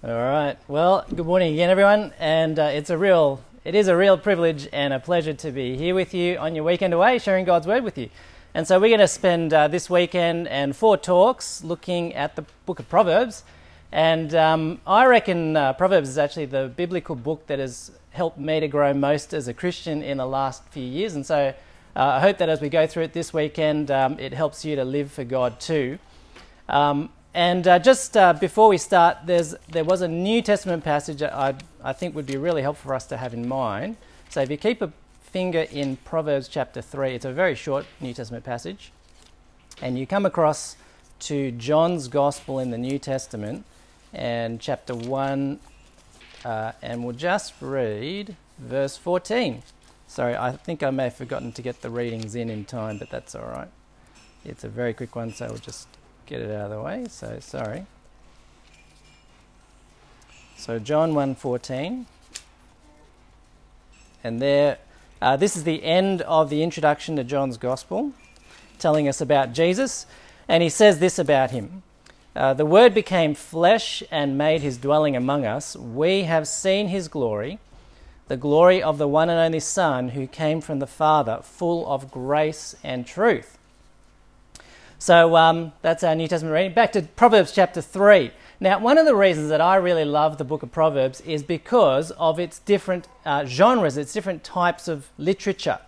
All 0.00 0.10
right. 0.12 0.56
Well, 0.68 1.04
good 1.12 1.26
morning 1.26 1.54
again, 1.54 1.70
everyone. 1.70 2.12
And 2.20 2.56
uh, 2.56 2.66
it's 2.66 2.88
a 2.88 2.96
real, 2.96 3.42
it 3.64 3.74
is 3.74 3.88
a 3.88 3.96
real 3.96 4.16
privilege 4.16 4.68
and 4.72 4.94
a 4.94 5.00
pleasure 5.00 5.34
to 5.34 5.50
be 5.50 5.76
here 5.76 5.92
with 5.92 6.14
you 6.14 6.36
on 6.36 6.54
your 6.54 6.62
weekend 6.62 6.94
away, 6.94 7.18
sharing 7.18 7.44
God's 7.44 7.66
word 7.66 7.82
with 7.82 7.98
you. 7.98 8.08
And 8.54 8.64
so 8.64 8.78
we're 8.78 8.90
going 8.90 9.00
to 9.00 9.08
spend 9.08 9.52
uh, 9.52 9.66
this 9.66 9.90
weekend 9.90 10.46
and 10.46 10.76
four 10.76 10.96
talks 10.98 11.64
looking 11.64 12.14
at 12.14 12.36
the 12.36 12.44
book 12.64 12.78
of 12.78 12.88
Proverbs. 12.88 13.42
And 13.90 14.36
um, 14.36 14.80
I 14.86 15.04
reckon 15.06 15.56
uh, 15.56 15.72
Proverbs 15.72 16.08
is 16.08 16.16
actually 16.16 16.46
the 16.46 16.72
biblical 16.76 17.16
book 17.16 17.48
that 17.48 17.58
has 17.58 17.90
helped 18.10 18.38
me 18.38 18.60
to 18.60 18.68
grow 18.68 18.94
most 18.94 19.34
as 19.34 19.48
a 19.48 19.52
Christian 19.52 20.04
in 20.04 20.18
the 20.18 20.26
last 20.26 20.62
few 20.68 20.84
years. 20.84 21.16
And 21.16 21.26
so 21.26 21.52
uh, 21.96 22.00
I 22.00 22.20
hope 22.20 22.38
that 22.38 22.48
as 22.48 22.60
we 22.60 22.68
go 22.68 22.86
through 22.86 23.02
it 23.02 23.14
this 23.14 23.34
weekend, 23.34 23.90
um, 23.90 24.16
it 24.20 24.32
helps 24.32 24.64
you 24.64 24.76
to 24.76 24.84
live 24.84 25.10
for 25.10 25.24
God 25.24 25.58
too. 25.58 25.98
Um, 26.68 27.10
and 27.34 27.68
uh, 27.68 27.78
just 27.78 28.16
uh, 28.16 28.32
before 28.32 28.68
we 28.68 28.78
start, 28.78 29.18
there 29.26 29.84
was 29.84 30.00
a 30.00 30.08
New 30.08 30.42
Testament 30.42 30.82
passage 30.84 31.18
that 31.18 31.34
I, 31.34 31.54
I 31.82 31.92
think 31.92 32.14
would 32.14 32.26
be 32.26 32.36
really 32.36 32.62
helpful 32.62 32.88
for 32.88 32.94
us 32.94 33.06
to 33.06 33.16
have 33.16 33.34
in 33.34 33.46
mind. 33.46 33.96
So 34.30 34.40
if 34.40 34.50
you 34.50 34.56
keep 34.56 34.82
a 34.82 34.92
finger 35.22 35.66
in 35.70 35.96
Proverbs 35.96 36.48
chapter 36.48 36.80
3, 36.80 37.14
it's 37.14 37.24
a 37.24 37.32
very 37.32 37.54
short 37.54 37.86
New 38.00 38.14
Testament 38.14 38.44
passage, 38.44 38.92
and 39.82 39.98
you 39.98 40.06
come 40.06 40.24
across 40.24 40.76
to 41.20 41.50
John's 41.52 42.08
Gospel 42.08 42.58
in 42.58 42.70
the 42.70 42.78
New 42.78 42.98
Testament 42.98 43.64
and 44.12 44.60
chapter 44.60 44.94
1, 44.94 45.60
uh, 46.44 46.72
and 46.80 47.04
we'll 47.04 47.14
just 47.14 47.54
read 47.60 48.36
verse 48.58 48.96
14. 48.96 49.62
Sorry, 50.06 50.34
I 50.34 50.52
think 50.52 50.82
I 50.82 50.90
may 50.90 51.04
have 51.04 51.14
forgotten 51.14 51.52
to 51.52 51.62
get 51.62 51.82
the 51.82 51.90
readings 51.90 52.34
in 52.34 52.48
in 52.48 52.64
time, 52.64 52.98
but 52.98 53.10
that's 53.10 53.34
all 53.34 53.46
right. 53.46 53.68
It's 54.44 54.64
a 54.64 54.68
very 54.68 54.94
quick 54.94 55.14
one, 55.14 55.34
so 55.34 55.48
we'll 55.48 55.58
just 55.58 55.88
get 56.28 56.42
it 56.42 56.50
out 56.50 56.66
of 56.66 56.70
the 56.70 56.82
way. 56.82 57.06
So 57.08 57.38
sorry. 57.40 57.86
So 60.56 60.78
John 60.78 61.14
1:14, 61.14 62.04
and 64.22 64.42
there, 64.42 64.78
uh, 65.22 65.36
this 65.36 65.56
is 65.56 65.64
the 65.64 65.82
end 65.82 66.20
of 66.22 66.50
the 66.50 66.62
introduction 66.62 67.16
to 67.16 67.24
John's 67.24 67.56
Gospel, 67.56 68.12
telling 68.78 69.08
us 69.08 69.20
about 69.20 69.52
Jesus, 69.52 70.06
and 70.46 70.62
he 70.62 70.68
says 70.68 70.98
this 70.98 71.18
about 71.18 71.50
him. 71.50 71.82
Uh, 72.36 72.52
the 72.52 72.66
Word 72.66 72.92
became 72.92 73.34
flesh 73.34 74.02
and 74.10 74.36
made 74.36 74.60
his 74.60 74.76
dwelling 74.76 75.16
among 75.16 75.46
us. 75.46 75.74
We 75.74 76.24
have 76.24 76.46
seen 76.46 76.88
his 76.88 77.08
glory, 77.08 77.58
the 78.28 78.36
glory 78.36 78.82
of 78.82 78.98
the 78.98 79.08
one 79.08 79.30
and 79.30 79.40
only 79.40 79.60
Son 79.60 80.10
who 80.10 80.26
came 80.26 80.60
from 80.60 80.78
the 80.78 80.86
Father, 80.86 81.40
full 81.42 81.90
of 81.90 82.10
grace 82.10 82.76
and 82.84 83.06
truth. 83.06 83.57
So 85.00 85.36
um, 85.36 85.72
that's 85.80 86.02
our 86.02 86.16
New 86.16 86.26
Testament 86.26 86.52
reading. 86.52 86.74
Back 86.74 86.90
to 86.92 87.02
Proverbs 87.02 87.52
chapter 87.52 87.80
3. 87.80 88.32
Now, 88.58 88.80
one 88.80 88.98
of 88.98 89.06
the 89.06 89.14
reasons 89.14 89.48
that 89.50 89.60
I 89.60 89.76
really 89.76 90.04
love 90.04 90.38
the 90.38 90.44
book 90.44 90.64
of 90.64 90.72
Proverbs 90.72 91.20
is 91.20 91.44
because 91.44 92.10
of 92.12 92.40
its 92.40 92.58
different 92.58 93.06
uh, 93.24 93.44
genres, 93.44 93.96
its 93.96 94.12
different 94.12 94.42
types 94.42 94.88
of 94.88 95.08
literature. 95.16 95.78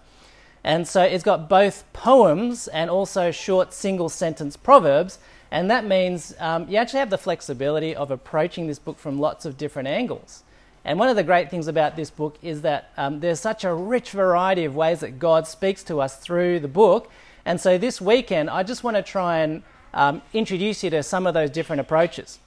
And 0.63 0.87
so 0.87 1.03
it's 1.03 1.25
got 1.25 1.49
both 1.49 1.93
poems 1.93 2.69
and 2.69 2.89
also 2.89 3.33
short 3.33 3.73
single 3.73 4.09
sentence 4.09 4.57
proverbs. 4.57 5.19
And 5.51 5.69
that 5.73 5.85
means 5.85 6.33
um, 6.39 6.69
you 6.69 6.77
actually 6.77 7.01
have 7.01 7.11
the 7.11 7.19
flexibility 7.19 7.97
of 7.97 8.13
approaching 8.13 8.69
this 8.69 8.79
book 8.79 8.97
from 8.97 9.19
lots 9.19 9.45
of 9.45 9.59
different 9.59 9.89
angles. 9.89 10.45
And 10.85 11.01
one 11.01 11.09
of 11.09 11.17
the 11.17 11.25
great 11.25 11.51
things 11.51 11.67
about 11.67 11.97
this 11.97 12.11
book 12.11 12.39
is 12.43 12.63
that 12.63 12.93
um, 12.97 13.19
there's 13.19 13.41
such 13.41 13.65
a 13.65 13.75
rich 13.75 14.13
variety 14.13 14.65
of 14.65 14.77
ways 14.77 15.01
that 15.01 15.19
God 15.19 15.49
speaks 15.49 15.83
to 15.85 16.01
us 16.01 16.17
through 16.17 16.61
the 16.61 16.69
book 16.69 17.11
and 17.45 17.61
so 17.61 17.79
this 17.79 18.01
weekend, 18.01 18.51
I 18.51 18.63
just 18.63 18.85
want 18.85 18.97
to 18.97 19.03
try 19.03 19.39
and 19.39 19.63
um, 19.95 20.23
introduce 20.33 20.85
you 20.85 20.91
to 20.91 21.03
some 21.03 21.27
of 21.27 21.35
those 21.35 21.51
different 21.51 21.81
approaches. 21.81 22.39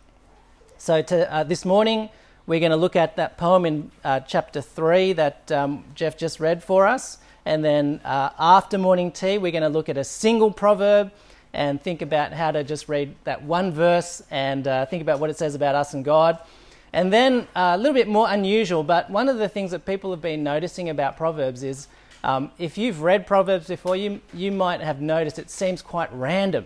So 0.77 1.01
to, 1.01 1.33
uh, 1.33 1.43
this 1.43 1.65
morning, 1.65 2.09
we're 2.45 2.59
going 2.59 2.71
to 2.71 2.77
look 2.77 2.95
at 2.95 3.15
that 3.15 3.37
poem 3.37 3.65
in 3.65 3.91
uh, 4.03 4.19
chapter 4.21 4.61
3 4.61 5.13
that 5.13 5.51
um, 5.51 5.85
Jeff 5.95 6.17
just 6.17 6.39
read 6.39 6.63
for 6.63 6.85
us. 6.85 7.17
And 7.45 7.63
then 7.63 8.01
uh, 8.03 8.29
after 8.37 8.77
morning 8.77 9.11
tea, 9.11 9.37
we're 9.37 9.51
going 9.51 9.63
to 9.63 9.69
look 9.69 9.89
at 9.89 9.97
a 9.97 10.03
single 10.03 10.51
proverb 10.51 11.11
and 11.53 11.81
think 11.81 12.01
about 12.01 12.33
how 12.33 12.51
to 12.51 12.63
just 12.63 12.89
read 12.89 13.15
that 13.25 13.43
one 13.43 13.71
verse 13.71 14.23
and 14.31 14.67
uh, 14.67 14.85
think 14.85 15.01
about 15.01 15.19
what 15.19 15.29
it 15.29 15.37
says 15.37 15.55
about 15.55 15.75
us 15.75 15.93
and 15.93 16.03
God. 16.03 16.39
And 16.91 17.11
then 17.11 17.47
uh, 17.55 17.73
a 17.75 17.77
little 17.77 17.93
bit 17.93 18.07
more 18.07 18.27
unusual, 18.29 18.83
but 18.83 19.09
one 19.09 19.29
of 19.29 19.37
the 19.37 19.49
things 19.49 19.71
that 19.71 19.85
people 19.85 20.11
have 20.11 20.21
been 20.21 20.43
noticing 20.43 20.89
about 20.89 21.17
Proverbs 21.17 21.63
is 21.63 21.87
um, 22.23 22.51
if 22.57 22.77
you've 22.77 23.01
read 23.01 23.27
Proverbs 23.27 23.67
before, 23.67 23.95
you, 23.95 24.21
you 24.33 24.51
might 24.51 24.81
have 24.81 25.01
noticed 25.01 25.37
it 25.39 25.49
seems 25.49 25.81
quite 25.81 26.11
random. 26.13 26.65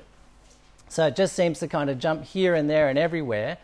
So 0.90 1.08
it 1.08 1.16
just 1.16 1.36
seems 1.36 1.60
to 1.60 1.68
kind 1.68 1.90
of 1.90 2.00
jump 2.00 2.24
here 2.24 2.56
and 2.56 2.70
there 2.70 2.90
and 2.90 2.98
everywhere. 2.98 3.58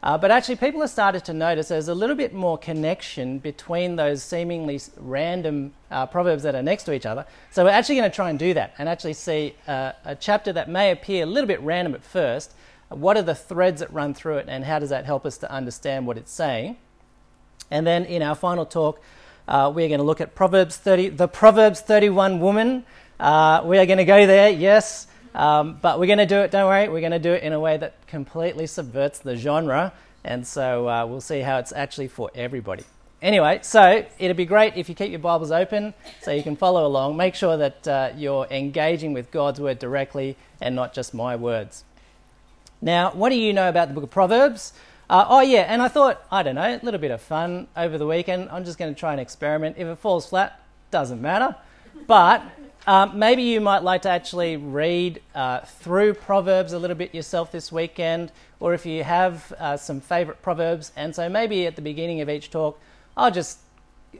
Uh, 0.00 0.16
but 0.16 0.30
actually, 0.30 0.54
people 0.54 0.80
have 0.80 0.90
started 0.90 1.24
to 1.24 1.32
notice 1.32 1.68
there's 1.68 1.88
a 1.88 1.94
little 1.94 2.14
bit 2.14 2.32
more 2.32 2.56
connection 2.56 3.38
between 3.38 3.96
those 3.96 4.22
seemingly 4.22 4.80
random 4.96 5.72
uh, 5.90 6.06
proverbs 6.06 6.44
that 6.44 6.54
are 6.54 6.62
next 6.62 6.84
to 6.84 6.92
each 6.92 7.04
other. 7.04 7.26
So 7.50 7.64
we're 7.64 7.70
actually 7.70 7.96
going 7.96 8.10
to 8.10 8.14
try 8.14 8.30
and 8.30 8.38
do 8.38 8.54
that 8.54 8.74
and 8.78 8.88
actually 8.88 9.14
see 9.14 9.56
uh, 9.66 9.92
a 10.04 10.14
chapter 10.14 10.52
that 10.52 10.68
may 10.68 10.92
appear 10.92 11.24
a 11.24 11.26
little 11.26 11.48
bit 11.48 11.60
random 11.62 11.94
at 11.94 12.04
first. 12.04 12.54
What 12.90 13.16
are 13.16 13.22
the 13.22 13.34
threads 13.34 13.80
that 13.80 13.92
run 13.92 14.14
through 14.14 14.38
it, 14.38 14.46
and 14.48 14.64
how 14.64 14.78
does 14.78 14.90
that 14.90 15.04
help 15.04 15.26
us 15.26 15.36
to 15.38 15.50
understand 15.50 16.06
what 16.06 16.16
it's 16.16 16.32
saying? 16.32 16.76
And 17.70 17.86
then 17.86 18.04
in 18.04 18.22
our 18.22 18.36
final 18.36 18.64
talk, 18.64 19.02
uh, 19.48 19.72
we're 19.74 19.88
going 19.88 19.98
to 19.98 20.04
look 20.04 20.20
at 20.20 20.34
Proverbs 20.34 20.76
30, 20.76 21.08
the 21.10 21.26
Proverbs 21.26 21.80
31 21.80 22.38
woman. 22.38 22.84
Uh, 23.18 23.62
we 23.64 23.78
are 23.78 23.86
going 23.86 23.98
to 23.98 24.04
go 24.04 24.26
there, 24.26 24.50
yes, 24.50 25.06
um, 25.34 25.78
but 25.80 25.98
we're 25.98 26.06
going 26.06 26.18
to 26.18 26.26
do 26.26 26.36
it, 26.40 26.50
don't 26.50 26.66
worry, 26.66 26.88
we're 26.88 27.00
going 27.00 27.12
to 27.12 27.18
do 27.18 27.32
it 27.32 27.42
in 27.42 27.54
a 27.54 27.58
way 27.58 27.78
that 27.78 28.06
completely 28.06 28.66
subverts 28.66 29.20
the 29.20 29.36
genre, 29.36 29.92
and 30.22 30.46
so 30.46 30.88
uh, 30.88 31.06
we'll 31.06 31.22
see 31.22 31.40
how 31.40 31.58
it's 31.58 31.72
actually 31.72 32.08
for 32.08 32.30
everybody. 32.34 32.84
Anyway, 33.22 33.58
so 33.62 34.04
it'd 34.18 34.36
be 34.36 34.44
great 34.44 34.76
if 34.76 34.88
you 34.88 34.94
keep 34.94 35.10
your 35.10 35.18
Bibles 35.18 35.50
open 35.50 35.94
so 36.22 36.30
you 36.30 36.42
can 36.42 36.54
follow 36.54 36.86
along. 36.86 37.16
Make 37.16 37.34
sure 37.34 37.56
that 37.56 37.88
uh, 37.88 38.10
you're 38.16 38.46
engaging 38.50 39.12
with 39.12 39.30
God's 39.30 39.60
word 39.60 39.78
directly 39.78 40.36
and 40.60 40.76
not 40.76 40.92
just 40.92 41.14
my 41.14 41.34
words. 41.34 41.84
Now, 42.80 43.10
what 43.12 43.30
do 43.30 43.34
you 43.34 43.52
know 43.52 43.68
about 43.68 43.88
the 43.88 43.94
book 43.94 44.04
of 44.04 44.10
Proverbs? 44.10 44.72
Uh, 45.10 45.24
oh, 45.26 45.40
yeah, 45.40 45.60
and 45.60 45.80
I 45.80 45.88
thought, 45.88 46.22
I 46.30 46.42
don't 46.42 46.56
know, 46.56 46.78
a 46.80 46.84
little 46.84 47.00
bit 47.00 47.10
of 47.10 47.22
fun 47.22 47.66
over 47.74 47.96
the 47.96 48.06
weekend. 48.06 48.50
I'm 48.50 48.64
just 48.66 48.76
going 48.76 48.94
to 48.94 48.98
try 48.98 49.12
and 49.12 49.20
experiment. 49.20 49.76
If 49.78 49.86
it 49.86 49.96
falls 49.96 50.28
flat, 50.28 50.60
doesn't 50.90 51.22
matter. 51.22 51.56
But 52.06 52.42
um, 52.86 53.18
maybe 53.18 53.42
you 53.42 53.62
might 53.62 53.82
like 53.82 54.02
to 54.02 54.10
actually 54.10 54.58
read 54.58 55.22
uh, 55.34 55.60
through 55.60 56.12
Proverbs 56.12 56.74
a 56.74 56.78
little 56.78 56.96
bit 56.96 57.14
yourself 57.14 57.50
this 57.50 57.72
weekend, 57.72 58.32
or 58.60 58.74
if 58.74 58.84
you 58.84 59.02
have 59.02 59.50
uh, 59.58 59.78
some 59.78 60.02
favourite 60.02 60.42
Proverbs. 60.42 60.92
And 60.94 61.14
so 61.16 61.26
maybe 61.30 61.66
at 61.66 61.74
the 61.74 61.82
beginning 61.82 62.20
of 62.20 62.28
each 62.28 62.50
talk, 62.50 62.78
I'll 63.16 63.30
just 63.30 63.60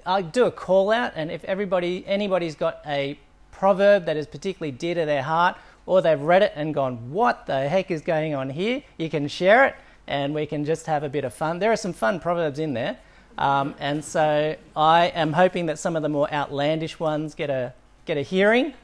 I'll 0.07 0.23
do 0.23 0.47
a 0.47 0.51
call 0.51 0.91
out, 0.91 1.13
and 1.17 1.31
if 1.31 1.45
everybody 1.45 2.03
anybody's 2.07 2.55
got 2.55 2.81
a 2.87 3.19
proverb 3.53 4.07
that 4.07 4.17
is 4.17 4.27
particularly 4.27 4.73
dear 4.73 4.95
to 4.95 5.05
their 5.05 5.23
heart, 5.23 5.57
or 5.85 6.01
they've 6.01 6.21
read 6.21 6.43
it 6.43 6.53
and 6.57 6.75
gone, 6.75 7.11
"What 7.11 7.47
the 7.47 7.69
heck 7.69 7.91
is 7.91 8.01
going 8.01 8.35
on 8.35 8.51
here?" 8.51 8.83
You 8.97 9.09
can 9.09 9.29
share 9.29 9.67
it 9.67 9.77
and 10.09 10.35
we 10.35 10.47
can 10.47 10.65
just 10.65 10.87
have 10.87 11.05
a 11.05 11.09
bit 11.09 11.25
of 11.25 11.35
fun. 11.35 11.59
There 11.59 11.71
are 11.71 11.77
some 11.77 11.93
fun 11.93 12.19
proverbs 12.19 12.59
in 12.59 12.75
there. 12.75 12.99
Um, 13.37 13.75
and 13.79 14.05
so 14.05 14.57
I 14.75 15.07
am 15.07 15.33
hoping 15.33 15.67
that 15.67 15.79
some 15.79 15.95
of 15.95 16.03
the 16.03 16.09
more 16.09 16.33
outlandish 16.33 16.99
ones 16.99 17.35
get 17.35 17.51
a, 17.51 17.73
get 18.05 18.17
a 18.17 18.23
hearing, 18.23 18.75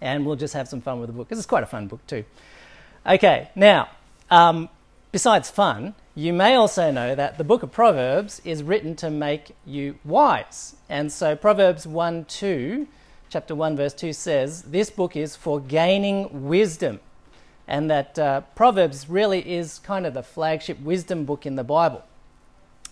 and 0.00 0.24
we'll 0.24 0.36
just 0.36 0.54
have 0.54 0.68
some 0.68 0.80
fun 0.80 1.00
with 1.00 1.08
the 1.08 1.12
book, 1.12 1.28
because 1.28 1.38
it's 1.38 1.46
quite 1.46 1.64
a 1.64 1.66
fun 1.66 1.88
book 1.88 2.06
too. 2.06 2.24
Okay, 3.04 3.50
now, 3.56 3.88
um, 4.30 4.68
besides 5.10 5.50
fun, 5.50 5.94
you 6.14 6.32
may 6.32 6.54
also 6.54 6.92
know 6.92 7.16
that 7.16 7.36
the 7.36 7.42
book 7.42 7.64
of 7.64 7.72
Proverbs 7.72 8.40
is 8.44 8.62
written 8.62 8.94
to 8.96 9.10
make 9.10 9.56
you 9.66 9.98
wise. 10.04 10.76
And 10.88 11.10
so 11.10 11.34
Proverbs 11.34 11.86
1 11.86 12.26
2, 12.26 12.86
chapter 13.28 13.56
1, 13.56 13.76
verse 13.76 13.94
2 13.94 14.12
says, 14.12 14.62
This 14.62 14.90
book 14.90 15.16
is 15.16 15.34
for 15.34 15.58
gaining 15.58 16.46
wisdom 16.46 17.00
and 17.66 17.90
that 17.90 18.18
uh, 18.18 18.42
Proverbs 18.54 19.08
really 19.08 19.40
is 19.40 19.78
kind 19.80 20.06
of 20.06 20.14
the 20.14 20.22
flagship 20.22 20.80
wisdom 20.80 21.24
book 21.24 21.46
in 21.46 21.56
the 21.56 21.64
Bible. 21.64 22.04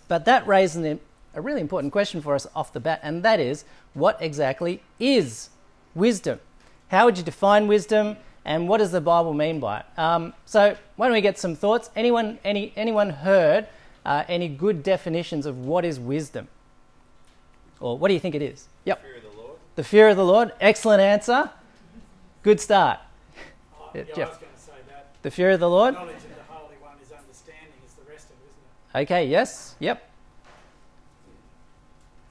But 0.08 0.24
that 0.24 0.46
raises 0.46 0.98
a 1.34 1.40
really 1.40 1.60
important 1.60 1.92
question 1.92 2.20
for 2.20 2.34
us 2.34 2.46
off 2.54 2.72
the 2.72 2.80
bat, 2.80 3.00
and 3.02 3.22
that 3.22 3.40
is 3.40 3.64
what 3.94 4.20
exactly 4.20 4.82
is 4.98 5.50
wisdom? 5.94 6.40
How 6.88 7.06
would 7.06 7.18
you 7.18 7.24
define 7.24 7.68
wisdom, 7.68 8.16
and 8.44 8.68
what 8.68 8.78
does 8.78 8.92
the 8.92 9.00
Bible 9.00 9.34
mean 9.34 9.60
by 9.60 9.80
it? 9.80 9.86
Um, 9.98 10.34
so, 10.44 10.76
why 10.96 11.06
don't 11.06 11.14
we 11.14 11.20
get 11.20 11.38
some 11.38 11.54
thoughts? 11.54 11.90
Anyone, 11.96 12.38
any, 12.44 12.72
anyone 12.76 13.10
heard 13.10 13.66
uh, 14.04 14.24
any 14.28 14.48
good 14.48 14.82
definitions 14.82 15.46
of 15.46 15.64
what 15.64 15.84
is 15.84 15.98
wisdom? 15.98 16.48
Or 17.80 17.96
what 17.96 18.08
do 18.08 18.14
you 18.14 18.20
think 18.20 18.34
it 18.34 18.42
is? 18.42 18.68
Yep. 18.84 19.02
The 19.02 19.08
fear 19.08 19.16
of 19.16 19.22
the 19.22 19.40
Lord. 19.40 19.58
The 19.76 19.84
fear 19.84 20.08
of 20.08 20.16
the 20.16 20.24
Lord. 20.24 20.52
Excellent 20.60 21.00
answer. 21.00 21.50
Good 22.42 22.60
start. 22.60 22.98
Uh, 23.80 23.88
yeah, 23.94 24.02
Jeff. 24.14 24.38
The 25.22 25.30
fear 25.30 25.50
of 25.52 25.60
the 25.60 25.70
Lord? 25.70 25.94
Knowledge 25.94 26.16
of 26.16 26.22
the 26.22 26.42
Holy 26.48 26.74
One 26.80 26.96
is 27.02 27.12
understanding, 27.12 27.78
is 27.86 27.94
the 27.94 28.10
rest 28.10 28.26
of 28.26 28.36
it, 28.42 28.50
isn't 28.50 29.00
it? 29.00 29.02
Okay, 29.04 29.26
yes, 29.26 29.76
yep. 29.78 30.10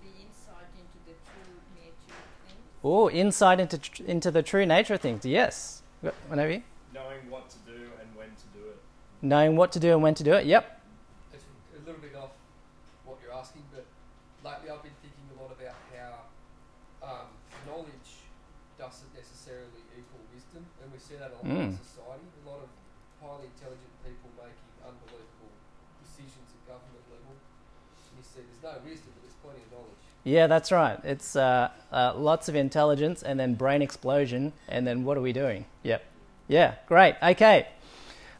The 0.03 0.09
insight 0.09 0.67
into 0.75 0.99
the 1.07 1.15
true 1.23 1.55
nature 1.79 2.11
of 2.11 2.47
things. 2.47 2.83
Oh, 2.83 3.09
insight 3.09 3.59
into, 3.59 3.77
tr- 3.77 4.03
into 4.03 4.29
the 4.31 4.43
true 4.43 4.65
nature 4.65 4.95
of 4.95 5.01
things, 5.01 5.25
yes. 5.25 5.83
Whenever 6.27 6.51
you? 6.51 6.63
Knowing 6.93 7.29
what 7.29 7.49
to 7.51 7.57
do 7.65 7.79
and 8.01 8.09
when 8.15 8.27
to 8.27 8.47
do 8.51 8.67
it. 8.67 8.77
Knowing 9.21 9.55
what 9.55 9.71
to 9.71 9.79
do 9.79 9.93
and 9.93 10.03
when 10.03 10.15
to 10.15 10.23
do 10.23 10.33
it, 10.33 10.45
yep. 10.45 10.81
It's, 11.33 11.45
a 11.71 11.85
little 11.87 12.01
bit 12.01 12.11
off 12.19 12.35
what 13.05 13.17
you're 13.23 13.31
asking, 13.31 13.63
but 13.71 13.85
lately 14.43 14.67
I've 14.67 14.83
been 14.83 14.97
thinking 14.99 15.23
a 15.31 15.41
lot 15.41 15.55
about 15.55 15.77
how 15.95 16.11
um, 17.07 17.27
knowledge 17.63 18.27
doesn't 18.75 19.13
necessarily 19.15 19.79
equal 19.95 20.19
wisdom, 20.35 20.65
and 20.83 20.91
we 20.91 20.99
see 20.99 21.15
that 21.15 21.31
a 21.31 21.39
lot 21.39 21.47
in 21.47 21.71
Mm. 21.71 21.79
society. 21.79 22.27
A 22.43 22.49
lot 22.49 22.59
of 22.65 22.69
highly 23.21 23.45
intelligent 23.53 23.93
people 24.01 24.33
making 24.33 24.69
unbelievable 24.81 25.53
decisions 26.01 26.49
at 26.57 26.61
government 26.65 27.05
level. 27.13 27.37
And 27.37 28.13
you 28.17 28.25
see 28.25 28.41
there's 28.41 28.65
no 28.65 28.81
wisdom, 28.81 29.13
but 29.13 29.21
there's 29.21 29.37
plenty 29.45 29.61
of 29.61 29.69
knowledge. 29.69 30.05
Yeah, 30.23 30.47
that's 30.47 30.71
right. 30.71 30.99
It's 31.03 31.35
uh, 31.35 31.69
uh, 31.91 32.13
lots 32.15 32.47
of 32.47 32.55
intelligence 32.55 33.23
and 33.23 33.39
then 33.39 33.55
brain 33.55 33.81
explosion, 33.81 34.53
and 34.67 34.85
then 34.85 35.03
what 35.03 35.17
are 35.17 35.21
we 35.21 35.33
doing? 35.33 35.65
Yep. 35.83 36.03
Yeah, 36.47 36.75
great. 36.87 37.15
Okay. 37.23 37.67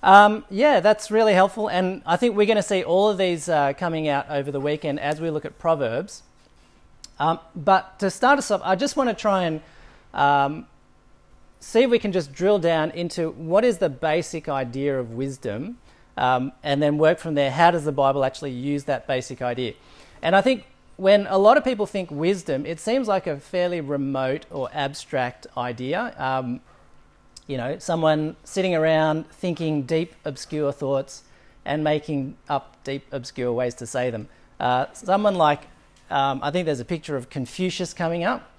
Um, 0.03 0.45
yeah, 0.49 0.79
that's 0.79 1.11
really 1.11 1.33
helpful, 1.33 1.67
and 1.67 2.01
I 2.05 2.17
think 2.17 2.35
we're 2.35 2.47
going 2.47 2.57
to 2.57 2.63
see 2.63 2.83
all 2.83 3.09
of 3.09 3.17
these 3.17 3.47
uh, 3.47 3.73
coming 3.73 4.07
out 4.07 4.29
over 4.29 4.51
the 4.51 4.59
weekend 4.59 4.99
as 4.99 5.21
we 5.21 5.29
look 5.29 5.45
at 5.45 5.59
Proverbs. 5.59 6.23
Um, 7.19 7.39
but 7.55 7.99
to 7.99 8.09
start 8.09 8.39
us 8.39 8.49
off, 8.49 8.61
I 8.63 8.75
just 8.75 8.97
want 8.97 9.09
to 9.09 9.15
try 9.15 9.43
and 9.43 9.61
um, 10.13 10.65
see 11.59 11.83
if 11.83 11.91
we 11.91 11.99
can 11.99 12.11
just 12.11 12.33
drill 12.33 12.57
down 12.57 12.89
into 12.91 13.29
what 13.29 13.63
is 13.63 13.77
the 13.77 13.89
basic 13.89 14.49
idea 14.49 14.99
of 14.99 15.11
wisdom, 15.11 15.77
um, 16.17 16.51
and 16.63 16.81
then 16.81 16.97
work 16.97 17.19
from 17.19 17.35
there. 17.35 17.51
How 17.51 17.69
does 17.69 17.85
the 17.85 17.91
Bible 17.91 18.25
actually 18.25 18.51
use 18.51 18.85
that 18.85 19.07
basic 19.07 19.41
idea? 19.41 19.73
And 20.23 20.35
I 20.35 20.41
think 20.41 20.65
when 21.01 21.25
a 21.31 21.37
lot 21.39 21.57
of 21.57 21.63
people 21.63 21.87
think 21.87 22.11
wisdom, 22.11 22.63
it 22.63 22.79
seems 22.79 23.07
like 23.07 23.25
a 23.25 23.39
fairly 23.39 23.81
remote 23.81 24.45
or 24.51 24.69
abstract 24.71 25.47
idea. 25.57 26.13
Um, 26.15 26.61
you 27.47 27.57
know, 27.57 27.79
someone 27.79 28.35
sitting 28.43 28.75
around 28.75 29.27
thinking 29.31 29.81
deep, 29.81 30.13
obscure 30.25 30.71
thoughts 30.71 31.23
and 31.65 31.83
making 31.83 32.37
up 32.47 32.77
deep, 32.83 33.03
obscure 33.11 33.51
ways 33.51 33.73
to 33.73 33.87
say 33.87 34.11
them. 34.11 34.29
Uh, 34.59 34.85
someone 34.93 35.33
like, 35.33 35.63
um, 36.11 36.39
I 36.43 36.51
think 36.51 36.67
there's 36.67 36.79
a 36.79 36.85
picture 36.85 37.15
of 37.15 37.31
Confucius 37.31 37.95
coming 37.95 38.23
up. 38.23 38.51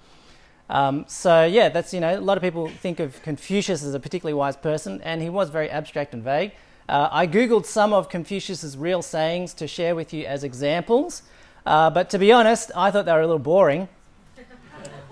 Um, 0.69 1.05
so, 1.07 1.45
yeah, 1.45 1.69
that's, 1.69 1.93
you 1.93 2.01
know, 2.01 2.19
a 2.19 2.19
lot 2.19 2.35
of 2.35 2.43
people 2.43 2.67
think 2.67 2.99
of 2.99 3.21
Confucius 3.21 3.85
as 3.85 3.93
a 3.93 4.01
particularly 4.01 4.33
wise 4.33 4.57
person, 4.57 4.99
and 5.03 5.21
he 5.21 5.29
was 5.29 5.49
very 5.49 5.69
abstract 5.69 6.13
and 6.13 6.21
vague. 6.21 6.51
Uh, 6.89 7.07
I 7.09 7.25
googled 7.25 7.65
some 7.65 7.93
of 7.93 8.09
Confucius's 8.09 8.75
real 8.75 9.01
sayings 9.01 9.53
to 9.53 9.65
share 9.65 9.95
with 9.95 10.13
you 10.13 10.25
as 10.25 10.43
examples, 10.43 11.21
uh, 11.65 11.89
but 11.89 12.09
to 12.09 12.19
be 12.19 12.31
honest, 12.31 12.71
I 12.75 12.91
thought 12.91 13.05
they 13.05 13.13
were 13.13 13.21
a 13.21 13.27
little 13.27 13.39
boring, 13.39 13.87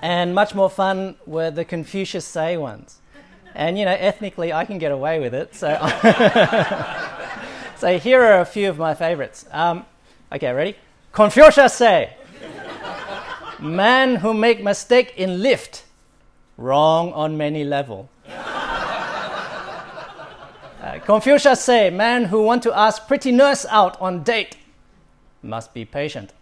and 0.02 0.36
much 0.36 0.54
more 0.54 0.70
fun 0.70 1.16
were 1.26 1.52
the 1.52 1.64
Confucius 1.64 2.26
say 2.26 2.58
ones. 2.58 2.98
And 3.54 3.78
you 3.78 3.86
know, 3.86 3.96
ethnically, 3.98 4.52
I 4.52 4.66
can 4.66 4.78
get 4.78 4.92
away 4.92 5.20
with 5.20 5.34
it. 5.34 5.56
So, 5.56 5.68
so 7.78 8.00
here 8.00 8.22
are 8.22 8.42
a 8.42 8.46
few 8.46 8.70
of 8.70 8.78
my 8.78 8.94
favorites. 8.94 9.46
Um, 9.52 9.86
okay, 10.32 10.52
ready? 10.54 10.76
Confucius 11.12 11.74
say, 11.74 12.16
"Man 13.60 14.18
who 14.18 14.34
make 14.34 14.64
mistake 14.64 15.14
in 15.18 15.42
lift, 15.42 15.84
wrong 16.58 17.14
on 17.14 17.38
many 17.38 17.64
level." 17.64 18.10
Uh, 20.82 20.98
Confucius 21.06 21.62
say, 21.62 21.90
"Man 21.90 22.26
who 22.26 22.42
want 22.42 22.64
to 22.64 22.74
ask 22.74 23.08
pretty 23.08 23.32
nurse 23.32 23.66
out 23.70 24.02
on 24.02 24.24
date, 24.24 24.58
must 25.44 25.74
be 25.74 25.86
patient." 25.86 26.34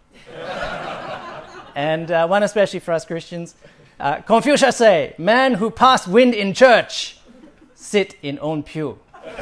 And 1.74 2.10
uh, 2.10 2.26
one 2.26 2.42
especially 2.42 2.80
for 2.80 2.92
us 2.92 3.04
Christians. 3.04 3.54
Uh, 3.98 4.20
Confucius 4.22 4.76
say, 4.76 5.14
"Man 5.18 5.54
who 5.54 5.70
pass 5.70 6.06
wind 6.06 6.34
in 6.34 6.54
church, 6.54 7.18
sit 7.74 8.16
in 8.22 8.38
own 8.40 8.62
pew." 8.62 8.98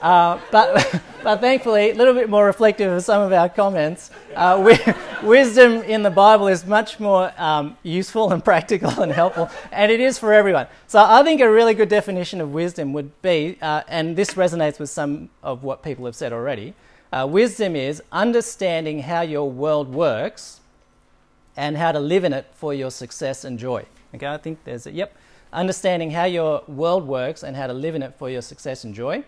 uh, 0.00 0.38
but, 0.50 1.00
but 1.22 1.40
thankfully, 1.40 1.90
a 1.90 1.94
little 1.94 2.14
bit 2.14 2.28
more 2.28 2.44
reflective 2.44 2.92
of 2.92 3.02
some 3.04 3.22
of 3.22 3.32
our 3.32 3.48
comments. 3.48 4.10
Uh, 4.34 4.56
wi- 4.56 4.96
wisdom 5.22 5.82
in 5.82 6.02
the 6.02 6.10
Bible 6.10 6.48
is 6.48 6.66
much 6.66 6.98
more 6.98 7.32
um, 7.36 7.76
useful 7.82 8.32
and 8.32 8.44
practical 8.52 8.90
and 9.02 9.12
helpful, 9.12 9.50
and 9.70 9.92
it 9.92 10.00
is 10.00 10.18
for 10.18 10.32
everyone. 10.32 10.66
So 10.86 11.02
I 11.02 11.22
think 11.22 11.40
a 11.40 11.50
really 11.50 11.74
good 11.74 11.88
definition 11.88 12.40
of 12.40 12.52
wisdom 12.52 12.92
would 12.92 13.20
be, 13.22 13.58
uh, 13.62 13.82
and 13.88 14.16
this 14.16 14.30
resonates 14.30 14.78
with 14.78 14.90
some 14.90 15.30
of 15.42 15.62
what 15.62 15.82
people 15.82 16.04
have 16.06 16.16
said 16.16 16.32
already. 16.32 16.74
Uh, 17.12 17.26
wisdom 17.30 17.76
is 17.76 18.02
understanding 18.10 19.00
how 19.00 19.20
your 19.20 19.50
world 19.50 19.92
works 19.92 20.60
and 21.56 21.76
how 21.76 21.92
to 21.92 22.00
live 22.00 22.24
in 22.24 22.32
it 22.32 22.46
for 22.54 22.72
your 22.72 22.90
success 22.90 23.44
and 23.44 23.58
joy. 23.58 23.84
Okay, 24.14 24.26
I 24.26 24.38
think 24.38 24.64
there's 24.64 24.86
a, 24.86 24.92
yep, 24.92 25.14
understanding 25.52 26.10
how 26.10 26.24
your 26.24 26.62
world 26.66 27.06
works 27.06 27.42
and 27.42 27.54
how 27.54 27.66
to 27.66 27.74
live 27.74 27.94
in 27.94 28.02
it 28.02 28.14
for 28.18 28.30
your 28.30 28.42
success 28.42 28.84
and 28.84 28.94
joy. 28.94 29.22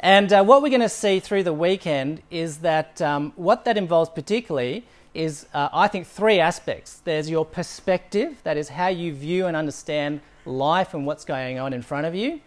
And 0.00 0.32
uh, 0.32 0.42
what 0.42 0.62
we're 0.62 0.70
going 0.70 0.80
to 0.80 0.88
see 0.88 1.20
through 1.20 1.42
the 1.44 1.52
weekend 1.52 2.22
is 2.30 2.58
that 2.58 3.00
um, 3.02 3.32
what 3.36 3.64
that 3.66 3.76
involves 3.76 4.10
particularly 4.10 4.84
is, 5.12 5.46
uh, 5.52 5.68
I 5.72 5.88
think, 5.88 6.06
three 6.06 6.40
aspects. 6.40 7.00
There's 7.04 7.28
your 7.28 7.44
perspective, 7.44 8.40
that 8.44 8.56
is 8.56 8.70
how 8.70 8.88
you 8.88 9.12
view 9.12 9.46
and 9.46 9.56
understand 9.56 10.20
life 10.46 10.94
and 10.94 11.06
what's 11.06 11.24
going 11.24 11.58
on 11.58 11.72
in 11.72 11.82
front 11.82 12.06
of 12.06 12.14
you. 12.14 12.40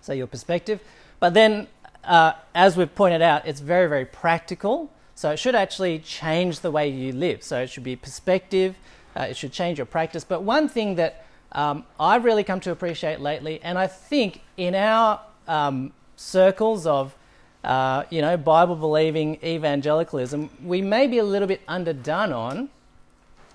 So, 0.00 0.12
your 0.12 0.26
perspective. 0.26 0.80
But 1.20 1.32
then 1.32 1.68
uh, 2.06 2.32
as 2.54 2.76
we've 2.76 2.94
pointed 2.94 3.22
out, 3.22 3.46
it's 3.46 3.60
very, 3.60 3.88
very 3.88 4.04
practical. 4.04 4.90
So 5.14 5.30
it 5.30 5.38
should 5.38 5.54
actually 5.54 6.00
change 6.00 6.60
the 6.60 6.70
way 6.70 6.88
you 6.88 7.12
live. 7.12 7.42
So 7.42 7.60
it 7.60 7.70
should 7.70 7.84
be 7.84 7.96
perspective, 7.96 8.76
uh, 9.16 9.22
it 9.22 9.36
should 9.36 9.52
change 9.52 9.78
your 9.78 9.86
practice. 9.86 10.24
But 10.24 10.42
one 10.42 10.68
thing 10.68 10.96
that 10.96 11.24
um, 11.52 11.84
I've 12.00 12.24
really 12.24 12.44
come 12.44 12.60
to 12.60 12.72
appreciate 12.72 13.20
lately, 13.20 13.60
and 13.62 13.78
I 13.78 13.86
think 13.86 14.40
in 14.56 14.74
our 14.74 15.20
um, 15.46 15.92
circles 16.16 16.86
of 16.86 17.14
uh, 17.62 18.04
you 18.10 18.20
know 18.20 18.36
Bible 18.36 18.76
believing 18.76 19.38
evangelicalism, 19.42 20.50
we 20.62 20.82
may 20.82 21.06
be 21.06 21.18
a 21.18 21.24
little 21.24 21.48
bit 21.48 21.62
underdone 21.66 22.32
on, 22.32 22.68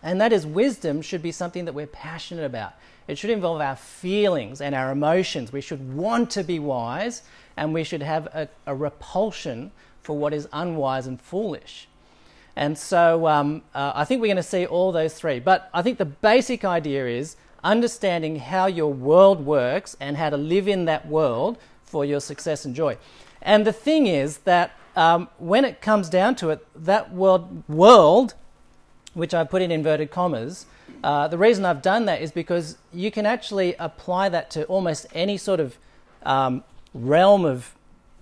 and 0.01 0.19
that 0.19 0.33
is 0.33 0.45
wisdom 0.45 1.01
should 1.01 1.21
be 1.21 1.31
something 1.31 1.65
that 1.65 1.73
we're 1.73 1.87
passionate 1.87 2.45
about. 2.45 2.73
It 3.07 3.17
should 3.17 3.31
involve 3.31 3.59
our 3.59 3.75
feelings 3.75 4.61
and 4.61 4.75
our 4.75 4.91
emotions. 4.91 5.51
We 5.51 5.61
should 5.61 5.95
want 5.95 6.29
to 6.31 6.43
be 6.43 6.59
wise 6.59 7.23
and 7.57 7.73
we 7.73 7.83
should 7.83 8.03
have 8.03 8.27
a, 8.27 8.47
a 8.67 8.75
repulsion 8.75 9.71
for 10.03 10.15
what 10.15 10.31
is 10.31 10.47
unwise 10.53 11.07
and 11.07 11.19
foolish. 11.19 11.87
And 12.55 12.77
so 12.77 13.27
um, 13.27 13.63
uh, 13.73 13.93
I 13.95 14.05
think 14.05 14.21
we're 14.21 14.27
going 14.27 14.37
to 14.37 14.43
see 14.43 14.65
all 14.65 14.91
those 14.91 15.15
three. 15.15 15.39
But 15.39 15.69
I 15.73 15.81
think 15.81 15.97
the 15.97 16.05
basic 16.05 16.63
idea 16.63 17.07
is 17.07 17.35
understanding 17.63 18.37
how 18.37 18.67
your 18.67 18.93
world 18.93 19.43
works 19.45 19.97
and 19.99 20.15
how 20.15 20.29
to 20.29 20.37
live 20.37 20.67
in 20.67 20.85
that 20.85 21.07
world 21.07 21.57
for 21.89 22.05
your 22.05 22.21
success 22.21 22.65
and 22.65 22.75
joy. 22.75 22.97
And 23.41 23.65
the 23.65 23.73
thing 23.73 24.07
is 24.07 24.39
that 24.39 24.71
um, 24.95 25.29
when 25.37 25.65
it 25.65 25.81
comes 25.81 26.09
down 26.09 26.35
to 26.35 26.49
it, 26.49 26.65
that 26.75 27.13
world, 27.13 27.63
world 27.67 28.35
which 29.13 29.33
I 29.33 29.43
put 29.43 29.61
in 29.61 29.71
inverted 29.71 30.11
commas, 30.11 30.65
uh, 31.03 31.27
the 31.27 31.37
reason 31.37 31.65
I've 31.65 31.81
done 31.81 32.05
that 32.05 32.21
is 32.21 32.31
because 32.31 32.77
you 32.93 33.11
can 33.11 33.25
actually 33.25 33.75
apply 33.79 34.29
that 34.29 34.49
to 34.51 34.65
almost 34.65 35.07
any 35.13 35.37
sort 35.37 35.59
of 35.59 35.77
um, 36.23 36.63
realm 36.93 37.45
of 37.45 37.75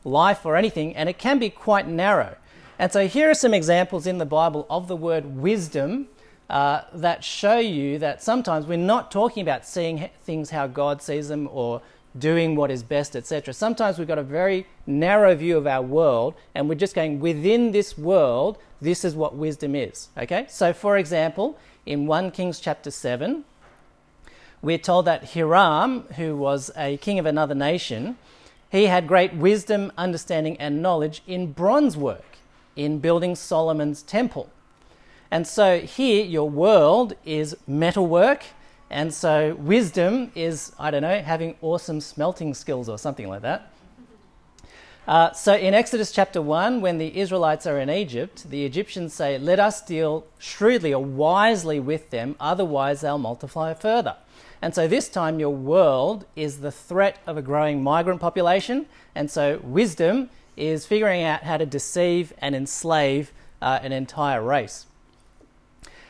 life 0.03 0.45
or 0.45 0.55
anything, 0.55 0.95
and 0.95 1.09
it 1.09 1.17
can 1.17 1.39
be 1.39 1.49
quite 1.49 1.87
narrow. 1.87 2.35
And 2.79 2.91
so 2.91 3.07
here 3.07 3.29
are 3.29 3.33
some 3.33 3.53
examples 3.53 4.05
in 4.05 4.19
the 4.19 4.25
Bible 4.25 4.67
of 4.69 4.87
the 4.87 4.95
word 4.95 5.37
wisdom 5.37 6.07
uh, 6.49 6.81
that 6.93 7.23
show 7.23 7.57
you 7.57 7.97
that 7.99 8.21
sometimes 8.23 8.65
we're 8.65 8.77
not 8.77 9.11
talking 9.11 9.41
about 9.41 9.65
seeing 9.65 10.09
things 10.23 10.51
how 10.51 10.67
God 10.67 11.01
sees 11.01 11.27
them 11.27 11.49
or 11.51 11.81
doing 12.17 12.55
what 12.55 12.71
is 12.71 12.83
best, 12.83 13.15
etc. 13.15 13.53
Sometimes 13.53 13.97
we've 13.97 14.07
got 14.07 14.17
a 14.17 14.23
very 14.23 14.67
narrow 14.85 15.35
view 15.35 15.57
of 15.57 15.67
our 15.67 15.81
world, 15.81 16.33
and 16.53 16.67
we're 16.67 16.75
just 16.75 16.95
going 16.95 17.19
within 17.19 17.71
this 17.71 17.97
world. 17.97 18.57
This 18.81 19.03
is 19.03 19.15
what 19.15 19.35
wisdom 19.35 19.75
is. 19.75 20.09
Okay. 20.17 20.45
So, 20.49 20.73
for 20.73 20.97
example, 20.97 21.57
in 21.85 22.05
1 22.05 22.31
Kings 22.31 22.59
chapter 22.59 22.91
7, 22.91 23.43
we're 24.61 24.77
told 24.77 25.05
that 25.05 25.33
Hiram, 25.33 26.01
who 26.15 26.35
was 26.35 26.71
a 26.75 26.97
king 26.97 27.19
of 27.19 27.25
another 27.25 27.55
nation, 27.55 28.17
he 28.71 28.87
had 28.87 29.07
great 29.07 29.33
wisdom, 29.33 29.91
understanding, 29.97 30.57
and 30.57 30.81
knowledge 30.81 31.21
in 31.27 31.53
bronze 31.53 31.95
work, 31.95 32.37
in 32.75 32.99
building 32.99 33.35
Solomon's 33.35 34.01
temple. 34.01 34.49
And 35.31 35.47
so 35.47 35.79
here, 35.79 36.23
your 36.25 36.49
world 36.49 37.13
is 37.25 37.55
metalwork, 37.67 38.43
and 38.89 39.13
so 39.13 39.55
wisdom 39.55 40.31
is, 40.35 40.71
I 40.79 40.91
don't 40.91 41.01
know, 41.01 41.19
having 41.19 41.55
awesome 41.61 41.99
smelting 42.01 42.53
skills 42.53 42.87
or 42.87 42.97
something 42.97 43.27
like 43.27 43.41
that. 43.41 43.71
Uh, 45.07 45.31
so 45.31 45.55
in 45.55 45.73
Exodus 45.73 46.11
chapter 46.11 46.41
1, 46.41 46.81
when 46.81 46.97
the 46.97 47.17
Israelites 47.17 47.65
are 47.65 47.79
in 47.79 47.89
Egypt, 47.89 48.49
the 48.49 48.65
Egyptians 48.65 49.13
say, 49.13 49.37
Let 49.37 49.59
us 49.59 49.81
deal 49.81 50.25
shrewdly 50.37 50.93
or 50.93 51.03
wisely 51.03 51.79
with 51.79 52.09
them, 52.09 52.35
otherwise 52.39 53.01
they'll 53.01 53.17
multiply 53.17 53.73
further. 53.73 54.17
And 54.61 54.73
so 54.73 54.87
this 54.87 55.07
time, 55.07 55.39
your 55.39 55.53
world 55.53 56.25
is 56.35 56.59
the 56.59 56.71
threat 56.71 57.19
of 57.27 57.37
a 57.37 57.41
growing 57.41 57.83
migrant 57.83 58.19
population. 58.19 58.87
And 59.15 59.29
so 59.29 59.59
wisdom 59.63 60.29
is 60.55 60.85
figuring 60.85 61.23
out 61.23 61.43
how 61.43 61.57
to 61.57 61.65
deceive 61.65 62.33
and 62.39 62.55
enslave 62.55 63.31
uh, 63.61 63.79
an 63.81 63.91
entire 63.91 64.41
race. 64.41 64.87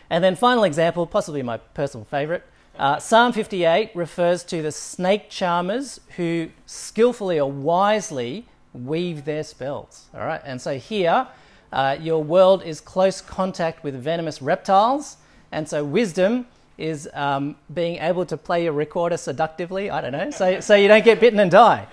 And 0.09 0.23
then, 0.23 0.35
final 0.35 0.63
example, 0.63 1.05
possibly 1.05 1.43
my 1.43 1.57
personal 1.57 2.05
favorite. 2.05 2.43
Uh, 2.77 2.99
Psalm 2.99 3.33
58 3.33 3.89
refers 3.95 4.43
to 4.43 4.61
the 4.61 4.71
snake 4.71 5.31
charmers 5.31 5.99
who 6.15 6.49
skillfully 6.67 7.39
or 7.39 7.51
wisely 7.51 8.45
weave 8.71 9.25
their 9.25 9.43
spells. 9.43 10.09
All 10.13 10.19
right, 10.19 10.41
and 10.45 10.61
so 10.61 10.77
here, 10.77 11.27
uh, 11.73 11.97
your 11.99 12.23
world 12.23 12.61
is 12.61 12.79
close 12.79 13.19
contact 13.19 13.83
with 13.83 13.95
venomous 13.95 14.43
reptiles, 14.43 15.17
and 15.51 15.67
so 15.67 15.83
wisdom 15.83 16.45
is 16.77 17.09
um, 17.15 17.55
being 17.73 17.97
able 17.97 18.27
to 18.27 18.37
play 18.37 18.65
your 18.65 18.73
recorder 18.73 19.17
seductively. 19.17 19.89
I 19.89 19.99
don't 19.99 20.11
know, 20.11 20.29
so 20.29 20.59
so 20.59 20.75
you 20.75 20.87
don't 20.87 21.03
get 21.03 21.19
bitten 21.19 21.39
and 21.39 21.49
die. 21.49 21.87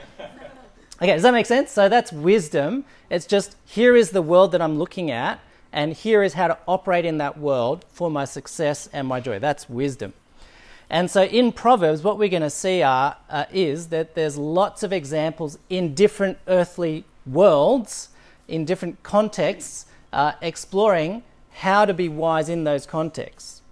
Okay, 1.01 1.15
does 1.15 1.23
that 1.23 1.33
make 1.33 1.47
sense? 1.47 1.71
So 1.71 1.89
that's 1.89 2.13
wisdom. 2.13 2.85
It's 3.09 3.25
just 3.25 3.57
here 3.65 3.97
is 3.97 4.11
the 4.11 4.23
world 4.23 4.53
that 4.53 4.61
I'm 4.61 4.79
looking 4.79 5.11
at, 5.11 5.41
and 5.73 5.95
here 5.95 6.23
is 6.23 6.35
how 6.35 6.49
to 6.49 6.59
operate 6.69 7.07
in 7.07 7.17
that 7.19 7.39
world 7.39 7.87
for 7.89 8.11
my 8.11 8.27
success 8.27 8.87
and 8.93 9.09
my 9.09 9.21
joy. 9.21 9.39
That's 9.39 9.67
wisdom. 9.71 10.13
And 10.91 11.11
so 11.11 11.25
in 11.25 11.53
Proverbs, 11.53 12.03
what 12.03 12.19
we're 12.19 12.29
going 12.29 12.43
to 12.43 12.51
see 12.51 12.83
are, 12.83 13.17
uh, 13.31 13.47
is 13.53 13.89
that 13.89 14.15
there's 14.15 14.37
lots 14.37 14.83
of 14.83 14.93
examples 14.93 15.59
in 15.69 15.95
different 15.95 16.39
earthly 16.47 17.05
worlds, 17.27 18.11
in 18.49 18.65
different 18.65 19.03
contexts, 19.03 19.87
uh, 20.13 20.33
exploring 20.43 21.23
how 21.55 21.85
to 21.85 21.95
be 21.95 22.09
wise 22.09 22.49
in 22.49 22.65
those 22.65 22.87
contexts. 22.87 23.63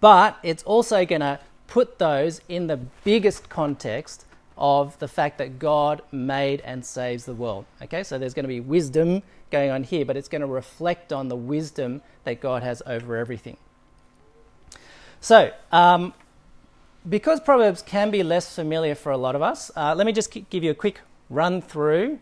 But 0.00 0.38
it's 0.42 0.62
also 0.64 1.04
going 1.04 1.20
to 1.20 1.38
put 1.66 1.98
those 1.98 2.40
in 2.48 2.66
the 2.66 2.76
biggest 2.76 3.48
context 3.48 4.26
of 4.56 4.98
the 4.98 5.08
fact 5.08 5.38
that 5.38 5.58
God 5.58 6.02
made 6.12 6.60
and 6.60 6.84
saves 6.84 7.24
the 7.24 7.34
world. 7.34 7.64
Okay, 7.82 8.02
so 8.02 8.18
there's 8.18 8.34
going 8.34 8.44
to 8.44 8.48
be 8.48 8.60
wisdom 8.60 9.22
going 9.50 9.70
on 9.70 9.84
here, 9.84 10.04
but 10.04 10.16
it's 10.16 10.28
going 10.28 10.40
to 10.40 10.46
reflect 10.46 11.12
on 11.12 11.28
the 11.28 11.36
wisdom 11.36 12.02
that 12.24 12.40
God 12.40 12.62
has 12.62 12.82
over 12.86 13.16
everything. 13.16 13.56
So, 15.24 15.52
um, 15.72 16.12
because 17.08 17.40
Proverbs 17.40 17.80
can 17.80 18.10
be 18.10 18.22
less 18.22 18.54
familiar 18.54 18.94
for 18.94 19.10
a 19.10 19.16
lot 19.16 19.34
of 19.34 19.40
us, 19.40 19.70
uh, 19.74 19.94
let 19.94 20.04
me 20.04 20.12
just 20.12 20.30
give 20.50 20.62
you 20.62 20.70
a 20.70 20.74
quick 20.74 21.00
run 21.30 21.62
through 21.62 22.18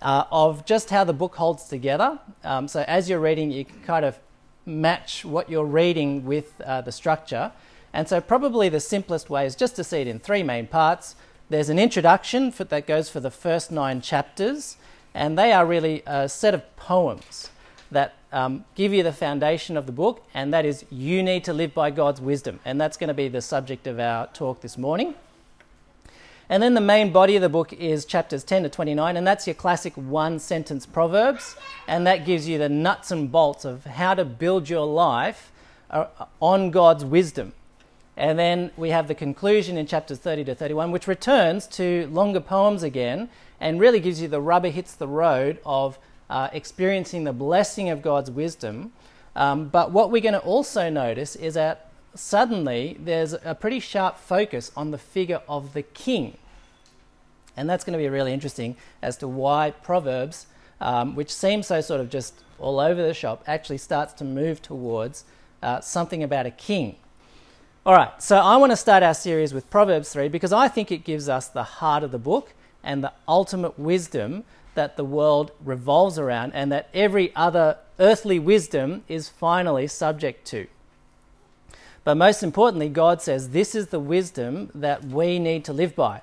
uh, 0.00 0.24
of 0.32 0.66
just 0.66 0.90
how 0.90 1.04
the 1.04 1.12
book 1.12 1.36
holds 1.36 1.62
together. 1.68 2.18
Um, 2.42 2.66
so, 2.66 2.84
as 2.88 3.08
you're 3.08 3.20
reading, 3.20 3.52
you 3.52 3.64
can 3.64 3.80
kind 3.82 4.04
of 4.04 4.18
match 4.66 5.24
what 5.24 5.48
you're 5.48 5.64
reading 5.64 6.24
with 6.24 6.60
uh, 6.62 6.80
the 6.80 6.90
structure. 6.90 7.52
And 7.92 8.08
so, 8.08 8.20
probably 8.20 8.68
the 8.68 8.80
simplest 8.80 9.30
way 9.30 9.46
is 9.46 9.54
just 9.54 9.76
to 9.76 9.84
see 9.84 9.98
it 9.98 10.08
in 10.08 10.18
three 10.18 10.42
main 10.42 10.66
parts. 10.66 11.14
There's 11.50 11.68
an 11.68 11.78
introduction 11.78 12.50
for, 12.50 12.64
that 12.64 12.88
goes 12.88 13.10
for 13.10 13.20
the 13.20 13.30
first 13.30 13.70
nine 13.70 14.00
chapters, 14.00 14.76
and 15.14 15.38
they 15.38 15.52
are 15.52 15.64
really 15.64 16.02
a 16.06 16.28
set 16.28 16.52
of 16.52 16.64
poems 16.74 17.51
that 17.92 18.14
um, 18.32 18.64
give 18.74 18.92
you 18.92 19.02
the 19.02 19.12
foundation 19.12 19.76
of 19.76 19.86
the 19.86 19.92
book, 19.92 20.26
and 20.34 20.52
that 20.52 20.64
is 20.64 20.84
you 20.90 21.22
need 21.22 21.44
to 21.44 21.52
live 21.52 21.74
by 21.74 21.90
God's 21.90 22.20
wisdom. 22.20 22.60
And 22.64 22.80
that's 22.80 22.96
going 22.96 23.08
to 23.08 23.14
be 23.14 23.28
the 23.28 23.42
subject 23.42 23.86
of 23.86 24.00
our 24.00 24.26
talk 24.28 24.60
this 24.60 24.76
morning. 24.76 25.14
And 26.48 26.62
then 26.62 26.74
the 26.74 26.80
main 26.80 27.12
body 27.12 27.36
of 27.36 27.42
the 27.42 27.48
book 27.48 27.72
is 27.72 28.04
chapters 28.04 28.44
10 28.44 28.64
to 28.64 28.68
29, 28.68 29.16
and 29.16 29.26
that's 29.26 29.46
your 29.46 29.54
classic 29.54 29.94
one 29.94 30.38
sentence 30.38 30.84
Proverbs. 30.84 31.56
And 31.86 32.06
that 32.06 32.26
gives 32.26 32.48
you 32.48 32.58
the 32.58 32.68
nuts 32.68 33.10
and 33.10 33.30
bolts 33.30 33.64
of 33.64 33.84
how 33.84 34.14
to 34.14 34.24
build 34.24 34.68
your 34.68 34.86
life 34.86 35.50
uh, 35.90 36.06
on 36.40 36.70
God's 36.70 37.04
wisdom. 37.04 37.52
And 38.16 38.38
then 38.38 38.70
we 38.76 38.90
have 38.90 39.08
the 39.08 39.14
conclusion 39.14 39.78
in 39.78 39.86
chapters 39.86 40.18
30 40.18 40.44
to 40.44 40.54
31, 40.54 40.90
which 40.90 41.06
returns 41.06 41.66
to 41.68 42.06
longer 42.08 42.40
poems 42.40 42.82
again 42.82 43.30
and 43.58 43.80
really 43.80 44.00
gives 44.00 44.20
you 44.20 44.28
the 44.28 44.40
rubber 44.40 44.68
hits 44.68 44.94
the 44.94 45.08
road 45.08 45.58
of 45.64 45.98
uh, 46.32 46.48
experiencing 46.54 47.24
the 47.24 47.32
blessing 47.32 47.90
of 47.90 48.00
God's 48.00 48.30
wisdom. 48.30 48.90
Um, 49.36 49.68
but 49.68 49.92
what 49.92 50.10
we're 50.10 50.22
going 50.22 50.32
to 50.32 50.40
also 50.40 50.88
notice 50.88 51.36
is 51.36 51.54
that 51.54 51.90
suddenly 52.14 52.96
there's 52.98 53.34
a 53.44 53.54
pretty 53.54 53.80
sharp 53.80 54.18
focus 54.18 54.72
on 54.74 54.92
the 54.92 54.98
figure 54.98 55.42
of 55.46 55.74
the 55.74 55.82
king. 55.82 56.38
And 57.54 57.68
that's 57.68 57.84
going 57.84 57.92
to 57.92 57.98
be 57.98 58.08
really 58.08 58.32
interesting 58.32 58.76
as 59.02 59.18
to 59.18 59.28
why 59.28 59.72
Proverbs, 59.82 60.46
um, 60.80 61.14
which 61.14 61.30
seems 61.30 61.66
so 61.66 61.82
sort 61.82 62.00
of 62.00 62.08
just 62.08 62.32
all 62.58 62.80
over 62.80 63.02
the 63.02 63.12
shop, 63.12 63.44
actually 63.46 63.78
starts 63.78 64.14
to 64.14 64.24
move 64.24 64.62
towards 64.62 65.24
uh, 65.62 65.80
something 65.80 66.22
about 66.22 66.46
a 66.46 66.50
king. 66.50 66.96
All 67.84 67.92
right, 67.92 68.22
so 68.22 68.38
I 68.38 68.56
want 68.56 68.72
to 68.72 68.76
start 68.76 69.02
our 69.02 69.12
series 69.12 69.52
with 69.52 69.68
Proverbs 69.68 70.10
3 70.14 70.28
because 70.28 70.52
I 70.52 70.68
think 70.68 70.90
it 70.90 71.04
gives 71.04 71.28
us 71.28 71.48
the 71.48 71.62
heart 71.62 72.02
of 72.02 72.10
the 72.10 72.18
book 72.18 72.54
and 72.82 73.04
the 73.04 73.12
ultimate 73.28 73.78
wisdom 73.78 74.44
that 74.74 74.96
the 74.96 75.04
world 75.04 75.52
revolves 75.64 76.18
around 76.18 76.52
and 76.54 76.72
that 76.72 76.88
every 76.94 77.34
other 77.36 77.78
earthly 77.98 78.38
wisdom 78.38 79.04
is 79.08 79.28
finally 79.28 79.86
subject 79.86 80.46
to. 80.46 80.66
But 82.04 82.16
most 82.16 82.42
importantly, 82.42 82.88
God 82.88 83.22
says 83.22 83.50
this 83.50 83.74
is 83.74 83.88
the 83.88 84.00
wisdom 84.00 84.70
that 84.74 85.04
we 85.04 85.38
need 85.38 85.64
to 85.66 85.72
live 85.72 85.94
by. 85.94 86.22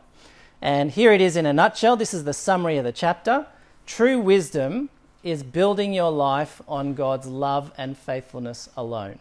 And 0.61 0.91
here 0.91 1.13
it 1.13 1.21
is 1.21 1.37
in 1.37 1.45
a 1.45 1.53
nutshell. 1.53 1.95
This 1.95 2.13
is 2.13 2.25
the 2.25 2.33
summary 2.33 2.77
of 2.77 2.83
the 2.83 2.91
chapter. 2.91 3.47
True 3.85 4.19
wisdom 4.19 4.89
is 5.23 5.43
building 5.43 5.93
your 5.93 6.11
life 6.11 6.61
on 6.67 6.93
God's 6.93 7.27
love 7.27 7.71
and 7.77 7.97
faithfulness 7.97 8.69
alone. 8.75 9.19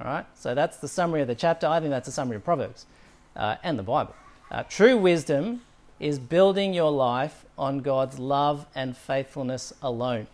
All 0.00 0.06
right, 0.06 0.26
so 0.34 0.54
that's 0.54 0.76
the 0.76 0.88
summary 0.88 1.22
of 1.22 1.28
the 1.28 1.34
chapter. 1.34 1.66
I 1.66 1.80
think 1.80 1.90
that's 1.90 2.08
a 2.08 2.12
summary 2.12 2.36
of 2.36 2.44
Proverbs 2.44 2.86
uh, 3.34 3.56
and 3.62 3.78
the 3.78 3.82
Bible. 3.82 4.14
Uh, 4.50 4.62
true 4.68 4.96
wisdom 4.96 5.62
is 5.98 6.18
building 6.18 6.74
your 6.74 6.90
life 6.90 7.44
on 7.56 7.78
God's 7.78 8.18
love 8.18 8.66
and 8.74 8.96
faithfulness 8.96 9.72
alone. 9.82 10.26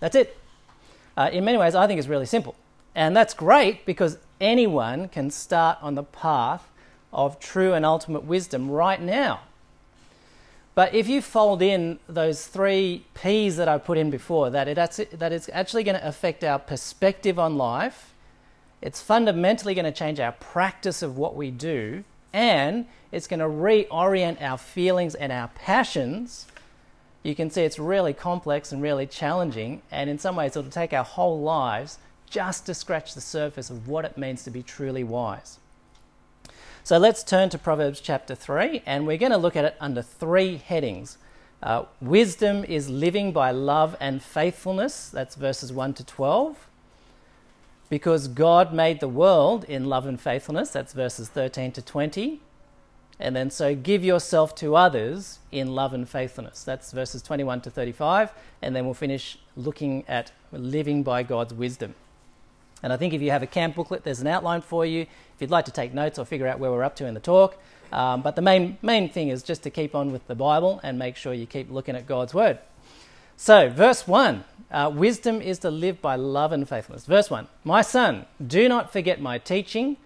That's 0.00 0.16
it. 0.16 0.36
Uh, 1.16 1.30
in 1.32 1.44
many 1.44 1.58
ways, 1.58 1.74
I 1.74 1.86
think 1.86 1.98
it's 1.98 2.08
really 2.08 2.26
simple. 2.26 2.54
And 2.94 3.16
that's 3.16 3.34
great 3.34 3.84
because 3.86 4.18
anyone 4.40 5.08
can 5.08 5.30
start 5.30 5.78
on 5.82 5.94
the 5.94 6.02
path 6.02 6.68
of 7.12 7.38
true 7.40 7.72
and 7.72 7.84
ultimate 7.84 8.24
wisdom 8.24 8.70
right 8.70 9.00
now. 9.00 9.40
But 10.74 10.94
if 10.94 11.08
you 11.08 11.20
fold 11.22 11.60
in 11.60 11.98
those 12.08 12.46
three 12.46 13.04
P's 13.14 13.56
that 13.56 13.68
I 13.68 13.78
put 13.78 13.98
in 13.98 14.10
before, 14.10 14.50
that, 14.50 14.68
it, 14.68 15.18
that 15.18 15.32
it's 15.32 15.48
actually 15.52 15.82
going 15.82 15.98
to 15.98 16.06
affect 16.06 16.44
our 16.44 16.58
perspective 16.58 17.36
on 17.36 17.56
life, 17.56 18.14
it's 18.80 19.02
fundamentally 19.02 19.74
going 19.74 19.86
to 19.86 19.92
change 19.92 20.20
our 20.20 20.32
practice 20.32 21.02
of 21.02 21.16
what 21.16 21.34
we 21.34 21.50
do, 21.50 22.04
and 22.32 22.86
it's 23.10 23.26
going 23.26 23.40
to 23.40 23.46
reorient 23.46 24.40
our 24.42 24.58
feelings 24.58 25.14
and 25.14 25.32
our 25.32 25.48
passions. 25.48 26.46
You 27.22 27.34
can 27.34 27.50
see 27.50 27.62
it's 27.62 27.78
really 27.78 28.12
complex 28.12 28.72
and 28.72 28.82
really 28.82 29.06
challenging, 29.06 29.82
and 29.90 30.08
in 30.08 30.18
some 30.18 30.36
ways, 30.36 30.56
it'll 30.56 30.70
take 30.70 30.92
our 30.92 31.04
whole 31.04 31.40
lives 31.40 31.98
just 32.30 32.66
to 32.66 32.74
scratch 32.74 33.14
the 33.14 33.20
surface 33.20 33.70
of 33.70 33.88
what 33.88 34.04
it 34.04 34.18
means 34.18 34.44
to 34.44 34.50
be 34.50 34.62
truly 34.62 35.02
wise. 35.02 35.58
So 36.84 36.98
let's 36.98 37.22
turn 37.22 37.48
to 37.50 37.58
Proverbs 37.58 38.00
chapter 38.00 38.34
3, 38.34 38.82
and 38.86 39.06
we're 39.06 39.18
going 39.18 39.32
to 39.32 39.38
look 39.38 39.56
at 39.56 39.64
it 39.64 39.76
under 39.80 40.02
three 40.02 40.56
headings. 40.56 41.18
Uh, 41.62 41.84
wisdom 42.00 42.64
is 42.64 42.88
living 42.88 43.32
by 43.32 43.50
love 43.50 43.96
and 44.00 44.22
faithfulness, 44.22 45.08
that's 45.08 45.34
verses 45.34 45.72
1 45.72 45.94
to 45.94 46.04
12 46.04 46.67
because 47.88 48.28
God 48.28 48.72
made 48.72 49.00
the 49.00 49.08
world 49.08 49.64
in 49.64 49.86
love 49.86 50.06
and 50.06 50.20
faithfulness. 50.20 50.70
That's 50.70 50.92
verses 50.92 51.28
13 51.28 51.72
to 51.72 51.82
20. 51.82 52.40
And 53.20 53.34
then, 53.34 53.50
so 53.50 53.74
give 53.74 54.04
yourself 54.04 54.54
to 54.56 54.76
others 54.76 55.40
in 55.50 55.74
love 55.74 55.92
and 55.92 56.08
faithfulness. 56.08 56.62
That's 56.62 56.92
verses 56.92 57.22
21 57.22 57.62
to 57.62 57.70
35. 57.70 58.32
And 58.62 58.76
then 58.76 58.84
we'll 58.84 58.94
finish 58.94 59.38
looking 59.56 60.04
at 60.06 60.30
living 60.52 61.02
by 61.02 61.24
God's 61.24 61.52
wisdom. 61.52 61.94
And 62.82 62.92
I 62.92 62.96
think 62.96 63.12
if 63.12 63.20
you 63.20 63.32
have 63.32 63.42
a 63.42 63.46
camp 63.46 63.74
booklet, 63.74 64.04
there's 64.04 64.20
an 64.20 64.28
outline 64.28 64.60
for 64.60 64.86
you 64.86 65.02
if 65.02 65.40
you'd 65.40 65.50
like 65.50 65.64
to 65.64 65.72
take 65.72 65.92
notes 65.92 66.18
or 66.18 66.24
figure 66.24 66.46
out 66.46 66.60
where 66.60 66.70
we're 66.70 66.84
up 66.84 66.94
to 66.96 67.06
in 67.06 67.14
the 67.14 67.20
talk. 67.20 67.60
Um, 67.90 68.22
but 68.22 68.36
the 68.36 68.42
main, 68.42 68.78
main 68.82 69.08
thing 69.08 69.28
is 69.28 69.42
just 69.42 69.64
to 69.64 69.70
keep 69.70 69.94
on 69.94 70.12
with 70.12 70.26
the 70.28 70.36
Bible 70.36 70.78
and 70.84 70.98
make 70.98 71.16
sure 71.16 71.32
you 71.32 71.46
keep 71.46 71.70
looking 71.70 71.96
at 71.96 72.06
God's 72.06 72.34
Word. 72.34 72.58
So, 73.40 73.70
verse 73.70 74.08
1 74.08 74.42
uh, 74.72 74.90
wisdom 74.92 75.40
is 75.40 75.60
to 75.60 75.70
live 75.70 76.02
by 76.02 76.16
love 76.16 76.50
and 76.50 76.68
faithfulness. 76.68 77.06
Verse 77.06 77.30
1 77.30 77.46
My 77.62 77.82
son, 77.82 78.26
do 78.44 78.68
not 78.68 78.92
forget 78.92 79.20
my 79.20 79.38
teaching, 79.38 79.96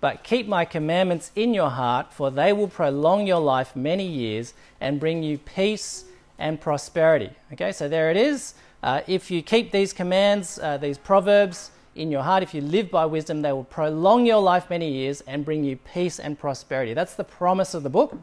but 0.00 0.24
keep 0.24 0.48
my 0.48 0.64
commandments 0.64 1.30
in 1.36 1.54
your 1.54 1.70
heart, 1.70 2.12
for 2.12 2.32
they 2.32 2.52
will 2.52 2.66
prolong 2.66 3.28
your 3.28 3.38
life 3.38 3.76
many 3.76 4.04
years 4.04 4.54
and 4.80 4.98
bring 4.98 5.22
you 5.22 5.38
peace 5.38 6.06
and 6.36 6.60
prosperity. 6.60 7.30
Okay, 7.52 7.70
so 7.70 7.88
there 7.88 8.10
it 8.10 8.16
is. 8.16 8.54
Uh, 8.82 9.02
if 9.06 9.30
you 9.30 9.40
keep 9.40 9.70
these 9.70 9.92
commands, 9.92 10.58
uh, 10.58 10.76
these 10.76 10.98
proverbs 10.98 11.70
in 11.94 12.10
your 12.10 12.24
heart, 12.24 12.42
if 12.42 12.52
you 12.54 12.60
live 12.60 12.90
by 12.90 13.06
wisdom, 13.06 13.40
they 13.42 13.52
will 13.52 13.62
prolong 13.62 14.26
your 14.26 14.42
life 14.42 14.68
many 14.68 14.90
years 14.90 15.20
and 15.28 15.44
bring 15.44 15.62
you 15.62 15.76
peace 15.76 16.18
and 16.18 16.36
prosperity. 16.36 16.92
That's 16.92 17.14
the 17.14 17.22
promise 17.22 17.72
of 17.72 17.84
the 17.84 17.90
book. 17.90 18.18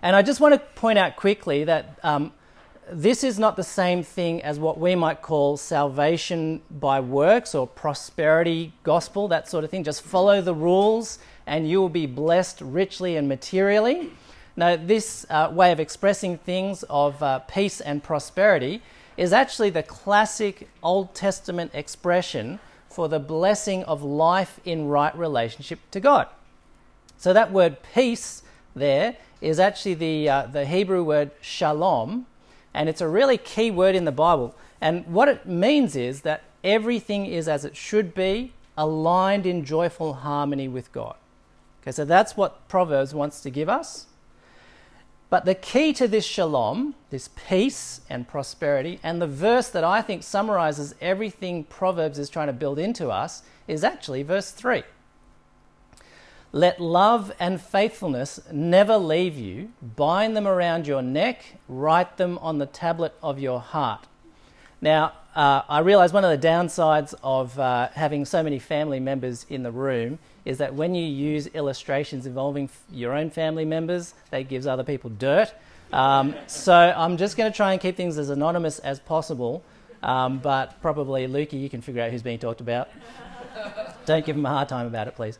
And 0.00 0.16
I 0.16 0.22
just 0.22 0.40
want 0.40 0.54
to 0.54 0.60
point 0.80 0.98
out 0.98 1.16
quickly 1.16 1.64
that 1.64 1.98
um, 2.02 2.32
this 2.90 3.24
is 3.24 3.38
not 3.38 3.56
the 3.56 3.64
same 3.64 4.02
thing 4.02 4.42
as 4.42 4.58
what 4.58 4.78
we 4.78 4.94
might 4.94 5.22
call 5.22 5.56
salvation 5.56 6.60
by 6.70 7.00
works 7.00 7.54
or 7.54 7.66
prosperity 7.66 8.72
gospel, 8.82 9.28
that 9.28 9.48
sort 9.48 9.64
of 9.64 9.70
thing. 9.70 9.84
Just 9.84 10.02
follow 10.02 10.40
the 10.40 10.54
rules 10.54 11.18
and 11.46 11.68
you 11.68 11.80
will 11.80 11.88
be 11.88 12.06
blessed 12.06 12.60
richly 12.60 13.16
and 13.16 13.28
materially. 13.28 14.10
Now, 14.56 14.76
this 14.76 15.26
uh, 15.30 15.50
way 15.52 15.72
of 15.72 15.80
expressing 15.80 16.38
things 16.38 16.84
of 16.84 17.22
uh, 17.22 17.40
peace 17.40 17.80
and 17.80 18.02
prosperity 18.02 18.82
is 19.16 19.32
actually 19.32 19.70
the 19.70 19.82
classic 19.82 20.68
Old 20.82 21.14
Testament 21.14 21.72
expression 21.74 22.60
for 22.88 23.08
the 23.08 23.18
blessing 23.18 23.82
of 23.84 24.02
life 24.02 24.60
in 24.64 24.86
right 24.86 25.16
relationship 25.16 25.80
to 25.90 26.00
God. 26.00 26.28
So, 27.16 27.32
that 27.32 27.50
word 27.50 27.78
peace 27.94 28.42
there 28.76 29.16
is 29.40 29.58
actually 29.58 29.94
the, 29.94 30.28
uh, 30.28 30.46
the 30.46 30.66
Hebrew 30.66 31.02
word 31.02 31.30
shalom, 31.40 32.26
and 32.74 32.88
it's 32.88 33.00
a 33.00 33.08
really 33.08 33.38
key 33.38 33.70
word 33.70 33.94
in 33.94 34.04
the 34.04 34.12
Bible. 34.12 34.54
And 34.80 35.06
what 35.06 35.28
it 35.28 35.46
means 35.46 35.96
is 35.96 36.22
that 36.22 36.42
everything 36.62 37.26
is 37.26 37.48
as 37.48 37.64
it 37.64 37.76
should 37.76 38.14
be, 38.14 38.52
aligned 38.76 39.46
in 39.46 39.64
joyful 39.64 40.14
harmony 40.14 40.68
with 40.68 40.92
God. 40.92 41.16
Okay, 41.82 41.92
so 41.92 42.04
that's 42.04 42.36
what 42.36 42.66
Proverbs 42.68 43.14
wants 43.14 43.40
to 43.42 43.50
give 43.50 43.68
us. 43.68 44.06
But 45.30 45.44
the 45.44 45.54
key 45.54 45.92
to 45.94 46.06
this 46.06 46.24
shalom, 46.24 46.94
this 47.10 47.28
peace 47.48 48.00
and 48.08 48.28
prosperity, 48.28 49.00
and 49.02 49.20
the 49.20 49.26
verse 49.26 49.68
that 49.68 49.84
I 49.84 50.00
think 50.00 50.22
summarizes 50.22 50.94
everything 51.00 51.64
Proverbs 51.64 52.18
is 52.18 52.30
trying 52.30 52.46
to 52.48 52.52
build 52.52 52.78
into 52.78 53.10
us 53.10 53.42
is 53.66 53.84
actually 53.84 54.22
verse 54.22 54.50
3. 54.50 54.82
Let 56.54 56.78
love 56.78 57.32
and 57.40 57.60
faithfulness 57.60 58.38
never 58.52 58.96
leave 58.96 59.36
you. 59.36 59.72
Bind 59.82 60.36
them 60.36 60.46
around 60.46 60.86
your 60.86 61.02
neck, 61.02 61.44
write 61.68 62.16
them 62.16 62.38
on 62.38 62.58
the 62.58 62.66
tablet 62.66 63.12
of 63.20 63.40
your 63.40 63.58
heart. 63.58 64.06
Now, 64.80 65.14
uh, 65.34 65.62
I 65.68 65.80
realize 65.80 66.12
one 66.12 66.24
of 66.24 66.40
the 66.40 66.46
downsides 66.46 67.12
of 67.24 67.58
uh, 67.58 67.88
having 67.94 68.24
so 68.24 68.40
many 68.40 68.60
family 68.60 69.00
members 69.00 69.46
in 69.50 69.64
the 69.64 69.72
room 69.72 70.20
is 70.44 70.58
that 70.58 70.72
when 70.72 70.94
you 70.94 71.04
use 71.04 71.48
illustrations 71.48 72.24
involving 72.24 72.66
f- 72.66 72.84
your 72.92 73.14
own 73.14 73.30
family 73.30 73.64
members, 73.64 74.14
that 74.30 74.48
gives 74.48 74.68
other 74.68 74.84
people 74.84 75.10
dirt. 75.10 75.52
Um, 75.92 76.36
so 76.46 76.72
I'm 76.72 77.16
just 77.16 77.36
going 77.36 77.50
to 77.50 77.56
try 77.56 77.72
and 77.72 77.80
keep 77.82 77.96
things 77.96 78.16
as 78.16 78.30
anonymous 78.30 78.78
as 78.78 79.00
possible. 79.00 79.64
Um, 80.04 80.38
but 80.38 80.80
probably, 80.80 81.26
Lukey, 81.26 81.60
you 81.60 81.68
can 81.68 81.80
figure 81.80 82.02
out 82.02 82.12
who's 82.12 82.22
being 82.22 82.38
talked 82.38 82.60
about. 82.60 82.90
Don't 84.06 84.24
give 84.24 84.36
him 84.36 84.46
a 84.46 84.50
hard 84.50 84.68
time 84.68 84.86
about 84.86 85.08
it, 85.08 85.14
please. 85.14 85.38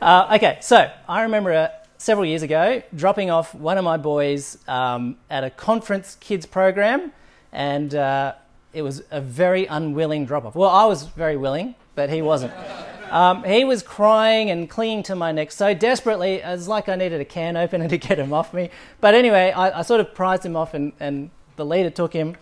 Uh, 0.00 0.32
okay, 0.36 0.58
so 0.60 0.90
I 1.08 1.22
remember 1.22 1.52
uh, 1.52 1.68
several 1.98 2.26
years 2.26 2.42
ago 2.42 2.82
dropping 2.94 3.30
off 3.30 3.54
one 3.54 3.78
of 3.78 3.84
my 3.84 3.96
boys 3.96 4.58
um, 4.68 5.16
at 5.30 5.44
a 5.44 5.50
conference 5.50 6.16
kids 6.20 6.46
program, 6.46 7.12
and 7.52 7.94
uh, 7.94 8.34
it 8.72 8.82
was 8.82 9.02
a 9.10 9.20
very 9.20 9.66
unwilling 9.66 10.26
drop 10.26 10.44
off. 10.44 10.54
Well, 10.54 10.70
I 10.70 10.84
was 10.86 11.04
very 11.04 11.36
willing, 11.36 11.74
but 11.94 12.10
he 12.10 12.22
wasn't. 12.22 12.52
Um, 13.10 13.44
he 13.44 13.64
was 13.64 13.82
crying 13.82 14.50
and 14.50 14.68
clinging 14.68 15.04
to 15.04 15.14
my 15.14 15.30
neck 15.30 15.52
so 15.52 15.72
desperately, 15.74 16.34
it 16.34 16.46
was 16.46 16.66
like 16.66 16.88
I 16.88 16.96
needed 16.96 17.20
a 17.20 17.24
can 17.24 17.56
opener 17.56 17.88
to 17.88 17.98
get 17.98 18.18
him 18.18 18.32
off 18.32 18.52
me. 18.52 18.70
But 19.00 19.14
anyway, 19.14 19.52
I, 19.52 19.78
I 19.78 19.82
sort 19.82 20.00
of 20.00 20.14
prized 20.14 20.44
him 20.44 20.56
off, 20.56 20.74
and, 20.74 20.92
and 20.98 21.30
the 21.56 21.64
leader 21.64 21.90
took 21.90 22.12
him. 22.12 22.36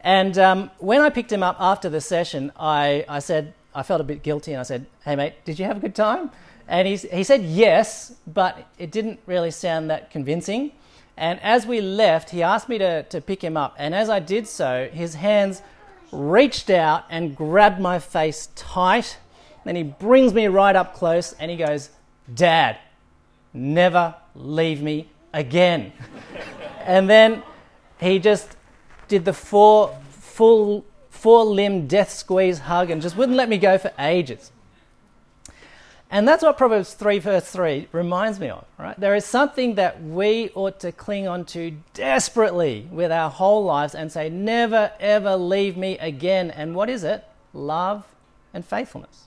And 0.00 0.38
um, 0.38 0.70
when 0.78 1.00
I 1.00 1.10
picked 1.10 1.32
him 1.32 1.42
up 1.42 1.56
after 1.58 1.88
the 1.88 2.00
session, 2.00 2.52
I, 2.56 3.04
I 3.08 3.18
said, 3.18 3.54
I 3.76 3.82
felt 3.82 4.00
a 4.00 4.04
bit 4.04 4.22
guilty, 4.22 4.52
and 4.52 4.60
I 4.60 4.62
said, 4.62 4.86
Hey, 5.04 5.14
mate, 5.16 5.34
did 5.44 5.58
you 5.58 5.66
have 5.66 5.76
a 5.76 5.80
good 5.80 5.94
time? 5.94 6.30
And 6.66 6.88
he, 6.88 6.96
he 6.96 7.22
said 7.22 7.42
yes, 7.42 8.14
but 8.26 8.66
it 8.78 8.90
didn't 8.90 9.20
really 9.26 9.50
sound 9.50 9.90
that 9.90 10.10
convincing. 10.10 10.72
And 11.16 11.38
as 11.42 11.66
we 11.66 11.82
left, 11.82 12.30
he 12.30 12.42
asked 12.42 12.70
me 12.70 12.78
to, 12.78 13.02
to 13.04 13.20
pick 13.20 13.44
him 13.44 13.56
up. 13.56 13.74
And 13.78 13.94
as 13.94 14.08
I 14.08 14.18
did 14.18 14.48
so, 14.48 14.88
his 14.92 15.14
hands 15.14 15.62
reached 16.10 16.70
out 16.70 17.04
and 17.10 17.36
grabbed 17.36 17.78
my 17.78 17.98
face 17.98 18.48
tight. 18.54 19.18
Then 19.64 19.76
he 19.76 19.82
brings 19.82 20.32
me 20.32 20.46
right 20.46 20.74
up 20.74 20.94
close 20.94 21.34
and 21.34 21.50
he 21.50 21.56
goes, 21.56 21.90
Dad, 22.34 22.78
never 23.52 24.14
leave 24.34 24.82
me 24.82 25.08
again. 25.32 25.92
and 26.80 27.08
then 27.08 27.42
he 27.98 28.18
just 28.18 28.56
did 29.06 29.24
the 29.24 29.32
four, 29.32 29.96
full, 30.10 30.84
four 31.16 31.44
limb 31.44 31.86
death 31.86 32.10
squeeze 32.10 32.60
hug 32.60 32.90
and 32.90 33.02
just 33.02 33.16
wouldn't 33.16 33.36
let 33.36 33.48
me 33.48 33.58
go 33.58 33.78
for 33.78 33.92
ages. 33.98 34.52
And 36.08 36.26
that's 36.26 36.42
what 36.42 36.56
Proverbs 36.56 36.94
3, 36.94 37.18
verse 37.18 37.50
3 37.50 37.88
reminds 37.90 38.38
me 38.38 38.48
of, 38.48 38.64
right? 38.78 38.98
There 38.98 39.16
is 39.16 39.24
something 39.24 39.74
that 39.74 40.00
we 40.00 40.50
ought 40.54 40.78
to 40.80 40.92
cling 40.92 41.26
on 41.26 41.44
to 41.46 41.72
desperately 41.94 42.86
with 42.92 43.10
our 43.10 43.28
whole 43.28 43.64
lives 43.64 43.94
and 43.94 44.12
say, 44.12 44.28
never, 44.28 44.92
ever 45.00 45.36
leave 45.36 45.76
me 45.76 45.98
again. 45.98 46.52
And 46.52 46.76
what 46.76 46.88
is 46.88 47.02
it? 47.02 47.24
Love 47.52 48.06
and 48.54 48.64
faithfulness. 48.64 49.24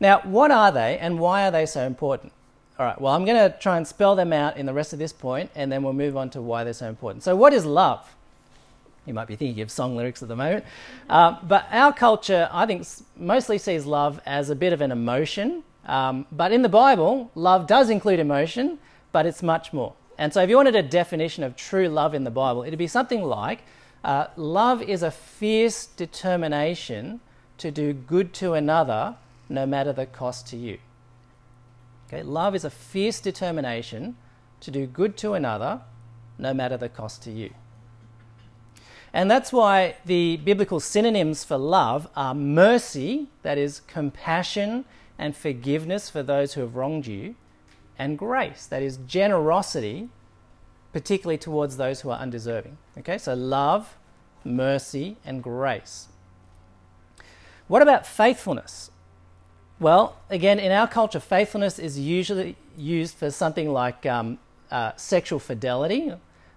Now, 0.00 0.20
what 0.24 0.50
are 0.50 0.72
they 0.72 0.98
and 0.98 1.20
why 1.20 1.46
are 1.46 1.52
they 1.52 1.66
so 1.66 1.86
important? 1.86 2.32
All 2.78 2.86
right, 2.86 3.00
well, 3.00 3.14
I'm 3.14 3.24
going 3.24 3.50
to 3.50 3.56
try 3.58 3.76
and 3.76 3.86
spell 3.86 4.16
them 4.16 4.32
out 4.32 4.56
in 4.56 4.66
the 4.66 4.74
rest 4.74 4.92
of 4.92 4.98
this 4.98 5.12
point 5.12 5.50
and 5.54 5.70
then 5.70 5.84
we'll 5.84 5.92
move 5.92 6.16
on 6.16 6.30
to 6.30 6.42
why 6.42 6.64
they're 6.64 6.72
so 6.72 6.88
important. 6.88 7.22
So, 7.22 7.34
what 7.36 7.52
is 7.52 7.64
love? 7.64 8.08
You 9.08 9.14
might 9.14 9.26
be 9.26 9.36
thinking 9.36 9.62
of 9.62 9.70
song 9.70 9.96
lyrics 9.96 10.22
at 10.22 10.28
the 10.28 10.36
moment. 10.36 10.64
Uh, 11.08 11.38
but 11.42 11.66
our 11.70 11.94
culture, 11.94 12.48
I 12.52 12.66
think, 12.66 12.86
mostly 13.16 13.56
sees 13.56 13.86
love 13.86 14.20
as 14.26 14.50
a 14.50 14.54
bit 14.54 14.74
of 14.74 14.82
an 14.82 14.92
emotion. 14.92 15.64
Um, 15.86 16.26
but 16.30 16.52
in 16.52 16.60
the 16.60 16.68
Bible, 16.68 17.30
love 17.34 17.66
does 17.66 17.88
include 17.88 18.20
emotion, 18.20 18.78
but 19.10 19.24
it's 19.24 19.42
much 19.42 19.72
more. 19.72 19.94
And 20.18 20.34
so, 20.34 20.42
if 20.42 20.50
you 20.50 20.56
wanted 20.56 20.76
a 20.76 20.82
definition 20.82 21.42
of 21.42 21.56
true 21.56 21.88
love 21.88 22.12
in 22.12 22.24
the 22.24 22.30
Bible, 22.30 22.64
it'd 22.64 22.78
be 22.78 22.86
something 22.86 23.22
like 23.22 23.62
uh, 24.04 24.26
love 24.36 24.82
is 24.82 25.02
a 25.02 25.10
fierce 25.10 25.86
determination 25.86 27.20
to 27.56 27.70
do 27.70 27.92
good 27.92 28.34
to 28.34 28.52
another, 28.52 29.16
no 29.48 29.64
matter 29.64 29.92
the 29.92 30.06
cost 30.06 30.46
to 30.48 30.56
you. 30.56 30.78
Okay, 32.08 32.22
love 32.22 32.54
is 32.54 32.64
a 32.64 32.70
fierce 32.70 33.20
determination 33.20 34.16
to 34.60 34.70
do 34.70 34.86
good 34.86 35.16
to 35.18 35.32
another, 35.34 35.80
no 36.38 36.52
matter 36.52 36.76
the 36.76 36.88
cost 36.88 37.22
to 37.22 37.30
you. 37.30 37.50
And 39.12 39.30
that's 39.30 39.52
why 39.52 39.96
the 40.04 40.36
biblical 40.38 40.80
synonyms 40.80 41.44
for 41.44 41.56
love 41.56 42.08
are 42.14 42.34
mercy, 42.34 43.28
that 43.42 43.58
is, 43.58 43.80
compassion 43.86 44.84
and 45.18 45.36
forgiveness 45.36 46.10
for 46.10 46.22
those 46.22 46.54
who 46.54 46.60
have 46.60 46.76
wronged 46.76 47.06
you, 47.06 47.34
and 47.98 48.18
grace, 48.18 48.66
that 48.66 48.82
is, 48.82 48.98
generosity, 49.06 50.08
particularly 50.92 51.38
towards 51.38 51.76
those 51.76 52.02
who 52.02 52.10
are 52.10 52.18
undeserving. 52.18 52.76
Okay, 52.98 53.18
so 53.18 53.34
love, 53.34 53.96
mercy, 54.44 55.16
and 55.24 55.42
grace. 55.42 56.08
What 57.66 57.82
about 57.82 58.06
faithfulness? 58.06 58.90
Well, 59.80 60.16
again, 60.30 60.58
in 60.58 60.72
our 60.72 60.88
culture, 60.88 61.20
faithfulness 61.20 61.78
is 61.78 61.98
usually 61.98 62.56
used 62.76 63.14
for 63.14 63.30
something 63.30 63.72
like 63.72 64.06
um, 64.06 64.38
uh, 64.70 64.92
sexual 64.96 65.38
fidelity, 65.38 66.12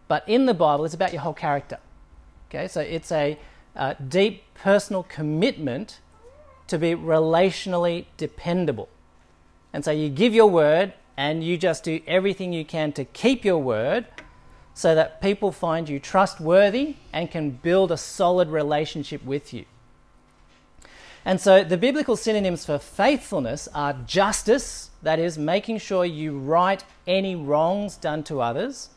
but 0.08 0.28
in 0.28 0.46
the 0.46 0.54
Bible, 0.54 0.86
it's 0.86 0.94
about 0.94 1.14
your 1.14 1.22
whole 1.22 1.34
character. 1.34 1.80
Okay, 2.54 2.68
so 2.68 2.82
it's 2.82 3.14
a 3.14 3.38
uh, 3.78 3.94
deep 4.10 4.44
personal 4.56 5.04
commitment 5.04 6.02
to 6.68 6.78
be 6.78 6.94
relationally 6.94 8.08
dependable. 8.18 8.90
And 9.72 9.86
so 9.86 9.92
you 9.92 10.10
give 10.10 10.34
your 10.34 10.50
word 10.50 10.92
and 11.16 11.46
you 11.46 11.58
just 11.58 11.86
do 11.86 12.02
everything 12.06 12.52
you 12.52 12.66
can 12.66 12.92
to 12.92 13.06
keep 13.06 13.46
your 13.46 13.58
word 13.58 14.06
so 14.74 14.94
that 14.96 15.22
people 15.22 15.54
find 15.54 15.88
you 15.88 15.98
trustworthy 15.98 16.96
and 17.14 17.32
can 17.32 17.52
build 17.52 17.90
a 17.90 17.96
solid 17.96 18.50
relationship 18.50 19.24
with 19.24 19.54
you. 19.54 19.64
And 21.24 21.40
so 21.40 21.64
the 21.64 21.78
biblical 21.78 22.18
synonyms 22.18 22.66
for 22.66 22.80
faithfulness 22.80 23.70
are 23.74 23.94
justice, 24.06 24.90
that 25.04 25.20
is, 25.20 25.38
making 25.38 25.78
sure 25.78 26.04
you 26.04 26.38
right 26.38 26.84
any 27.08 27.34
wrongs 27.34 27.96
done 27.96 28.24
to 28.24 28.42
others, 28.42 28.90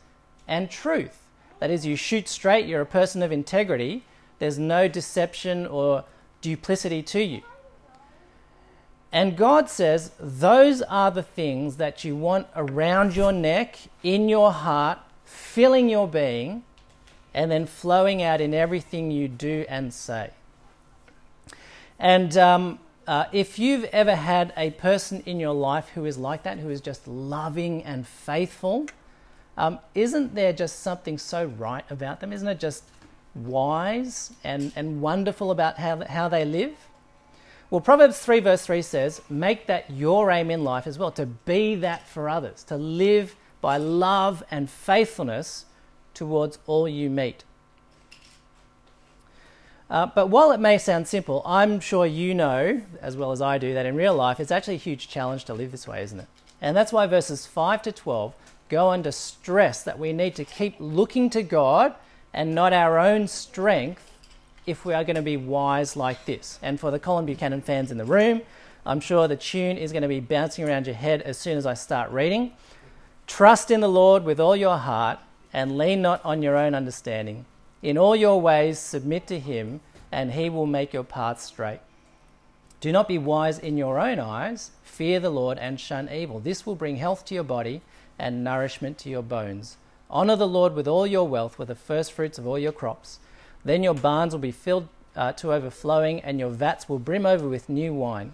and 0.45 0.69
truth, 0.69 1.24
that 1.65 1.73
is, 1.73 1.83
you 1.83 1.95
shoot 1.95 2.27
straight, 2.27 2.67
you're 2.67 2.81
a 2.81 2.85
person 2.85 3.23
of 3.23 3.31
integrity, 3.31 4.03
there's 4.37 4.59
no 4.59 4.87
deception 4.87 5.65
or 5.65 6.03
duplicity 6.39 7.01
to 7.01 7.23
you. 7.23 7.41
And 9.11 9.35
God 9.35 9.67
says 9.67 10.11
those 10.19 10.83
are 10.83 11.09
the 11.09 11.23
things 11.23 11.77
that 11.77 12.03
you 12.03 12.15
want 12.15 12.45
around 12.55 13.15
your 13.15 13.31
neck, 13.31 13.79
in 14.03 14.29
your 14.29 14.51
heart, 14.51 14.99
filling 15.23 15.89
your 15.89 16.07
being, 16.07 16.63
and 17.33 17.49
then 17.49 17.65
flowing 17.65 18.21
out 18.21 18.41
in 18.41 18.53
everything 18.53 19.09
you 19.09 19.27
do 19.27 19.65
and 19.67 19.91
say. 19.91 20.29
And 21.97 22.37
um, 22.37 22.77
uh, 23.07 23.25
if 23.31 23.57
you've 23.57 23.85
ever 23.85 24.13
had 24.13 24.53
a 24.55 24.69
person 24.69 25.23
in 25.25 25.39
your 25.39 25.55
life 25.55 25.89
who 25.95 26.05
is 26.05 26.19
like 26.19 26.43
that, 26.43 26.59
who 26.59 26.69
is 26.69 26.79
just 26.79 27.07
loving 27.07 27.83
and 27.83 28.05
faithful, 28.05 28.85
um, 29.57 29.79
isn't 29.93 30.35
there 30.35 30.53
just 30.53 30.81
something 30.81 31.17
so 31.17 31.45
right 31.45 31.85
about 31.89 32.19
them? 32.19 32.33
Isn't 32.33 32.47
it 32.47 32.59
just 32.59 32.83
wise 33.33 34.33
and, 34.43 34.71
and 34.75 35.01
wonderful 35.01 35.51
about 35.51 35.77
how, 35.77 36.03
how 36.05 36.27
they 36.27 36.45
live? 36.45 36.75
Well, 37.69 37.81
Proverbs 37.81 38.19
3, 38.19 38.41
verse 38.41 38.65
3 38.65 38.81
says, 38.81 39.21
Make 39.29 39.67
that 39.67 39.89
your 39.89 40.29
aim 40.29 40.51
in 40.51 40.63
life 40.63 40.87
as 40.87 40.99
well, 40.99 41.11
to 41.11 41.25
be 41.25 41.75
that 41.75 42.07
for 42.07 42.29
others, 42.29 42.63
to 42.65 42.77
live 42.77 43.35
by 43.61 43.77
love 43.77 44.43
and 44.51 44.69
faithfulness 44.69 45.65
towards 46.13 46.59
all 46.67 46.87
you 46.87 47.09
meet. 47.09 47.43
Uh, 49.89 50.05
but 50.05 50.27
while 50.27 50.51
it 50.51 50.59
may 50.59 50.77
sound 50.77 51.07
simple, 51.07 51.41
I'm 51.45 51.79
sure 51.79 52.05
you 52.05 52.33
know, 52.33 52.81
as 53.01 53.15
well 53.15 53.31
as 53.31 53.41
I 53.41 53.57
do, 53.57 53.73
that 53.73 53.85
in 53.85 53.95
real 53.95 54.15
life 54.15 54.39
it's 54.39 54.51
actually 54.51 54.75
a 54.75 54.77
huge 54.77 55.07
challenge 55.07 55.45
to 55.45 55.53
live 55.53 55.71
this 55.71 55.87
way, 55.87 56.01
isn't 56.01 56.19
it? 56.19 56.27
And 56.61 56.75
that's 56.75 56.91
why 56.91 57.05
verses 57.05 57.45
5 57.45 57.81
to 57.83 57.91
12 57.91 58.33
go 58.69 58.89
under 58.89 59.11
stress 59.11 59.83
that 59.83 59.99
we 59.99 60.13
need 60.13 60.35
to 60.35 60.45
keep 60.45 60.75
looking 60.79 61.29
to 61.31 61.43
God 61.43 61.95
and 62.33 62.53
not 62.53 62.73
our 62.73 62.99
own 62.99 63.27
strength 63.27 64.11
if 64.65 64.85
we 64.85 64.93
are 64.93 65.03
going 65.03 65.15
to 65.15 65.21
be 65.21 65.37
wise 65.37 65.95
like 65.95 66.25
this. 66.25 66.59
And 66.61 66.79
for 66.79 66.91
the 66.91 66.99
Colin 66.99 67.25
Buchanan 67.25 67.61
fans 67.61 67.91
in 67.91 67.97
the 67.97 68.05
room, 68.05 68.41
I'm 68.85 68.99
sure 68.99 69.27
the 69.27 69.35
tune 69.35 69.77
is 69.77 69.91
going 69.91 70.01
to 70.01 70.07
be 70.07 70.19
bouncing 70.19 70.67
around 70.67 70.87
your 70.87 70.95
head 70.95 71.21
as 71.21 71.37
soon 71.37 71.57
as 71.57 71.65
I 71.65 71.73
start 71.73 72.11
reading. 72.11 72.53
Trust 73.27 73.71
in 73.71 73.79
the 73.79 73.89
Lord 73.89 74.23
with 74.23 74.39
all 74.39 74.55
your 74.55 74.77
heart 74.77 75.19
and 75.53 75.77
lean 75.77 76.01
not 76.01 76.23
on 76.23 76.41
your 76.41 76.57
own 76.57 76.75
understanding. 76.75 77.45
In 77.81 77.97
all 77.97 78.15
your 78.15 78.41
ways, 78.41 78.79
submit 78.79 79.27
to 79.27 79.39
him, 79.39 79.79
and 80.11 80.33
he 80.33 80.49
will 80.49 80.65
make 80.65 80.93
your 80.93 81.03
paths 81.03 81.43
straight. 81.43 81.79
Do 82.81 82.91
not 82.91 83.07
be 83.07 83.17
wise 83.17 83.57
in 83.57 83.77
your 83.77 83.99
own 83.99 84.19
eyes. 84.19 84.71
Fear 84.83 85.21
the 85.21 85.29
Lord 85.29 85.57
and 85.57 85.79
shun 85.79 86.09
evil. 86.09 86.39
This 86.39 86.65
will 86.65 86.75
bring 86.75 86.97
health 86.97 87.25
to 87.25 87.35
your 87.35 87.43
body 87.43 87.81
and 88.17 88.43
nourishment 88.43 88.97
to 88.99 89.09
your 89.09 89.23
bones. 89.23 89.77
Honor 90.09 90.35
the 90.35 90.47
Lord 90.47 90.73
with 90.73 90.87
all 90.87 91.07
your 91.07 91.27
wealth, 91.27 91.57
with 91.57 91.67
the 91.67 91.75
first 91.75 92.11
fruits 92.11 92.37
of 92.37 92.47
all 92.47 92.59
your 92.59 92.71
crops. 92.71 93.19
Then 93.63 93.83
your 93.83 93.93
barns 93.93 94.33
will 94.33 94.39
be 94.39 94.51
filled 94.51 94.87
uh, 95.15 95.33
to 95.33 95.53
overflowing, 95.53 96.19
and 96.21 96.39
your 96.39 96.49
vats 96.49 96.87
will 96.87 96.99
brim 96.99 97.25
over 97.25 97.49
with 97.49 97.69
new 97.69 97.93
wine. 97.93 98.33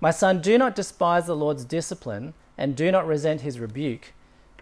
My 0.00 0.10
son, 0.10 0.40
do 0.40 0.58
not 0.58 0.76
despise 0.76 1.26
the 1.26 1.36
Lord's 1.36 1.64
discipline, 1.64 2.34
and 2.56 2.76
do 2.76 2.92
not 2.92 3.06
resent 3.06 3.40
his 3.40 3.58
rebuke, 3.58 4.12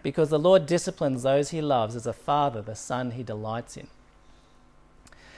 because 0.01 0.29
the 0.29 0.39
Lord 0.39 0.65
disciplines 0.65 1.23
those 1.23 1.49
he 1.49 1.61
loves 1.61 1.95
as 1.95 2.07
a 2.07 2.13
father 2.13 2.61
the 2.61 2.75
son 2.75 3.11
he 3.11 3.23
delights 3.23 3.75
in. 3.77 3.87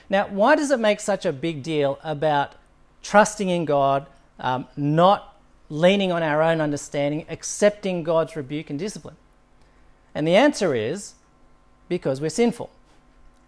Now, 0.10 0.28
why 0.28 0.56
does 0.56 0.72
it 0.72 0.80
make 0.80 1.00
such 1.00 1.26
a 1.26 1.34
big 1.34 1.64
deal 1.64 2.00
about 2.04 2.56
trusting 3.02 3.50
in 3.50 3.66
God, 3.66 4.08
um, 4.40 4.68
not 4.76 5.39
leaning 5.70 6.12
on 6.12 6.24
our 6.24 6.42
own 6.42 6.62
understanding, 6.62 7.26
accepting 7.30 8.04
God's 8.04 8.36
rebuke 8.36 8.70
and 8.70 8.80
discipline? 8.80 9.18
And 10.14 10.28
the 10.28 10.36
answer 10.36 10.74
is 10.74 11.14
because 11.88 12.22
we're 12.22 12.30
sinful. 12.30 12.70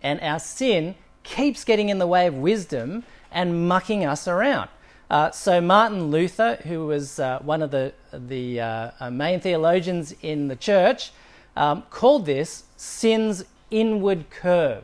And 0.03 0.19
our 0.21 0.39
sin 0.39 0.95
keeps 1.23 1.63
getting 1.63 1.89
in 1.89 1.99
the 1.99 2.07
way 2.07 2.27
of 2.27 2.35
wisdom 2.35 3.03
and 3.31 3.67
mucking 3.67 4.05
us 4.05 4.27
around. 4.27 4.69
Uh, 5.09 5.29
so 5.31 5.59
Martin 5.59 6.05
Luther, 6.05 6.55
who 6.63 6.87
was 6.87 7.19
uh, 7.19 7.39
one 7.39 7.61
of 7.61 7.71
the 7.71 7.93
the 8.13 8.61
uh, 8.61 8.91
uh 8.99 9.11
main 9.11 9.39
theologians 9.39 10.13
in 10.21 10.47
the 10.47 10.55
church, 10.55 11.11
um, 11.55 11.83
called 11.89 12.25
this 12.25 12.63
sin's 12.77 13.43
inward 13.69 14.29
curve. 14.29 14.83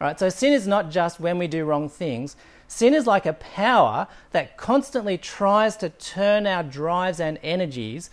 Right. 0.00 0.18
So 0.18 0.28
sin 0.28 0.52
is 0.52 0.66
not 0.66 0.90
just 0.90 1.20
when 1.20 1.38
we 1.38 1.46
do 1.46 1.64
wrong 1.64 1.88
things. 1.88 2.36
Sin 2.74 2.94
is 2.94 3.06
like 3.06 3.26
a 3.26 3.34
power 3.34 4.08
that 4.30 4.56
constantly 4.56 5.18
tries 5.18 5.76
to 5.76 5.90
turn 5.90 6.46
our 6.46 6.62
drives 6.62 7.20
and 7.20 7.38
energies 7.42 8.08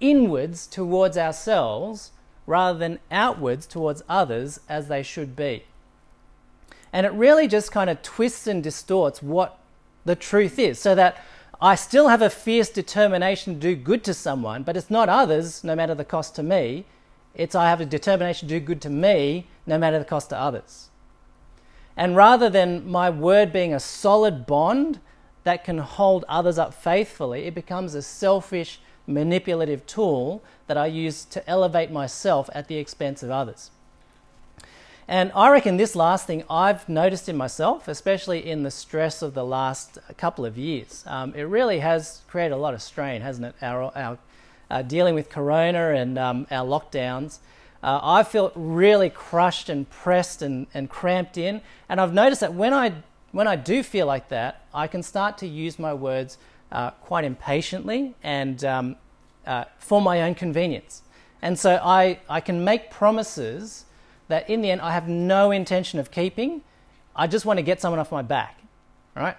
inwards 0.00 0.66
towards 0.66 1.18
ourselves 1.18 2.10
rather 2.46 2.78
than 2.78 3.00
outwards 3.10 3.66
towards 3.66 4.02
others 4.08 4.60
as 4.66 4.88
they 4.88 5.02
should 5.02 5.36
be. 5.36 5.64
And 6.90 7.04
it 7.04 7.12
really 7.12 7.46
just 7.46 7.70
kind 7.70 7.90
of 7.90 8.00
twists 8.00 8.46
and 8.46 8.62
distorts 8.62 9.22
what 9.22 9.58
the 10.06 10.16
truth 10.16 10.58
is, 10.58 10.78
so 10.78 10.94
that 10.94 11.22
I 11.60 11.74
still 11.74 12.08
have 12.08 12.22
a 12.22 12.30
fierce 12.30 12.70
determination 12.70 13.56
to 13.56 13.60
do 13.60 13.76
good 13.76 14.02
to 14.04 14.14
someone, 14.14 14.62
but 14.62 14.74
it's 14.74 14.90
not 14.90 15.10
others, 15.10 15.62
no 15.62 15.76
matter 15.76 15.94
the 15.94 16.02
cost 16.02 16.34
to 16.36 16.42
me. 16.42 16.86
It's 17.34 17.54
I 17.54 17.68
have 17.68 17.82
a 17.82 17.84
determination 17.84 18.48
to 18.48 18.58
do 18.58 18.64
good 18.64 18.80
to 18.80 18.90
me, 18.90 19.48
no 19.66 19.76
matter 19.76 19.98
the 19.98 20.06
cost 20.06 20.30
to 20.30 20.38
others. 20.38 20.87
And 21.98 22.14
rather 22.14 22.48
than 22.48 22.88
my 22.88 23.10
word 23.10 23.52
being 23.52 23.74
a 23.74 23.80
solid 23.80 24.46
bond 24.46 25.00
that 25.42 25.64
can 25.64 25.78
hold 25.78 26.24
others 26.28 26.56
up 26.56 26.72
faithfully, 26.72 27.46
it 27.46 27.56
becomes 27.56 27.92
a 27.94 28.02
selfish, 28.02 28.80
manipulative 29.08 29.84
tool 29.84 30.40
that 30.68 30.78
I 30.78 30.86
use 30.86 31.24
to 31.24 31.46
elevate 31.50 31.90
myself 31.90 32.48
at 32.54 32.68
the 32.68 32.76
expense 32.76 33.24
of 33.24 33.32
others. 33.32 33.72
And 35.08 35.32
I 35.34 35.50
reckon 35.50 35.76
this 35.76 35.96
last 35.96 36.24
thing 36.24 36.44
I've 36.48 36.88
noticed 36.88 37.28
in 37.28 37.36
myself, 37.36 37.88
especially 37.88 38.48
in 38.48 38.62
the 38.62 38.70
stress 38.70 39.20
of 39.20 39.34
the 39.34 39.44
last 39.44 39.98
couple 40.16 40.46
of 40.46 40.56
years. 40.56 41.02
Um, 41.04 41.34
it 41.34 41.44
really 41.44 41.80
has 41.80 42.20
created 42.28 42.54
a 42.54 42.58
lot 42.58 42.74
of 42.74 42.82
strain, 42.82 43.22
hasn't 43.22 43.46
it? 43.46 43.54
Our, 43.60 43.90
our 43.96 44.18
uh, 44.70 44.82
dealing 44.82 45.16
with 45.16 45.30
Corona 45.30 45.94
and 45.94 46.16
um, 46.16 46.46
our 46.50 46.64
lockdowns. 46.64 47.38
Uh, 47.82 48.00
I 48.02 48.22
felt 48.22 48.52
really 48.54 49.10
crushed 49.10 49.68
and 49.68 49.88
pressed 49.88 50.42
and, 50.42 50.66
and 50.74 50.90
cramped 50.90 51.38
in. 51.38 51.60
And 51.88 52.00
I've 52.00 52.12
noticed 52.12 52.40
that 52.40 52.54
when 52.54 52.74
I, 52.74 52.92
when 53.32 53.46
I 53.46 53.56
do 53.56 53.82
feel 53.82 54.06
like 54.06 54.28
that, 54.28 54.66
I 54.74 54.86
can 54.86 55.02
start 55.02 55.38
to 55.38 55.46
use 55.46 55.78
my 55.78 55.94
words 55.94 56.38
uh, 56.72 56.90
quite 56.90 57.24
impatiently 57.24 58.14
and 58.22 58.64
um, 58.64 58.96
uh, 59.46 59.64
for 59.78 60.02
my 60.02 60.22
own 60.22 60.34
convenience. 60.34 61.02
And 61.40 61.58
so 61.58 61.80
I, 61.82 62.20
I 62.28 62.40
can 62.40 62.64
make 62.64 62.90
promises 62.90 63.84
that 64.26 64.48
in 64.50 64.60
the 64.60 64.70
end 64.70 64.80
I 64.80 64.92
have 64.92 65.08
no 65.08 65.50
intention 65.50 65.98
of 65.98 66.10
keeping. 66.10 66.62
I 67.14 67.26
just 67.26 67.46
want 67.46 67.58
to 67.58 67.62
get 67.62 67.80
someone 67.80 68.00
off 68.00 68.12
my 68.12 68.22
back, 68.22 68.60
right? 69.14 69.36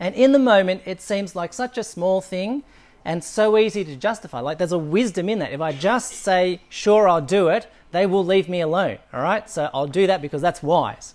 And 0.00 0.14
in 0.14 0.32
the 0.32 0.38
moment, 0.38 0.82
it 0.86 1.00
seems 1.00 1.36
like 1.36 1.52
such 1.52 1.78
a 1.78 1.84
small 1.84 2.20
thing 2.20 2.64
and 3.04 3.22
so 3.22 3.58
easy 3.58 3.84
to 3.84 3.96
justify. 3.96 4.40
Like 4.40 4.58
there's 4.58 4.72
a 4.72 4.78
wisdom 4.78 5.28
in 5.28 5.38
that. 5.40 5.52
If 5.52 5.60
I 5.60 5.72
just 5.72 6.12
say, 6.12 6.60
sure, 6.68 7.08
I'll 7.08 7.20
do 7.20 7.48
it, 7.48 7.70
they 7.92 8.06
will 8.06 8.24
leave 8.24 8.48
me 8.48 8.60
alone, 8.60 8.98
all 9.12 9.22
right? 9.22 9.48
So 9.48 9.70
I'll 9.74 9.86
do 9.86 10.06
that 10.06 10.22
because 10.22 10.42
that's 10.42 10.62
wise. 10.62 11.14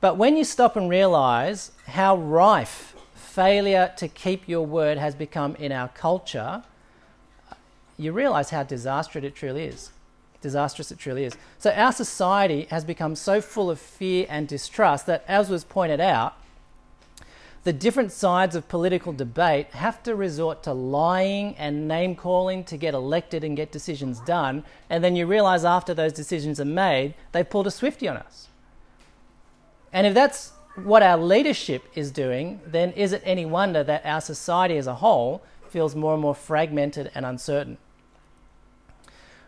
But 0.00 0.16
when 0.16 0.36
you 0.36 0.44
stop 0.44 0.76
and 0.76 0.88
realize 0.88 1.72
how 1.86 2.16
rife 2.16 2.94
failure 3.14 3.92
to 3.96 4.08
keep 4.08 4.48
your 4.48 4.64
word 4.64 4.98
has 4.98 5.14
become 5.14 5.56
in 5.56 5.72
our 5.72 5.88
culture, 5.88 6.62
you 7.98 8.12
realize 8.12 8.50
how 8.50 8.62
disastrous 8.62 9.24
it 9.24 9.34
truly 9.34 9.64
is 9.64 9.90
disastrous 10.46 10.92
it 10.92 10.98
truly 10.98 11.24
is. 11.24 11.36
So, 11.58 11.70
our 11.72 11.92
society 11.92 12.66
has 12.70 12.84
become 12.84 13.16
so 13.16 13.40
full 13.40 13.68
of 13.70 13.80
fear 13.80 14.26
and 14.28 14.46
distrust 14.46 15.06
that, 15.06 15.24
as 15.26 15.50
was 15.50 15.64
pointed 15.64 16.00
out, 16.00 16.36
the 17.66 17.72
different 17.72 18.12
sides 18.12 18.54
of 18.54 18.68
political 18.68 19.12
debate 19.12 19.66
have 19.72 20.00
to 20.00 20.14
resort 20.14 20.62
to 20.62 20.72
lying 20.72 21.52
and 21.56 21.88
name 21.88 22.14
calling 22.14 22.62
to 22.62 22.76
get 22.76 22.94
elected 22.94 23.42
and 23.42 23.56
get 23.56 23.72
decisions 23.72 24.20
done. 24.20 24.62
And 24.88 25.02
then 25.02 25.16
you 25.16 25.26
realize 25.26 25.64
after 25.64 25.92
those 25.92 26.12
decisions 26.12 26.60
are 26.60 26.64
made, 26.64 27.14
they've 27.32 27.50
pulled 27.50 27.66
a 27.66 27.72
Swifty 27.72 28.06
on 28.06 28.18
us. 28.18 28.46
And 29.92 30.06
if 30.06 30.14
that's 30.14 30.52
what 30.76 31.02
our 31.02 31.18
leadership 31.18 31.82
is 31.96 32.12
doing, 32.12 32.60
then 32.64 32.92
is 32.92 33.12
it 33.12 33.22
any 33.24 33.44
wonder 33.44 33.82
that 33.82 34.06
our 34.06 34.20
society 34.20 34.76
as 34.76 34.86
a 34.86 34.94
whole 34.94 35.42
feels 35.68 35.96
more 35.96 36.12
and 36.12 36.22
more 36.22 36.36
fragmented 36.36 37.10
and 37.16 37.26
uncertain? 37.26 37.78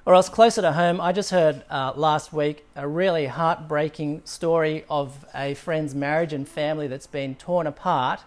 Or 0.09 0.15
else, 0.15 0.31
closer 0.31 0.63
to 0.63 0.73
home, 0.73 1.03
I 1.03 1.13
just 1.13 1.33
heard 1.33 1.65
uh, 1.69 1.93
last 1.95 2.33
week 2.33 2.65
a 2.75 2.89
really 2.89 3.27
heartbreaking 3.27 4.23
story 4.25 4.87
of 4.89 5.27
a 5.35 5.53
friend's 5.53 5.95
marriage 5.95 6.33
and 6.33 6.49
family 6.49 6.89
that's 6.89 7.07
been 7.07 7.35
torn 7.35 7.67
apart 7.67 8.21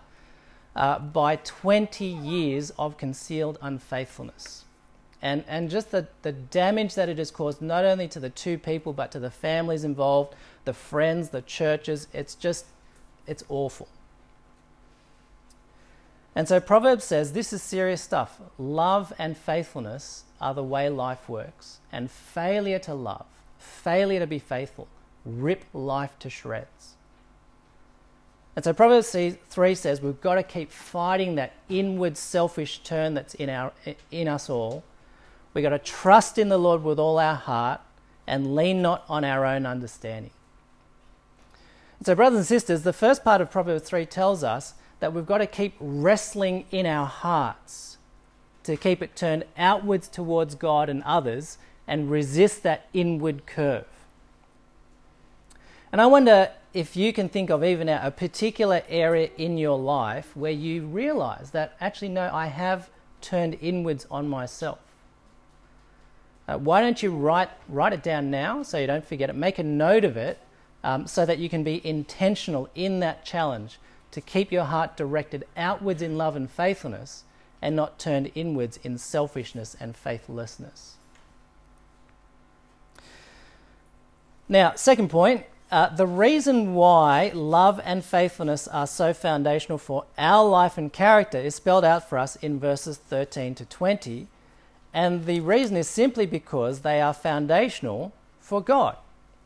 uh, 0.75 0.99
by 0.99 1.37
20 1.37 2.05
years 2.05 2.69
of 2.77 2.97
concealed 2.97 3.57
unfaithfulness. 3.63 4.65
And, 5.23 5.43
and 5.47 5.71
just 5.71 5.89
the, 5.89 6.07
the 6.21 6.31
damage 6.31 6.93
that 6.93 7.09
it 7.09 7.17
has 7.17 7.31
caused, 7.31 7.63
not 7.63 7.83
only 7.83 8.07
to 8.09 8.19
the 8.19 8.29
two 8.29 8.59
people, 8.59 8.93
but 8.93 9.11
to 9.13 9.19
the 9.19 9.31
families 9.31 9.83
involved, 9.83 10.35
the 10.65 10.73
friends, 10.73 11.29
the 11.29 11.41
churches, 11.41 12.07
it's 12.13 12.35
just, 12.35 12.67
it's 13.25 13.43
awful. 13.49 13.87
And 16.35 16.47
so 16.47 16.59
Proverbs 16.59 17.05
says 17.05 17.33
this 17.33 17.51
is 17.51 17.63
serious 17.63 18.03
stuff. 18.03 18.39
Love 18.59 19.13
and 19.17 19.35
faithfulness 19.35 20.25
are 20.41 20.53
the 20.53 20.63
way 20.63 20.89
life 20.89 21.29
works. 21.29 21.79
And 21.91 22.09
failure 22.09 22.79
to 22.79 22.93
love, 22.93 23.25
failure 23.59 24.19
to 24.19 24.27
be 24.27 24.39
faithful, 24.39 24.87
rip 25.23 25.63
life 25.73 26.17
to 26.19 26.29
shreds. 26.29 26.95
And 28.55 28.65
so 28.65 28.73
Proverbs 28.73 29.15
3 29.49 29.75
says 29.75 30.01
we've 30.01 30.19
got 30.19 30.35
to 30.35 30.43
keep 30.43 30.71
fighting 30.71 31.35
that 31.35 31.53
inward 31.69 32.17
selfish 32.17 32.79
turn 32.79 33.13
that's 33.13 33.33
in, 33.35 33.49
our, 33.49 33.71
in 34.11 34.27
us 34.27 34.49
all. 34.49 34.83
We've 35.53 35.63
got 35.63 35.69
to 35.69 35.79
trust 35.79 36.37
in 36.37 36.49
the 36.49 36.57
Lord 36.57 36.83
with 36.83 36.99
all 36.99 37.17
our 37.17 37.35
heart 37.35 37.79
and 38.27 38.55
lean 38.55 38.81
not 38.81 39.05
on 39.07 39.23
our 39.23 39.45
own 39.45 39.65
understanding. 39.65 40.31
And 41.99 42.05
so, 42.05 42.15
brothers 42.15 42.39
and 42.39 42.47
sisters, 42.47 42.83
the 42.83 42.93
first 42.93 43.23
part 43.23 43.41
of 43.41 43.51
Proverbs 43.51 43.87
3 43.87 44.05
tells 44.05 44.43
us 44.43 44.73
that 44.99 45.13
we've 45.13 45.25
got 45.25 45.37
to 45.39 45.47
keep 45.47 45.75
wrestling 45.79 46.65
in 46.71 46.85
our 46.85 47.05
hearts 47.05 47.97
to 48.63 48.77
keep 48.77 49.01
it 49.01 49.15
turned 49.15 49.45
outwards 49.57 50.07
towards 50.07 50.55
God 50.55 50.89
and 50.89 51.03
others 51.03 51.57
and 51.87 52.11
resist 52.11 52.63
that 52.63 52.87
inward 52.93 53.45
curve. 53.45 53.85
And 55.91 55.99
I 55.99 56.05
wonder 56.05 56.51
if 56.73 56.95
you 56.95 57.11
can 57.11 57.27
think 57.27 57.49
of 57.49 57.63
even 57.63 57.89
a 57.89 58.11
particular 58.11 58.81
area 58.87 59.29
in 59.37 59.57
your 59.57 59.77
life 59.77 60.35
where 60.35 60.51
you 60.51 60.85
realize 60.85 61.51
that 61.51 61.75
actually, 61.81 62.09
no, 62.09 62.29
I 62.31 62.47
have 62.47 62.89
turned 63.19 63.57
inwards 63.61 64.07
on 64.09 64.29
myself. 64.29 64.79
Uh, 66.47 66.57
why 66.57 66.81
don't 66.81 67.03
you 67.03 67.11
write, 67.11 67.49
write 67.67 67.93
it 67.93 68.03
down 68.03 68.31
now 68.31 68.63
so 68.63 68.77
you 68.77 68.87
don't 68.87 69.05
forget 69.05 69.29
it? 69.29 69.35
Make 69.35 69.59
a 69.59 69.63
note 69.63 70.05
of 70.05 70.17
it 70.17 70.39
um, 70.83 71.07
so 71.07 71.25
that 71.25 71.39
you 71.39 71.49
can 71.49 71.63
be 71.63 71.85
intentional 71.85 72.69
in 72.73 72.99
that 73.01 73.25
challenge 73.25 73.77
to 74.11 74.21
keep 74.21 74.51
your 74.51 74.65
heart 74.65 74.97
directed 74.97 75.45
outwards 75.55 76.01
in 76.01 76.17
love 76.17 76.35
and 76.35 76.49
faithfulness 76.49 77.23
and 77.61 77.75
not 77.75 77.99
turned 77.99 78.31
inwards 78.35 78.79
in 78.83 78.97
selfishness 78.97 79.75
and 79.79 79.95
faithlessness. 79.95 80.95
Now, 84.49 84.73
second 84.75 85.09
point 85.09 85.45
uh, 85.71 85.87
the 85.87 86.05
reason 86.05 86.73
why 86.73 87.31
love 87.33 87.79
and 87.85 88.03
faithfulness 88.03 88.67
are 88.67 88.85
so 88.85 89.13
foundational 89.13 89.77
for 89.77 90.03
our 90.17 90.45
life 90.45 90.77
and 90.77 90.91
character 90.91 91.37
is 91.37 91.55
spelled 91.55 91.85
out 91.85 92.09
for 92.09 92.17
us 92.17 92.35
in 92.37 92.59
verses 92.59 92.97
13 92.97 93.55
to 93.55 93.65
20. 93.65 94.27
and 94.93 95.25
the 95.25 95.39
reason 95.39 95.77
is 95.77 95.87
simply 95.87 96.25
because 96.25 96.81
they 96.81 96.99
are 96.99 97.13
foundational 97.13 98.11
for 98.41 98.61
God 98.61 98.97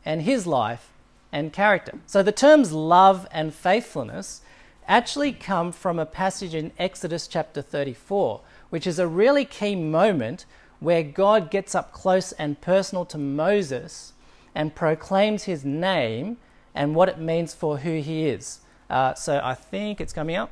and 0.03 0.23
His 0.23 0.47
life 0.47 0.89
and 1.31 1.53
character. 1.53 1.99
So 2.07 2.23
the 2.23 2.31
terms 2.31 2.71
love 2.71 3.27
and 3.31 3.53
faithfulness 3.53 4.41
actually 4.87 5.31
come 5.33 5.71
from 5.71 5.99
a 5.99 6.05
passage 6.05 6.53
in 6.53 6.71
Exodus 6.77 7.27
chapter 7.27 7.61
34, 7.61 8.41
which 8.69 8.85
is 8.85 8.99
a 8.99 9.07
really 9.07 9.45
key 9.45 9.75
moment 9.75 10.45
where 10.79 11.03
God 11.03 11.49
gets 11.49 11.73
up 11.73 11.91
close 11.91 12.31
and 12.33 12.59
personal 12.61 13.05
to 13.05 13.17
Moses 13.17 14.13
and 14.53 14.75
proclaims 14.75 15.43
his 15.43 15.65
name 15.65 16.37
and 16.73 16.95
what 16.95 17.09
it 17.09 17.19
means 17.19 17.53
for 17.53 17.79
who 17.79 17.99
he 18.01 18.27
is. 18.27 18.59
Uh, 18.89 19.13
so 19.13 19.41
I 19.43 19.55
think 19.55 19.99
it's 19.99 20.13
coming 20.13 20.35
up. 20.35 20.51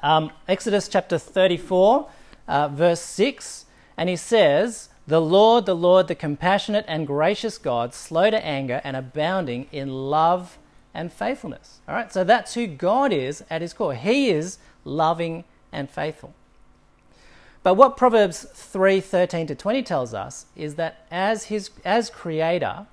Um, 0.00 0.30
Exodus 0.46 0.88
chapter 0.88 1.18
34, 1.18 2.08
uh, 2.48 2.68
verse 2.68 3.00
6, 3.00 3.64
and 3.96 4.08
he 4.08 4.16
says, 4.16 4.90
The 5.06 5.20
Lord, 5.20 5.64
the 5.64 5.76
Lord, 5.76 6.08
the 6.08 6.14
compassionate 6.14 6.84
and 6.86 7.06
gracious 7.06 7.56
God, 7.56 7.94
slow 7.94 8.30
to 8.30 8.44
anger 8.44 8.80
and 8.84 8.96
abounding 8.96 9.68
in 9.72 9.88
love 10.10 10.58
and 10.96 11.12
faithfulness. 11.12 11.80
All 11.86 11.94
right, 11.94 12.12
so 12.12 12.24
that's 12.24 12.54
who 12.54 12.66
God 12.66 13.12
is 13.12 13.44
at 13.50 13.60
his 13.60 13.74
core. 13.74 13.94
He 13.94 14.30
is 14.30 14.58
loving 14.84 15.44
and 15.70 15.88
faithful. 15.90 16.34
But 17.62 17.74
what 17.74 17.96
Proverbs 17.96 18.46
3:13 18.54 19.46
to 19.48 19.54
20 19.54 19.82
tells 19.82 20.14
us 20.14 20.46
is 20.56 20.76
that 20.76 21.04
as 21.10 21.44
his 21.44 21.70
as 21.84 22.08
creator, 22.08 22.86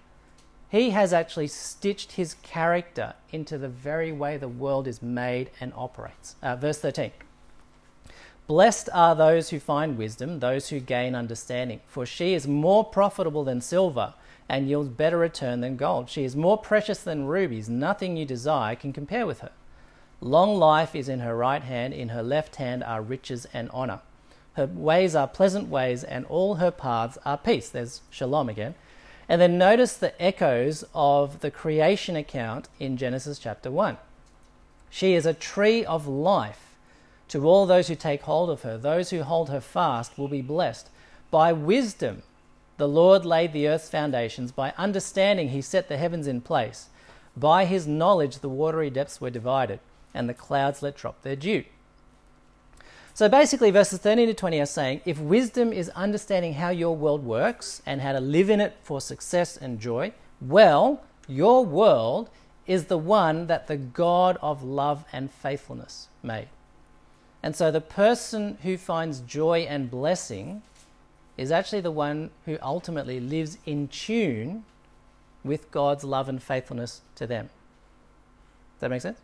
he 0.69 0.89
has 0.89 1.13
actually 1.13 1.47
stitched 1.47 2.13
his 2.13 2.35
character 2.41 3.13
into 3.31 3.57
the 3.57 3.69
very 3.69 4.11
way 4.11 4.35
the 4.37 4.47
world 4.47 4.87
is 4.87 5.01
made 5.01 5.51
and 5.61 5.71
operates. 5.75 6.35
Uh, 6.41 6.55
verse 6.55 6.79
13. 6.79 7.11
Blessed 8.47 8.89
are 8.91 9.15
those 9.15 9.51
who 9.51 9.59
find 9.59 9.97
wisdom, 9.97 10.39
those 10.39 10.69
who 10.69 10.79
gain 10.79 11.15
understanding, 11.15 11.79
for 11.87 12.05
she 12.05 12.33
is 12.33 12.47
more 12.47 12.83
profitable 12.83 13.45
than 13.45 13.61
silver 13.61 14.15
and 14.53 14.69
yields 14.69 14.89
better 14.89 15.17
return 15.17 15.61
than 15.61 15.75
gold. 15.75 16.07
She 16.07 16.23
is 16.23 16.35
more 16.35 16.59
precious 16.59 16.99
than 17.01 17.25
rubies. 17.25 17.67
Nothing 17.67 18.15
you 18.15 18.23
desire 18.23 18.75
can 18.75 18.93
compare 18.93 19.25
with 19.25 19.39
her. 19.39 19.49
Long 20.21 20.57
life 20.57 20.93
is 20.93 21.09
in 21.09 21.21
her 21.21 21.35
right 21.35 21.63
hand, 21.63 21.95
in 21.95 22.09
her 22.09 22.21
left 22.21 22.57
hand 22.57 22.83
are 22.83 23.01
riches 23.01 23.47
and 23.51 23.67
honor. 23.73 24.01
Her 24.53 24.67
ways 24.67 25.15
are 25.15 25.27
pleasant 25.27 25.69
ways, 25.69 26.03
and 26.03 26.23
all 26.27 26.55
her 26.55 26.69
paths 26.69 27.17
are 27.25 27.35
peace. 27.35 27.67
There's 27.67 28.01
shalom 28.11 28.47
again. 28.47 28.75
And 29.27 29.41
then 29.41 29.57
notice 29.57 29.97
the 29.97 30.21
echoes 30.21 30.85
of 30.93 31.39
the 31.39 31.49
creation 31.49 32.15
account 32.15 32.69
in 32.79 32.95
Genesis 32.95 33.39
chapter 33.39 33.71
1. 33.71 33.97
She 34.91 35.15
is 35.15 35.25
a 35.25 35.33
tree 35.33 35.83
of 35.83 36.05
life 36.05 36.75
to 37.29 37.47
all 37.47 37.65
those 37.65 37.87
who 37.87 37.95
take 37.95 38.21
hold 38.21 38.51
of 38.51 38.61
her. 38.61 38.77
Those 38.77 39.09
who 39.09 39.23
hold 39.23 39.49
her 39.49 39.61
fast 39.61 40.15
will 40.15 40.27
be 40.27 40.43
blessed. 40.43 40.91
By 41.31 41.53
wisdom, 41.53 42.21
the 42.77 42.87
Lord 42.87 43.25
laid 43.25 43.53
the 43.53 43.67
earth's 43.67 43.89
foundations. 43.89 44.51
By 44.51 44.73
understanding, 44.77 45.49
he 45.49 45.61
set 45.61 45.89
the 45.89 45.97
heavens 45.97 46.27
in 46.27 46.41
place. 46.41 46.89
By 47.35 47.65
his 47.65 47.87
knowledge, 47.87 48.39
the 48.39 48.49
watery 48.49 48.89
depths 48.89 49.21
were 49.21 49.29
divided, 49.29 49.79
and 50.13 50.27
the 50.27 50.33
clouds 50.33 50.81
let 50.81 50.95
drop 50.95 51.21
their 51.21 51.35
dew. 51.35 51.63
So 53.15 53.29
basically, 53.29 53.69
verses 53.69 53.99
13 53.99 54.27
to 54.27 54.33
20 54.33 54.59
are 54.59 54.65
saying 54.65 55.01
if 55.05 55.19
wisdom 55.19 55.71
is 55.71 55.89
understanding 55.89 56.53
how 56.53 56.69
your 56.69 56.95
world 56.95 57.23
works 57.23 57.81
and 57.85 58.01
how 58.01 58.13
to 58.13 58.19
live 58.19 58.49
in 58.49 58.59
it 58.59 58.75
for 58.81 58.99
success 58.99 59.55
and 59.55 59.79
joy, 59.79 60.13
well, 60.41 61.03
your 61.27 61.63
world 61.63 62.29
is 62.65 62.85
the 62.85 62.97
one 62.97 63.47
that 63.47 63.67
the 63.67 63.77
God 63.77 64.37
of 64.41 64.63
love 64.63 65.05
and 65.13 65.31
faithfulness 65.31 66.07
made. 66.23 66.47
And 67.43 67.55
so 67.55 67.69
the 67.69 67.81
person 67.81 68.57
who 68.63 68.77
finds 68.77 69.19
joy 69.19 69.59
and 69.69 69.91
blessing 69.91 70.63
is 71.37 71.51
actually 71.51 71.81
the 71.81 71.91
one 71.91 72.29
who 72.45 72.57
ultimately 72.61 73.19
lives 73.19 73.57
in 73.65 73.87
tune 73.87 74.65
with 75.43 75.71
God's 75.71 76.03
love 76.03 76.29
and 76.29 76.41
faithfulness 76.41 77.01
to 77.15 77.27
them. 77.27 77.45
Does 78.75 78.81
that 78.81 78.89
make 78.89 79.01
sense? 79.01 79.19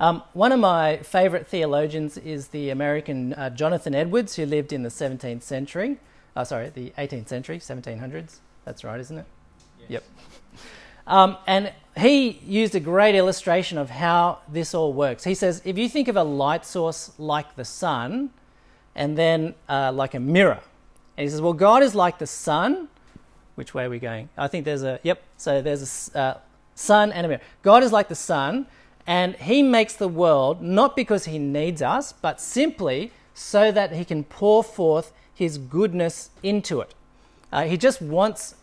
Um, 0.00 0.22
one 0.32 0.52
of 0.52 0.60
my 0.60 0.98
favorite 0.98 1.46
theologians 1.46 2.18
is 2.18 2.48
the 2.48 2.70
American 2.70 3.32
uh, 3.34 3.50
Jonathan 3.50 3.94
Edwards, 3.94 4.36
who 4.36 4.44
lived 4.44 4.72
in 4.72 4.82
the 4.82 4.88
17th 4.88 5.42
century. 5.42 5.98
Uh, 6.34 6.44
sorry, 6.44 6.70
the 6.70 6.92
18th 6.98 7.28
century, 7.28 7.58
1700s. 7.58 8.38
That's 8.64 8.82
right, 8.82 8.98
isn't 8.98 9.18
it? 9.18 9.26
Yes. 9.80 9.90
Yep. 9.90 10.04
Um, 11.06 11.36
and 11.46 11.72
he 11.96 12.30
used 12.30 12.74
a 12.74 12.80
great 12.80 13.14
illustration 13.14 13.78
of 13.78 13.90
how 13.90 14.38
this 14.48 14.74
all 14.74 14.92
works. 14.92 15.24
He 15.24 15.34
says 15.34 15.62
if 15.64 15.78
you 15.78 15.88
think 15.88 16.08
of 16.08 16.16
a 16.16 16.24
light 16.24 16.64
source 16.64 17.12
like 17.18 17.56
the 17.56 17.64
sun, 17.64 18.30
and 18.94 19.16
then 19.18 19.54
uh, 19.68 19.92
like 19.92 20.14
a 20.14 20.20
mirror, 20.20 20.60
and 21.16 21.24
he 21.24 21.30
says, 21.30 21.40
well, 21.40 21.52
God 21.52 21.82
is 21.82 21.94
like 21.94 22.18
the 22.18 22.26
sun. 22.26 22.88
Which 23.54 23.72
way 23.72 23.84
are 23.84 23.90
we 23.90 24.00
going? 24.00 24.28
I 24.36 24.48
think 24.48 24.64
there's 24.64 24.82
a, 24.82 24.98
yep, 25.04 25.22
so 25.36 25.62
there's 25.62 26.10
a 26.14 26.18
uh, 26.18 26.38
sun 26.74 27.12
and 27.12 27.24
a 27.24 27.28
mirror. 27.28 27.42
God 27.62 27.84
is 27.84 27.92
like 27.92 28.08
the 28.08 28.16
sun, 28.16 28.66
and 29.06 29.36
he 29.36 29.62
makes 29.62 29.94
the 29.94 30.08
world 30.08 30.60
not 30.60 30.96
because 30.96 31.26
he 31.26 31.38
needs 31.38 31.82
us, 31.82 32.12
but 32.12 32.40
simply 32.40 33.12
so 33.32 33.70
that 33.70 33.92
he 33.92 34.04
can 34.04 34.24
pour 34.24 34.64
forth 34.64 35.12
his 35.34 35.58
goodness 35.58 36.30
into 36.42 36.80
it. 36.80 36.94
Uh, 37.52 37.64
he 37.64 37.76
just 37.76 38.02
wants 38.02 38.56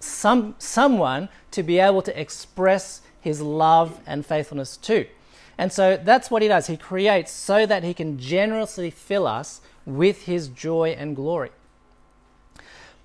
some, 0.00 0.54
someone 0.58 1.28
to 1.50 1.62
be 1.62 1.78
able 1.78 2.02
to 2.02 2.18
express 2.18 3.02
his 3.20 3.42
love 3.42 4.00
and 4.06 4.24
faithfulness 4.24 4.76
to. 4.78 5.06
And 5.58 5.72
so 5.72 5.96
that's 5.96 6.30
what 6.30 6.40
he 6.40 6.48
does. 6.48 6.68
He 6.68 6.76
creates 6.76 7.32
so 7.32 7.66
that 7.66 7.82
he 7.82 7.92
can 7.92 8.18
generously 8.18 8.90
fill 8.90 9.26
us 9.26 9.60
with 9.88 10.24
his 10.24 10.48
joy 10.48 10.94
and 10.98 11.16
glory. 11.16 11.50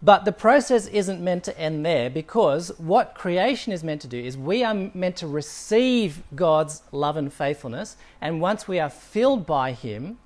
But 0.02 0.26
the 0.26 0.34
process 0.34 0.88
isn't 0.88 1.22
meant 1.22 1.46
to 1.46 1.58
end 1.58 1.86
there 1.86 2.10
because 2.10 2.78
what 2.78 3.15
creation 3.15 3.72
is 3.72 3.86
meant 3.86 4.02
to 4.02 4.08
do 4.08 4.19
is 4.19 4.38
we 4.38 4.62
are 4.62 4.74
meant 4.74 5.15
to 5.17 5.28
receive 5.28 6.24
God's 6.36 6.84
love 6.91 7.15
and 7.15 7.32
faithfulness, 7.32 7.96
and 8.19 8.41
once 8.41 8.67
we 8.67 8.80
are 8.80 8.89
filled 8.89 9.46
by 9.46 9.72
Him, 9.72 10.17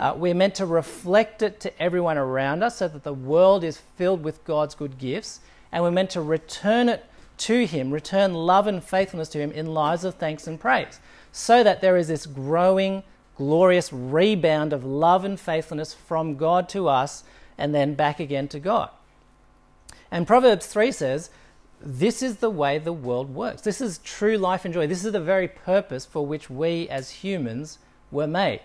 uh, 0.00 0.14
we're 0.16 0.34
meant 0.34 0.54
to 0.54 0.66
reflect 0.66 1.42
it 1.42 1.60
to 1.60 1.82
everyone 1.82 2.16
around 2.16 2.62
us 2.62 2.78
so 2.78 2.88
that 2.88 3.04
the 3.04 3.12
world 3.12 3.64
is 3.64 3.82
filled 3.96 4.24
with 4.24 4.42
God's 4.44 4.74
good 4.74 4.96
gifts, 4.96 5.40
and 5.72 5.84
we're 5.84 5.90
meant 5.90 6.10
to 6.10 6.22
return 6.22 6.88
it 6.88 7.04
to 7.38 7.66
Him, 7.66 7.90
return 7.90 8.32
love 8.32 8.66
and 8.66 8.82
faithfulness 8.82 9.28
to 9.30 9.38
Him 9.40 9.52
in 9.52 9.66
lives 9.66 10.04
of 10.04 10.14
thanks 10.14 10.46
and 10.46 10.58
praise, 10.58 11.00
so 11.32 11.62
that 11.62 11.82
there 11.82 11.98
is 11.98 12.08
this 12.08 12.24
growing, 12.24 13.02
glorious 13.38 13.92
rebound 13.92 14.72
of 14.72 14.84
love 14.84 15.24
and 15.24 15.38
faithfulness 15.38 15.94
from 15.94 16.36
God 16.36 16.68
to 16.70 16.88
us 16.88 17.22
and 17.56 17.74
then 17.74 17.94
back 17.94 18.20
again 18.20 18.48
to 18.48 18.58
God. 18.58 18.90
And 20.10 20.26
Proverbs 20.26 20.66
3 20.66 20.90
says, 20.90 21.30
This 21.80 22.20
is 22.20 22.38
the 22.38 22.50
way 22.50 22.78
the 22.78 22.92
world 22.92 23.32
works. 23.32 23.62
This 23.62 23.80
is 23.80 23.98
true 23.98 24.36
life 24.36 24.64
and 24.64 24.74
joy. 24.74 24.88
This 24.88 25.04
is 25.04 25.12
the 25.12 25.20
very 25.20 25.46
purpose 25.46 26.04
for 26.04 26.26
which 26.26 26.50
we 26.50 26.88
as 26.88 27.10
humans 27.10 27.78
were 28.10 28.26
made. 28.26 28.60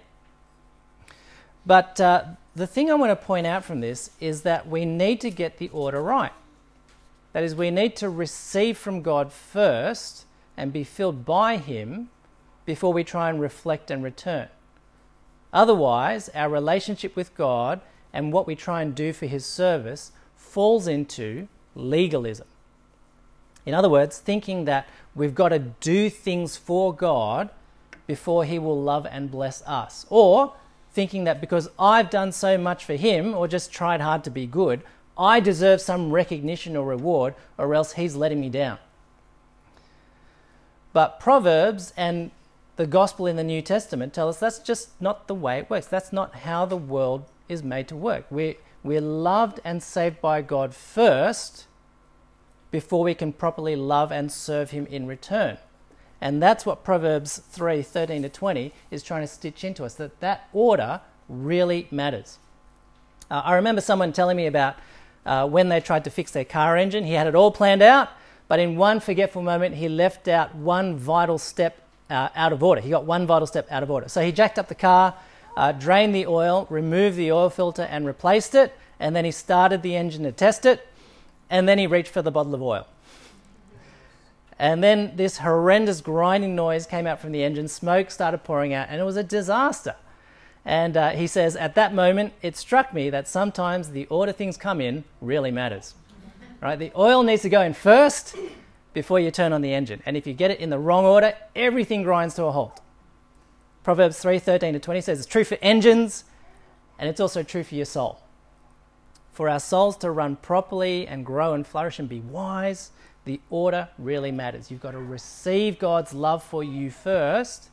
But 1.66 2.02
uh, 2.02 2.24
the 2.56 2.68
thing 2.68 2.90
I 2.90 2.96
want 2.96 3.12
to 3.12 3.26
point 3.26 3.46
out 3.46 3.64
from 3.64 3.80
this 3.80 4.10
is 4.20 4.42
that 4.42 4.68
we 4.68 4.86
need 4.86 5.22
to 5.22 5.30
get 5.30 5.60
the 5.60 5.70
order 5.70 6.02
right. 6.02 6.34
That 7.34 7.44
is, 7.44 7.56
we 7.56 7.72
need 7.72 7.96
to 7.98 8.10
receive 8.10 8.78
from 8.78 9.02
God 9.04 9.32
first 9.32 10.26
and 10.58 10.74
be 10.74 10.84
filled 10.84 11.26
by 11.26 11.58
Him 11.58 12.10
before 12.66 12.92
we 12.92 13.04
try 13.04 13.30
and 13.30 13.40
reflect 13.40 13.92
and 13.92 14.04
return. 14.04 14.50
Otherwise, 15.54 16.30
our 16.30 16.50
relationship 16.50 17.16
with 17.16 17.36
God 17.36 17.80
and 18.12 18.34
what 18.34 18.48
we 18.48 18.56
try 18.56 18.82
and 18.82 18.96
do 18.96 19.14
for 19.14 19.28
His 19.28 19.46
service 19.46 20.12
falls 20.36 20.88
into 20.88 21.48
legalism. 21.76 22.48
In 23.66 23.74
other 23.74 23.90
words, 23.90 24.18
thinking 24.18 24.66
that 24.66 24.88
we've 25.16 25.36
got 25.36 25.50
to 25.50 25.60
do 25.60 26.10
things 26.10 26.58
for 26.58 26.94
God 26.94 27.50
before 28.08 28.46
He 28.46 28.60
will 28.60 28.82
love 28.82 29.08
and 29.10 29.32
bless 29.32 29.62
us. 29.64 30.06
Or 30.10 30.54
thinking 30.92 31.24
that 31.24 31.40
because 31.40 31.70
I've 31.80 32.10
done 32.10 32.32
so 32.32 32.58
much 32.58 32.84
for 32.84 32.96
Him 32.96 33.34
or 33.34 33.48
just 33.48 33.72
tried 33.72 34.02
hard 34.02 34.24
to 34.26 34.30
be 34.30 34.46
good, 34.46 34.82
I 35.18 35.40
deserve 35.40 35.80
some 35.82 36.12
recognition 36.12 36.76
or 36.76 36.86
reward, 36.86 37.36
or 37.58 37.74
else 37.76 37.94
He's 37.94 38.16
letting 38.16 38.42
me 38.42 38.50
down. 38.50 38.80
But 40.92 41.20
Proverbs 41.20 41.94
and 41.96 42.32
the 42.76 42.88
gospel 42.88 43.28
in 43.28 43.36
the 43.36 43.44
New 43.44 43.62
Testament 43.62 44.14
tell 44.14 44.30
us 44.30 44.40
that's 44.40 44.60
just 44.60 45.00
not 45.02 45.28
the 45.28 45.36
way 45.36 45.60
it 45.60 45.70
works. 45.70 45.88
That's 45.88 46.12
not 46.12 46.36
how 46.38 46.66
the 46.66 46.78
world 46.78 47.26
is 47.48 47.64
made 47.64 47.88
to 47.90 47.96
work. 47.96 48.26
We're, 48.30 48.56
we're 48.84 49.02
loved 49.02 49.60
and 49.64 49.84
saved 49.84 50.22
by 50.22 50.42
God 50.42 50.74
first 50.74 51.68
before 52.72 53.04
we 53.04 53.14
can 53.14 53.32
properly 53.32 53.76
love 53.76 54.12
and 54.12 54.32
serve 54.32 54.72
Him 54.72 54.88
in 54.88 55.06
return. 55.06 55.58
And 56.20 56.42
that's 56.42 56.66
what 56.66 56.84
Proverbs 56.84 57.38
3 57.38 57.82
13 57.84 58.24
to 58.24 58.30
20 58.30 58.74
is 58.90 59.04
trying 59.04 59.22
to 59.22 59.28
stitch 59.28 59.64
into 59.64 59.84
us 59.84 59.94
that 59.96 60.20
that 60.22 60.48
order 60.54 61.02
really 61.30 61.88
matters. 61.92 62.40
Uh, 63.30 63.42
I 63.44 63.56
remember 63.56 63.82
someone 63.82 64.14
telling 64.14 64.38
me 64.38 64.48
about 64.48 64.76
uh, 65.26 65.48
when 65.48 65.70
they 65.70 65.80
tried 65.80 66.04
to 66.06 66.10
fix 66.10 66.32
their 66.32 66.46
car 66.46 66.78
engine. 66.78 67.04
He 67.04 67.14
had 67.14 67.28
it 67.28 67.36
all 67.36 67.52
planned 67.52 67.82
out, 67.82 68.10
but 68.48 68.60
in 68.60 68.76
one 68.78 69.00
forgetful 69.00 69.42
moment, 69.42 69.76
he 69.76 69.88
left 69.88 70.28
out 70.28 70.56
one 70.56 70.98
vital 70.98 71.38
step 71.38 71.83
uh, 72.10 72.30
out 72.36 72.54
of 72.54 72.64
order. 72.64 72.82
He 72.82 72.90
got 72.90 73.06
one 73.06 73.26
vital 73.26 73.48
step 73.48 73.68
out 73.72 73.84
of 73.84 73.92
order. 73.92 74.10
So 74.10 74.22
he 74.22 74.32
jacked 74.32 74.60
up 74.60 74.68
the 74.68 74.76
car, 74.76 75.16
uh, 75.56 75.72
drained 75.72 76.14
the 76.14 76.28
oil, 76.28 76.68
removed 76.70 77.18
the 77.18 77.32
oil 77.32 77.50
filter, 77.50 77.84
and 77.84 78.06
replaced 78.06 78.56
it. 78.56 78.74
And 79.00 79.16
then 79.16 79.26
he 79.26 79.32
started 79.32 79.82
the 79.82 79.96
engine 79.96 80.24
to 80.24 80.32
test 80.32 80.66
it. 80.66 80.88
And 81.50 81.68
then 81.68 81.78
he 81.78 81.88
reached 81.88 82.12
for 82.12 82.22
the 82.22 82.32
bottle 82.32 82.56
of 82.56 82.62
oil. 82.62 82.88
And 84.60 84.84
then 84.84 85.14
this 85.16 85.40
horrendous 85.40 86.02
grinding 86.02 86.56
noise 86.56 86.86
came 86.86 87.08
out 87.08 87.20
from 87.20 87.32
the 87.32 87.44
engine, 87.44 87.68
smoke 87.68 88.12
started 88.12 88.44
pouring 88.44 88.74
out, 88.74 88.88
and 88.90 89.02
it 89.02 89.04
was 89.04 89.18
a 89.18 89.24
disaster. 89.24 89.96
And 90.64 90.96
uh, 90.96 91.10
he 91.10 91.28
says, 91.28 91.56
At 91.56 91.76
that 91.76 91.94
moment, 91.94 92.34
it 92.42 92.56
struck 92.56 92.94
me 92.94 93.10
that 93.10 93.28
sometimes 93.28 93.90
the 93.90 94.06
order 94.06 94.32
things 94.32 94.56
come 94.56 94.80
in 94.80 95.04
really 95.22 95.52
matters. 95.52 95.96
Right? 96.62 96.80
The 96.80 96.92
oil 96.96 97.24
needs 97.24 97.42
to 97.42 97.50
go 97.50 97.62
in 97.62 97.74
first 97.74 98.38
before 98.94 99.20
you 99.20 99.32
turn 99.32 99.54
on 99.54 99.62
the 99.62 99.74
engine. 99.74 100.02
And 100.06 100.16
if 100.16 100.26
you 100.26 100.34
get 100.34 100.52
it 100.52 100.60
in 100.60 100.70
the 100.70 100.80
wrong 100.80 101.06
order, 101.06 101.34
everything 101.56 102.04
grinds 102.04 102.36
to 102.36 102.46
a 102.46 102.52
halt. 102.52 102.80
Proverbs 103.84 104.24
3:13 104.24 104.74
to 104.74 104.80
20 104.80 105.02
says 105.02 105.20
it's 105.20 105.28
true 105.28 105.44
for 105.44 105.58
engines 105.62 106.24
and 106.98 107.10
it's 107.10 107.20
also 107.20 107.44
true 107.44 107.64
for 107.64 107.76
your 107.76 107.86
soul. 107.86 108.20
For 109.32 109.50
our 109.50 109.60
souls 109.60 109.98
to 109.98 110.12
run 110.12 110.36
properly 110.36 111.08
and 111.08 111.26
grow 111.26 111.54
and 111.54 111.66
flourish 111.66 112.00
and 112.00 112.08
be 112.08 112.20
wise, 112.20 112.92
the 113.26 113.42
order 113.50 113.90
really 113.98 114.32
matters. 114.32 114.70
You've 114.70 114.82
got 114.82 114.92
to 114.92 115.00
receive 115.00 115.80
God's 115.80 116.14
love 116.14 116.44
for 116.44 116.64
you 116.64 116.92
first 116.92 117.70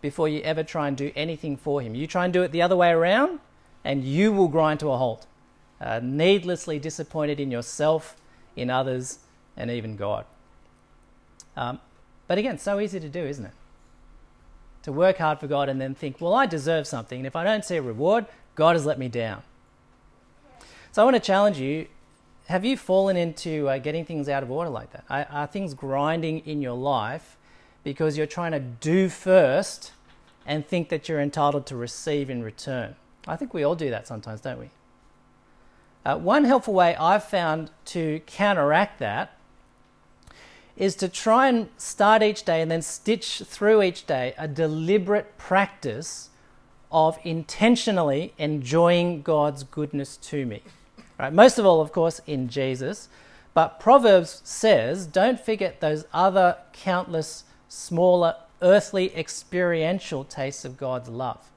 before 0.00 0.28
you 0.28 0.40
ever 0.42 0.62
try 0.62 0.88
and 0.88 0.96
do 0.96 1.12
anything 1.16 1.56
for 1.56 1.80
Him. 1.80 1.94
You 1.94 2.06
try 2.06 2.24
and 2.24 2.32
do 2.32 2.42
it 2.42 2.52
the 2.52 2.62
other 2.62 2.76
way 2.76 2.90
around, 2.90 3.40
and 3.84 4.04
you 4.04 4.32
will 4.32 4.48
grind 4.48 4.80
to 4.80 4.90
a 4.90 4.96
halt, 4.96 5.26
uh, 5.80 6.00
needlessly 6.02 6.78
disappointed 6.78 7.40
in 7.40 7.50
yourself, 7.50 8.16
in 8.56 8.70
others, 8.70 9.18
and 9.56 9.70
even 9.70 9.96
God. 9.96 10.24
Um, 11.56 11.80
but 12.26 12.38
again, 12.38 12.58
so 12.58 12.80
easy 12.80 13.00
to 13.00 13.08
do, 13.08 13.24
isn't 13.24 13.44
it? 13.44 13.52
To 14.84 14.92
work 14.92 15.18
hard 15.18 15.40
for 15.40 15.46
God 15.46 15.68
and 15.68 15.80
then 15.80 15.94
think, 15.94 16.20
well, 16.20 16.34
I 16.34 16.46
deserve 16.46 16.86
something, 16.86 17.18
and 17.18 17.26
if 17.26 17.36
I 17.36 17.44
don't 17.44 17.64
see 17.64 17.76
a 17.76 17.82
reward, 17.82 18.26
God 18.54 18.76
has 18.76 18.86
let 18.86 18.98
me 18.98 19.08
down. 19.08 19.42
So 20.92 21.02
I 21.02 21.04
want 21.04 21.16
to 21.16 21.20
challenge 21.20 21.58
you 21.58 21.86
have 22.50 22.64
you 22.64 22.76
fallen 22.76 23.16
into 23.16 23.68
uh, 23.68 23.78
getting 23.78 24.04
things 24.04 24.28
out 24.28 24.42
of 24.42 24.50
order 24.50 24.70
like 24.70 24.90
that? 24.90 25.04
Are, 25.08 25.26
are, 25.30 25.46
things 25.46 25.72
grinding 25.72 26.40
in 26.40 26.60
your 26.60 26.76
life 26.76 27.36
because 27.84 28.18
you're 28.18 28.26
trying 28.26 28.50
to 28.50 28.58
do 28.58 29.08
first 29.08 29.92
and 30.44 30.66
think 30.66 30.88
that 30.88 31.08
you're 31.08 31.20
entitled 31.20 31.64
to 31.66 31.76
receive 31.76 32.28
in 32.28 32.42
return? 32.42 32.96
I 33.28 33.36
think 33.36 33.54
we 33.54 33.62
all 33.62 33.76
do 33.76 33.90
that 33.90 34.08
sometimes, 34.08 34.40
don't 34.40 34.58
we? 34.58 34.70
Uh, 36.04 36.16
one 36.16 36.44
helpful 36.44 36.74
way 36.74 36.96
I've 36.96 37.22
found 37.22 37.70
to 37.86 38.20
counteract 38.26 38.98
that 38.98 39.36
is 40.80 40.96
to 40.96 41.10
try 41.10 41.46
and 41.46 41.68
start 41.76 42.22
each 42.22 42.42
day 42.42 42.62
and 42.62 42.70
then 42.70 42.80
stitch 42.80 43.42
through 43.44 43.82
each 43.82 44.06
day 44.06 44.32
a 44.38 44.48
deliberate 44.48 45.36
practice 45.36 46.30
of 46.90 47.18
intentionally 47.22 48.32
enjoying 48.38 49.20
God's 49.20 49.62
goodness 49.62 50.16
to 50.16 50.46
me. 50.46 50.62
Right? 51.18 51.34
Most 51.34 51.58
of 51.58 51.66
all, 51.66 51.82
of 51.82 51.92
course, 51.92 52.22
in 52.26 52.48
Jesus. 52.48 53.10
But 53.52 53.78
Proverbs 53.78 54.40
says, 54.42 55.06
don't 55.06 55.38
forget 55.38 55.82
those 55.82 56.06
other 56.14 56.56
countless 56.72 57.44
smaller 57.68 58.36
earthly 58.62 59.14
experiential 59.14 60.24
tastes 60.24 60.64
of 60.64 60.78
God's 60.78 61.10
love. 61.10 61.50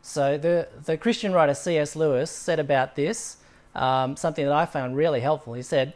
So 0.00 0.38
the, 0.38 0.68
the 0.86 0.96
Christian 0.96 1.34
writer 1.34 1.54
C.S. 1.54 1.94
Lewis 1.94 2.30
said 2.30 2.58
about 2.58 2.96
this 2.96 3.36
um, 3.74 4.16
something 4.16 4.44
that 4.44 4.54
I 4.54 4.66
found 4.66 4.96
really 4.96 5.20
helpful. 5.20 5.54
He 5.54 5.62
said, 5.62 5.94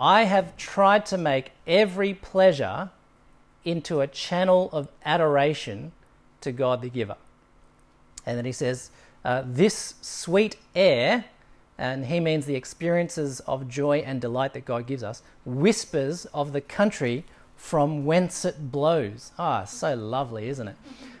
I 0.00 0.24
have 0.24 0.56
tried 0.56 1.06
to 1.06 1.18
make 1.18 1.52
every 1.66 2.14
pleasure 2.14 2.90
into 3.64 4.00
a 4.00 4.06
channel 4.06 4.70
of 4.72 4.88
adoration 5.04 5.92
to 6.40 6.52
God 6.52 6.82
the 6.82 6.88
giver. 6.88 7.16
And 8.24 8.38
then 8.38 8.44
he 8.44 8.52
says, 8.52 8.90
uh, 9.24 9.42
This 9.44 9.94
sweet 10.00 10.56
air 10.74 11.24
and 11.78 12.06
he 12.06 12.18
means 12.18 12.44
the 12.44 12.56
experiences 12.56 13.38
of 13.40 13.68
joy 13.68 13.98
and 13.98 14.20
delight 14.20 14.52
that 14.54 14.64
God 14.64 14.86
gives 14.86 15.04
us, 15.04 15.22
whispers 15.44 16.26
of 16.26 16.52
the 16.52 16.60
country 16.60 17.24
from 17.56 18.04
whence 18.04 18.44
it 18.44 18.72
blows. 18.72 19.30
Ah, 19.38 19.64
so 19.64 19.94
lovely, 19.94 20.48
isn't 20.48 20.68
it? 20.68 20.76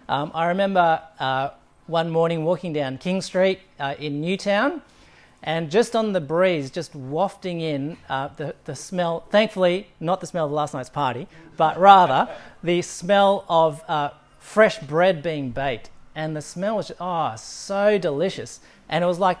Um, 0.08 0.32
I 0.34 0.46
remember 0.46 1.00
uh, 1.20 1.50
one 1.86 2.10
morning 2.10 2.44
walking 2.44 2.72
down 2.72 2.98
King 2.98 3.22
Street 3.22 3.60
uh, 3.78 3.94
in 4.00 4.20
Newtown, 4.20 4.82
and 5.42 5.70
just 5.70 5.94
on 5.94 6.12
the 6.12 6.20
breeze, 6.20 6.70
just 6.70 6.94
wafting 6.94 7.60
in 7.60 7.96
uh, 8.08 8.28
the, 8.36 8.54
the 8.64 8.74
smell, 8.74 9.24
thankfully, 9.30 9.88
not 10.00 10.20
the 10.20 10.26
smell 10.26 10.46
of 10.46 10.52
last 10.52 10.74
night's 10.74 10.90
party, 10.90 11.28
but 11.56 11.78
rather 11.78 12.28
the 12.62 12.82
smell 12.82 13.44
of 13.48 13.82
uh, 13.88 14.10
fresh 14.38 14.78
bread 14.80 15.22
being 15.22 15.50
baked. 15.50 15.90
And 16.14 16.34
the 16.34 16.42
smell 16.42 16.76
was 16.76 16.88
just, 16.88 17.00
oh, 17.00 17.34
so 17.36 17.98
delicious. 17.98 18.58
And 18.88 19.04
it 19.04 19.06
was 19.06 19.20
like, 19.20 19.38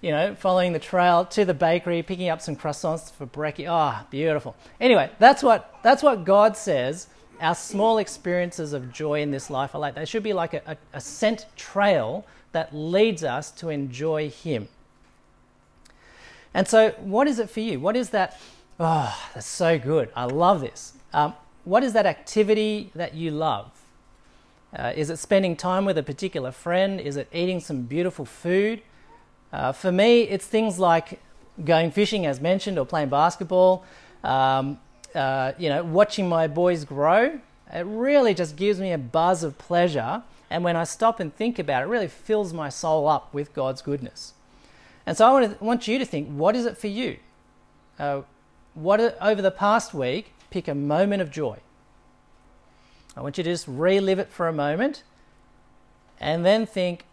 you 0.00 0.12
know, 0.12 0.36
following 0.36 0.72
the 0.72 0.78
trail 0.78 1.24
to 1.24 1.44
the 1.44 1.54
bakery, 1.54 2.02
picking 2.04 2.28
up 2.28 2.40
some 2.40 2.54
croissants 2.54 3.10
for 3.10 3.26
brekkie. 3.26 3.66
Ah, 3.68 4.02
oh, 4.02 4.06
beautiful. 4.10 4.54
Anyway, 4.80 5.10
that's 5.18 5.42
what, 5.42 5.74
that's 5.82 6.04
what 6.04 6.24
God 6.24 6.56
says. 6.56 7.08
Our 7.40 7.56
small 7.56 7.98
experiences 7.98 8.72
of 8.72 8.92
joy 8.92 9.22
in 9.22 9.32
this 9.32 9.50
life 9.50 9.74
are 9.74 9.78
like. 9.80 9.96
They 9.96 10.04
should 10.04 10.22
be 10.22 10.32
like 10.32 10.54
a, 10.54 10.62
a, 10.66 10.76
a 10.94 11.00
scent 11.00 11.46
trail 11.56 12.24
that 12.52 12.72
leads 12.74 13.24
us 13.24 13.50
to 13.52 13.68
enjoy 13.68 14.30
Him. 14.30 14.68
And 16.54 16.66
so, 16.66 16.90
what 16.98 17.28
is 17.28 17.38
it 17.38 17.50
for 17.50 17.60
you? 17.60 17.80
What 17.80 17.96
is 17.96 18.10
that? 18.10 18.38
Oh, 18.80 19.16
that's 19.34 19.46
so 19.46 19.78
good. 19.78 20.10
I 20.14 20.24
love 20.24 20.60
this. 20.60 20.94
Um, 21.12 21.34
what 21.64 21.82
is 21.82 21.92
that 21.92 22.06
activity 22.06 22.90
that 22.94 23.14
you 23.14 23.30
love? 23.30 23.70
Uh, 24.76 24.92
is 24.94 25.10
it 25.10 25.18
spending 25.18 25.56
time 25.56 25.84
with 25.84 25.98
a 25.98 26.02
particular 26.02 26.52
friend? 26.52 27.00
Is 27.00 27.16
it 27.16 27.28
eating 27.32 27.60
some 27.60 27.82
beautiful 27.82 28.24
food? 28.24 28.82
Uh, 29.52 29.72
for 29.72 29.90
me, 29.90 30.22
it's 30.22 30.46
things 30.46 30.78
like 30.78 31.20
going 31.64 31.90
fishing, 31.90 32.26
as 32.26 32.40
mentioned, 32.40 32.78
or 32.78 32.84
playing 32.84 33.08
basketball. 33.08 33.84
Um, 34.22 34.78
uh, 35.14 35.52
you 35.58 35.68
know, 35.68 35.82
watching 35.82 36.28
my 36.28 36.46
boys 36.46 36.84
grow. 36.84 37.40
It 37.72 37.86
really 37.86 38.34
just 38.34 38.56
gives 38.56 38.78
me 38.78 38.92
a 38.92 38.98
buzz 38.98 39.42
of 39.42 39.58
pleasure. 39.58 40.22
And 40.50 40.64
when 40.64 40.76
I 40.76 40.84
stop 40.84 41.20
and 41.20 41.34
think 41.34 41.58
about 41.58 41.82
it, 41.82 41.86
it 41.86 41.88
really 41.88 42.08
fills 42.08 42.52
my 42.52 42.68
soul 42.68 43.08
up 43.08 43.32
with 43.34 43.52
God's 43.54 43.82
goodness. 43.82 44.34
And 45.08 45.16
so 45.16 45.26
I 45.26 45.30
want, 45.32 45.58
to, 45.58 45.64
want 45.64 45.88
you 45.88 45.98
to 45.98 46.04
think 46.04 46.28
what 46.28 46.54
is 46.54 46.66
it 46.66 46.76
for 46.76 46.88
you? 46.88 47.16
Uh, 47.98 48.20
what 48.74 49.00
over 49.22 49.40
the 49.40 49.50
past 49.50 49.94
week, 49.94 50.34
pick 50.50 50.68
a 50.68 50.74
moment 50.74 51.22
of 51.22 51.30
joy. 51.30 51.56
I 53.16 53.22
want 53.22 53.38
you 53.38 53.44
to 53.44 53.50
just 53.50 53.66
relive 53.66 54.18
it 54.18 54.30
for 54.30 54.48
a 54.48 54.52
moment 54.52 55.04
and 56.20 56.44
then 56.44 56.66
think 56.66 57.06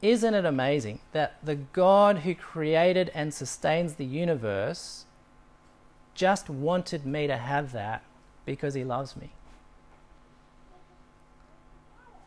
isn't 0.00 0.32
it 0.32 0.46
amazing 0.46 1.00
that 1.12 1.36
the 1.44 1.56
God 1.56 2.20
who 2.20 2.34
created 2.34 3.10
and 3.14 3.34
sustains 3.34 3.96
the 3.96 4.06
universe 4.06 5.04
just 6.14 6.48
wanted 6.48 7.04
me 7.04 7.26
to 7.26 7.36
have 7.36 7.72
that 7.72 8.02
because 8.46 8.72
he 8.72 8.82
loves 8.82 9.14
me? 9.14 9.28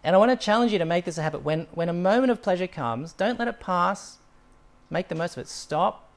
And 0.04 0.16
I 0.16 0.20
want 0.20 0.30
to 0.30 0.46
challenge 0.46 0.72
you 0.72 0.78
to 0.78 0.86
make 0.86 1.06
this 1.06 1.18
a 1.18 1.24
habit. 1.24 1.42
When, 1.42 1.66
when 1.72 1.90
a 1.90 1.94
moment 1.94 2.30
of 2.30 2.44
pleasure 2.44 2.68
comes, 2.68 3.12
don't 3.12 3.40
let 3.40 3.48
it 3.48 3.60
pass. 3.60 4.20
Make 4.94 5.08
the 5.08 5.16
most 5.16 5.36
of 5.36 5.42
it. 5.42 5.48
Stop 5.48 6.08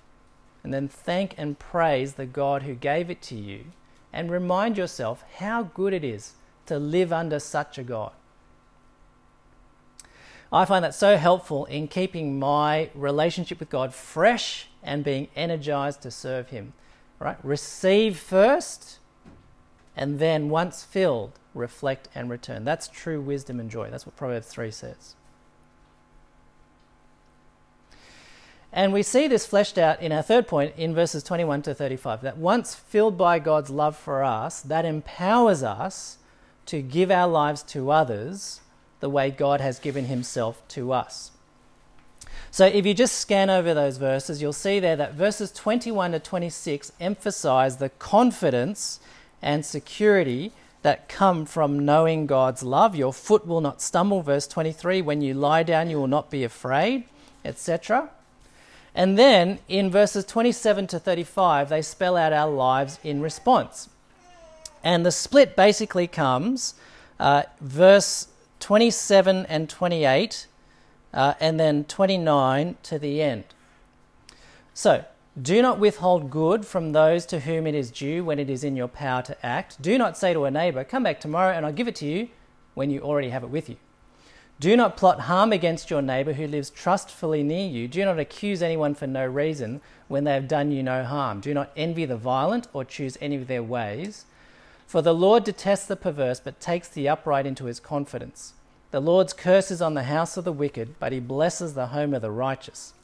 and 0.62 0.74
then 0.74 0.86
thank 0.86 1.34
and 1.38 1.58
praise 1.58 2.12
the 2.12 2.26
God 2.26 2.64
who 2.64 2.74
gave 2.74 3.08
it 3.08 3.22
to 3.22 3.34
you. 3.34 3.64
And 4.12 4.30
remind 4.30 4.76
yourself 4.76 5.24
how 5.36 5.62
good 5.62 5.94
it 5.94 6.04
is 6.04 6.34
to 6.66 6.78
live 6.78 7.10
under 7.10 7.38
such 7.38 7.78
a 7.78 7.82
God. 7.82 8.12
I 10.52 10.66
find 10.66 10.84
that 10.84 10.94
so 10.94 11.16
helpful 11.16 11.64
in 11.64 11.88
keeping 11.88 12.38
my 12.38 12.90
relationship 12.94 13.60
with 13.60 13.70
God 13.70 13.94
fresh 13.94 14.68
and 14.82 15.02
being 15.02 15.28
energized 15.34 16.02
to 16.02 16.10
serve 16.10 16.50
Him. 16.50 16.74
Right? 17.18 17.38
Receive 17.42 18.18
first, 18.18 18.98
and 19.96 20.18
then 20.18 20.50
once 20.50 20.84
filled, 20.84 21.32
reflect 21.54 22.10
and 22.14 22.28
return. 22.28 22.66
That's 22.66 22.88
true 22.88 23.22
wisdom 23.22 23.58
and 23.58 23.70
joy. 23.70 23.88
That's 23.90 24.04
what 24.04 24.16
Proverbs 24.16 24.48
3 24.48 24.70
says. 24.70 25.14
And 28.76 28.92
we 28.92 29.02
see 29.02 29.26
this 29.26 29.46
fleshed 29.46 29.78
out 29.78 30.02
in 30.02 30.12
our 30.12 30.20
third 30.20 30.46
point 30.46 30.74
in 30.76 30.94
verses 30.94 31.22
21 31.22 31.62
to 31.62 31.74
35 31.74 32.20
that 32.20 32.36
once 32.36 32.74
filled 32.74 33.16
by 33.16 33.38
God's 33.38 33.70
love 33.70 33.96
for 33.96 34.22
us, 34.22 34.60
that 34.60 34.84
empowers 34.84 35.62
us 35.62 36.18
to 36.66 36.82
give 36.82 37.10
our 37.10 37.26
lives 37.26 37.62
to 37.62 37.90
others 37.90 38.60
the 39.00 39.08
way 39.08 39.30
God 39.30 39.62
has 39.62 39.78
given 39.78 40.04
himself 40.04 40.62
to 40.68 40.92
us. 40.92 41.30
So 42.50 42.66
if 42.66 42.84
you 42.84 42.92
just 42.92 43.18
scan 43.18 43.48
over 43.48 43.72
those 43.72 43.96
verses, 43.96 44.42
you'll 44.42 44.52
see 44.52 44.78
there 44.78 44.96
that 44.96 45.14
verses 45.14 45.52
21 45.52 46.12
to 46.12 46.18
26 46.18 46.92
emphasize 47.00 47.78
the 47.78 47.88
confidence 47.88 49.00
and 49.40 49.64
security 49.64 50.52
that 50.82 51.08
come 51.08 51.46
from 51.46 51.86
knowing 51.86 52.26
God's 52.26 52.62
love. 52.62 52.94
Your 52.94 53.14
foot 53.14 53.46
will 53.46 53.62
not 53.62 53.80
stumble, 53.80 54.20
verse 54.20 54.46
23. 54.46 55.00
When 55.00 55.22
you 55.22 55.32
lie 55.32 55.62
down, 55.62 55.88
you 55.88 55.98
will 55.98 56.06
not 56.06 56.30
be 56.30 56.44
afraid, 56.44 57.04
etc. 57.42 58.10
And 58.96 59.18
then 59.18 59.58
in 59.68 59.90
verses 59.90 60.24
27 60.24 60.86
to 60.88 60.98
35, 60.98 61.68
they 61.68 61.82
spell 61.82 62.16
out 62.16 62.32
our 62.32 62.50
lives 62.50 62.98
in 63.04 63.20
response. 63.20 63.90
And 64.82 65.04
the 65.04 65.12
split 65.12 65.54
basically 65.54 66.06
comes 66.06 66.74
uh, 67.20 67.42
verse 67.60 68.28
27 68.60 69.44
and 69.46 69.68
28, 69.68 70.46
uh, 71.12 71.34
and 71.40 71.60
then 71.60 71.84
29 71.84 72.76
to 72.84 72.98
the 72.98 73.20
end. 73.20 73.44
So, 74.72 75.04
do 75.40 75.60
not 75.60 75.78
withhold 75.78 76.30
good 76.30 76.64
from 76.64 76.92
those 76.92 77.26
to 77.26 77.40
whom 77.40 77.66
it 77.66 77.74
is 77.74 77.90
due 77.90 78.24
when 78.24 78.38
it 78.38 78.48
is 78.48 78.64
in 78.64 78.76
your 78.76 78.88
power 78.88 79.20
to 79.22 79.44
act. 79.44 79.82
Do 79.82 79.98
not 79.98 80.16
say 80.16 80.32
to 80.32 80.44
a 80.46 80.50
neighbor, 80.50 80.82
Come 80.84 81.02
back 81.02 81.20
tomorrow 81.20 81.52
and 81.52 81.66
I'll 81.66 81.72
give 81.72 81.88
it 81.88 81.96
to 81.96 82.06
you 82.06 82.30
when 82.72 82.88
you 82.88 83.00
already 83.00 83.28
have 83.28 83.44
it 83.44 83.50
with 83.50 83.68
you. 83.68 83.76
Do 84.58 84.74
not 84.74 84.96
plot 84.96 85.20
harm 85.20 85.52
against 85.52 85.90
your 85.90 86.00
neighbor 86.00 86.32
who 86.32 86.46
lives 86.46 86.70
trustfully 86.70 87.42
near 87.42 87.68
you. 87.68 87.86
Do 87.88 88.04
not 88.06 88.18
accuse 88.18 88.62
anyone 88.62 88.94
for 88.94 89.06
no 89.06 89.26
reason 89.26 89.82
when 90.08 90.24
they 90.24 90.32
have 90.32 90.48
done 90.48 90.72
you 90.72 90.82
no 90.82 91.04
harm. 91.04 91.40
Do 91.40 91.52
not 91.52 91.70
envy 91.76 92.06
the 92.06 92.16
violent 92.16 92.66
or 92.72 92.84
choose 92.84 93.18
any 93.20 93.36
of 93.36 93.48
their 93.48 93.62
ways. 93.62 94.24
For 94.86 95.02
the 95.02 95.14
Lord 95.14 95.44
detests 95.44 95.86
the 95.86 95.96
perverse, 95.96 96.40
but 96.40 96.60
takes 96.60 96.88
the 96.88 97.08
upright 97.08 97.44
into 97.44 97.66
his 97.66 97.80
confidence. 97.80 98.54
The 98.92 99.00
Lord's 99.00 99.34
curse 99.34 99.70
is 99.70 99.82
on 99.82 99.94
the 99.94 100.04
house 100.04 100.38
of 100.38 100.44
the 100.44 100.52
wicked, 100.52 100.94
but 100.98 101.12
he 101.12 101.20
blesses 101.20 101.74
the 101.74 101.88
home 101.88 102.14
of 102.14 102.22
the 102.22 102.30
righteous. 102.30 102.94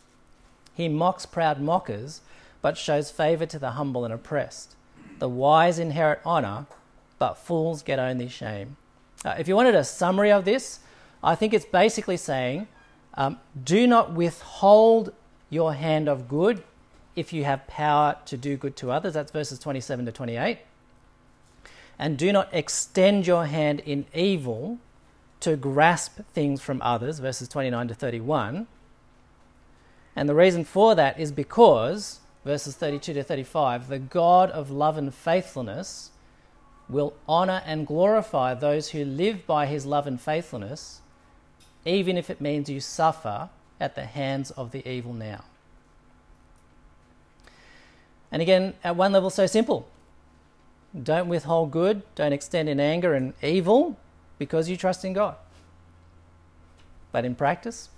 He 0.75 0.89
mocks 0.89 1.27
proud 1.27 1.61
mockers, 1.61 2.23
but 2.63 2.79
shows 2.79 3.11
favor 3.11 3.45
to 3.45 3.59
the 3.59 3.73
humble 3.73 4.05
and 4.05 4.15
oppressed. 4.15 4.75
The 5.19 5.29
wise 5.29 5.79
inherit 5.79 6.21
honor, 6.25 6.67
but 7.19 7.35
fools 7.35 7.83
get 7.83 7.99
only 7.99 8.29
shame. 8.29 8.77
Uh, 9.25 9.35
if 9.39 9.49
you 9.49 9.57
wanted 9.57 9.75
a 9.75 9.85
summary 9.85 10.33
of 10.33 10.45
this, 10.45 10.81
I 11.23 11.35
think 11.35 11.55
it's 11.55 11.65
basically 11.65 12.17
saying 12.17 12.69
um, 13.15 13.39
do 13.63 13.87
not 13.87 14.13
withhold 14.13 15.13
your 15.51 15.75
hand 15.75 16.09
of 16.09 16.29
good 16.29 16.63
if 17.15 17.33
you 17.33 17.45
have 17.45 17.67
power 17.67 18.17
to 18.27 18.37
do 18.37 18.57
good 18.57 18.75
to 18.77 18.91
others. 18.91 19.15
That's 19.15 19.31
verses 19.31 19.59
27 19.59 20.07
to 20.07 20.13
28. 20.13 20.59
And 21.99 22.17
do 22.17 22.33
not 22.33 22.49
extend 22.53 23.27
your 23.27 23.47
hand 23.47 23.81
in 23.81 24.07
evil 24.15 24.79
to 25.41 25.57
grasp 25.57 26.21
things 26.33 26.63
from 26.63 26.81
others, 26.83 27.19
verses 27.19 27.49
29 27.49 27.89
to 27.89 27.95
31. 27.95 28.67
And 30.17 30.29
the 30.29 30.35
reason 30.35 30.65
for 30.65 30.95
that 30.95 31.21
is 31.21 31.33
because, 31.33 32.21
verses 32.45 32.77
32 32.77 33.13
to 33.15 33.23
35, 33.23 33.89
the 33.89 33.99
God 33.99 34.51
of 34.51 34.71
love 34.71 34.97
and 34.97 35.15
faithfulness 35.15 36.11
will 36.89 37.15
honor 37.29 37.63
and 37.67 37.87
glorify 37.87 38.55
those 38.55 38.91
who 38.91 39.05
live 39.05 39.47
by 39.47 39.67
his 39.67 39.87
love 39.87 40.07
and 40.07 40.21
faithfulness, 40.21 41.02
even 41.85 42.17
if 42.17 42.31
it 42.31 42.41
means 42.41 42.69
you 42.69 42.81
suffer 42.81 43.51
at 43.81 43.95
the 43.95 44.05
hands 44.05 44.51
of 44.53 44.71
the 44.71 44.87
evil 44.89 45.13
now. 45.13 45.45
And 48.31 48.41
again, 48.41 48.75
at 48.83 48.97
one 48.97 49.13
level, 49.13 49.29
so 49.29 49.47
simple. 49.47 49.89
Don't 51.01 51.29
withhold 51.29 51.71
good, 51.71 52.03
don't 52.15 52.33
extend 52.33 52.69
in 52.69 52.79
anger 52.79 53.15
and 53.15 53.35
evil 53.43 53.99
because 54.39 54.69
you 54.69 54.77
trust 54.77 55.05
in 55.05 55.13
God. 55.13 55.37
But 57.13 57.25
in 57.25 57.35
practice, 57.35 57.91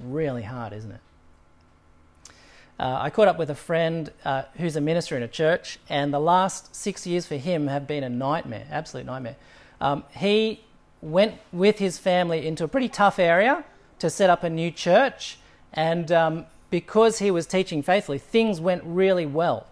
really 0.00 0.42
hard, 0.42 0.72
isn't 0.72 0.92
it? 0.92 1.00
Uh, 2.78 2.98
I 3.00 3.10
caught 3.10 3.28
up 3.28 3.38
with 3.38 3.50
a 3.50 3.54
friend 3.54 4.10
uh, 4.24 4.42
who's 4.56 4.74
a 4.74 4.80
minister 4.80 5.16
in 5.16 5.22
a 5.22 5.28
church, 5.28 5.78
and 5.88 6.12
the 6.12 6.18
last 6.20 6.74
six 6.74 7.06
years 7.06 7.24
for 7.24 7.36
him 7.36 7.68
have 7.68 7.86
been 7.86 8.02
a 8.02 8.08
nightmare, 8.08 8.66
absolute 8.70 9.06
nightmare. 9.06 9.36
Um, 9.80 10.04
he 10.10 10.64
went 11.04 11.34
with 11.52 11.78
his 11.78 11.98
family 11.98 12.46
into 12.46 12.64
a 12.64 12.68
pretty 12.68 12.88
tough 12.88 13.18
area 13.18 13.64
to 13.98 14.08
set 14.10 14.30
up 14.30 14.42
a 14.42 14.50
new 14.50 14.70
church, 14.70 15.38
and 15.72 16.10
um, 16.10 16.46
because 16.70 17.18
he 17.18 17.30
was 17.30 17.46
teaching 17.46 17.82
faithfully, 17.82 18.18
things 18.18 18.60
went 18.60 18.82
really 18.84 19.26
well. 19.26 19.66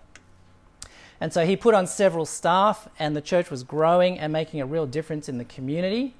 And 1.20 1.33
so 1.33 1.47
he 1.47 1.57
put 1.57 1.74
on 1.74 1.87
several 1.87 2.26
staff, 2.26 2.89
and 2.99 3.16
the 3.16 3.20
church 3.20 3.51
was 3.51 3.62
growing 3.62 4.18
and 4.18 4.33
making 4.33 4.61
a 4.61 4.66
real 4.66 4.87
difference 4.87 5.28
in 5.28 5.39
the 5.39 5.45
community. 5.45 6.14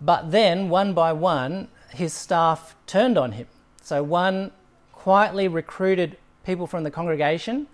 But 0.00 0.32
then, 0.32 0.68
one 0.68 0.94
by 0.94 1.12
one, 1.12 1.68
his 1.90 2.12
staff 2.12 2.74
turned 2.86 3.16
on 3.16 3.32
him. 3.32 3.46
So 3.82 4.02
one 4.02 4.50
quietly 4.92 5.46
recruited 5.46 6.16
people 6.44 6.66
from 6.66 6.82
the 6.84 6.90
congregation 6.90 7.66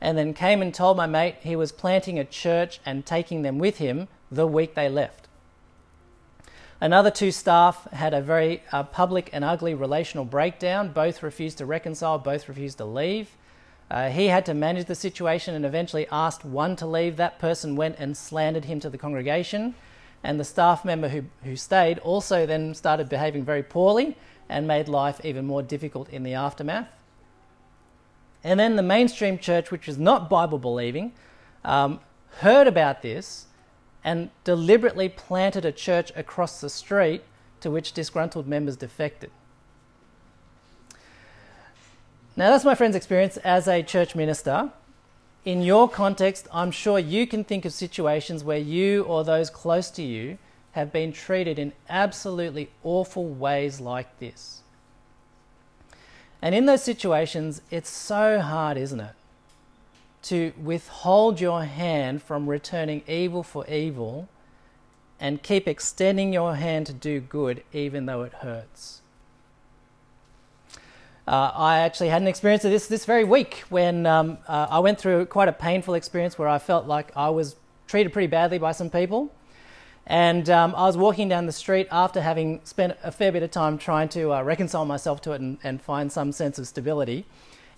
and 0.00 0.18
then 0.18 0.34
came 0.34 0.62
and 0.62 0.74
told 0.74 0.96
my 0.96 1.06
mate 1.06 1.36
he 1.40 1.56
was 1.56 1.72
planting 1.72 2.18
a 2.18 2.24
church 2.24 2.80
and 2.84 3.06
taking 3.06 3.42
them 3.42 3.58
with 3.58 3.78
him 3.78 4.08
the 4.30 4.46
week 4.46 4.74
they 4.74 4.88
left. 4.88 5.28
Another 6.82 7.12
two 7.12 7.30
staff 7.30 7.88
had 7.92 8.12
a 8.12 8.20
very 8.20 8.60
uh, 8.72 8.82
public 8.82 9.30
and 9.32 9.44
ugly 9.44 9.72
relational 9.72 10.24
breakdown. 10.24 10.92
Both 10.92 11.22
refused 11.22 11.58
to 11.58 11.64
reconcile, 11.64 12.18
both 12.18 12.48
refused 12.48 12.78
to 12.78 12.84
leave. 12.84 13.36
Uh, 13.88 14.08
he 14.08 14.26
had 14.26 14.44
to 14.46 14.52
manage 14.52 14.86
the 14.86 14.96
situation 14.96 15.54
and 15.54 15.64
eventually 15.64 16.08
asked 16.10 16.44
one 16.44 16.74
to 16.74 16.86
leave. 16.86 17.18
That 17.18 17.38
person 17.38 17.76
went 17.76 18.00
and 18.00 18.16
slandered 18.16 18.64
him 18.64 18.80
to 18.80 18.90
the 18.90 18.98
congregation. 18.98 19.76
And 20.24 20.40
the 20.40 20.44
staff 20.44 20.84
member 20.84 21.08
who, 21.08 21.22
who 21.44 21.54
stayed 21.54 22.00
also 22.00 22.46
then 22.46 22.74
started 22.74 23.08
behaving 23.08 23.44
very 23.44 23.62
poorly 23.62 24.16
and 24.48 24.66
made 24.66 24.88
life 24.88 25.24
even 25.24 25.46
more 25.46 25.62
difficult 25.62 26.10
in 26.10 26.24
the 26.24 26.34
aftermath. 26.34 26.88
And 28.42 28.58
then 28.58 28.74
the 28.74 28.82
mainstream 28.82 29.38
church, 29.38 29.70
which 29.70 29.88
is 29.88 29.98
not 29.98 30.28
Bible 30.28 30.58
believing, 30.58 31.12
um, 31.64 32.00
heard 32.38 32.66
about 32.66 33.02
this 33.02 33.46
and 34.04 34.30
deliberately 34.44 35.08
planted 35.08 35.64
a 35.64 35.72
church 35.72 36.12
across 36.16 36.60
the 36.60 36.70
street 36.70 37.22
to 37.60 37.70
which 37.70 37.92
disgruntled 37.92 38.46
members 38.46 38.76
defected. 38.76 39.30
Now, 42.34 42.50
that's 42.50 42.64
my 42.64 42.74
friend's 42.74 42.96
experience 42.96 43.36
as 43.38 43.68
a 43.68 43.82
church 43.82 44.14
minister. 44.14 44.70
In 45.44 45.62
your 45.62 45.88
context, 45.88 46.48
I'm 46.52 46.70
sure 46.70 46.98
you 46.98 47.26
can 47.26 47.44
think 47.44 47.64
of 47.64 47.72
situations 47.72 48.42
where 48.42 48.58
you 48.58 49.02
or 49.02 49.22
those 49.22 49.50
close 49.50 49.90
to 49.92 50.02
you 50.02 50.38
have 50.72 50.92
been 50.92 51.12
treated 51.12 51.58
in 51.58 51.72
absolutely 51.88 52.70
awful 52.82 53.26
ways 53.26 53.80
like 53.80 54.18
this. 54.18 54.62
And 56.40 56.54
in 56.54 56.66
those 56.66 56.82
situations, 56.82 57.60
it's 57.70 57.90
so 57.90 58.40
hard, 58.40 58.76
isn't 58.76 59.00
it? 59.00 59.14
To 60.22 60.52
withhold 60.62 61.40
your 61.40 61.64
hand 61.64 62.22
from 62.22 62.48
returning 62.48 63.02
evil 63.08 63.42
for 63.42 63.66
evil 63.66 64.28
and 65.18 65.42
keep 65.42 65.68
extending 65.68 66.32
your 66.32 66.56
hand 66.56 66.86
to 66.86 66.92
do 66.92 67.20
good 67.20 67.62
even 67.72 68.06
though 68.06 68.22
it 68.22 68.32
hurts. 68.34 69.02
Uh, 71.26 71.52
I 71.54 71.78
actually 71.78 72.08
had 72.08 72.20
an 72.20 72.28
experience 72.28 72.64
of 72.64 72.72
this 72.72 72.88
this 72.88 73.04
very 73.04 73.22
week 73.22 73.62
when 73.68 74.06
um, 74.06 74.38
uh, 74.48 74.66
I 74.68 74.80
went 74.80 74.98
through 74.98 75.26
quite 75.26 75.48
a 75.48 75.52
painful 75.52 75.94
experience 75.94 76.36
where 76.36 76.48
I 76.48 76.58
felt 76.58 76.86
like 76.86 77.12
I 77.16 77.30
was 77.30 77.54
treated 77.86 78.12
pretty 78.12 78.26
badly 78.26 78.58
by 78.58 78.72
some 78.72 78.90
people. 78.90 79.32
And 80.06 80.50
um, 80.50 80.74
I 80.76 80.82
was 80.82 80.96
walking 80.96 81.28
down 81.28 81.46
the 81.46 81.52
street 81.52 81.86
after 81.92 82.20
having 82.20 82.60
spent 82.64 82.96
a 83.04 83.12
fair 83.12 83.30
bit 83.30 83.44
of 83.44 83.52
time 83.52 83.78
trying 83.78 84.08
to 84.10 84.32
uh, 84.32 84.42
reconcile 84.42 84.84
myself 84.84 85.20
to 85.22 85.32
it 85.32 85.40
and, 85.40 85.58
and 85.62 85.80
find 85.80 86.10
some 86.10 86.32
sense 86.32 86.58
of 86.58 86.66
stability. 86.66 87.24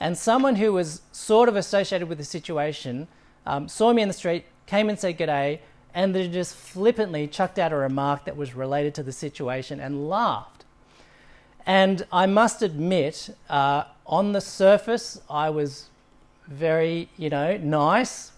And 0.05 0.19
someone 0.19 0.57
who 0.57 0.71
was 0.75 1.01
sort 1.13 1.49
of 1.49 1.57
associated 1.57 2.11
with 2.11 2.19
the 2.19 2.25
situation 2.25 3.09
um, 3.47 3.69
saw 3.69 3.91
me 3.91 4.03
in 4.03 4.09
the 4.09 4.13
street, 4.13 4.45
came 4.67 4.91
and 4.91 4.99
said 4.99 5.17
g'day, 5.17 5.61
and 5.95 6.15
then 6.15 6.31
just 6.31 6.55
flippantly 6.55 7.27
chucked 7.27 7.59
out 7.59 7.73
a 7.73 7.77
remark 7.77 8.27
that 8.27 8.37
was 8.37 8.55
related 8.55 8.95
to 8.97 9.03
the 9.03 9.13
situation 9.13 9.81
and 9.81 10.07
laughed. 10.07 10.67
And 11.65 12.07
I 12.13 12.27
must 12.27 12.61
admit, 12.61 13.31
uh, 13.49 13.85
on 14.05 14.33
the 14.33 14.43
surface, 14.43 15.23
I 15.31 15.49
was 15.49 15.89
very, 16.49 17.09
you 17.17 17.31
know, 17.31 17.57
nice. 17.57 18.33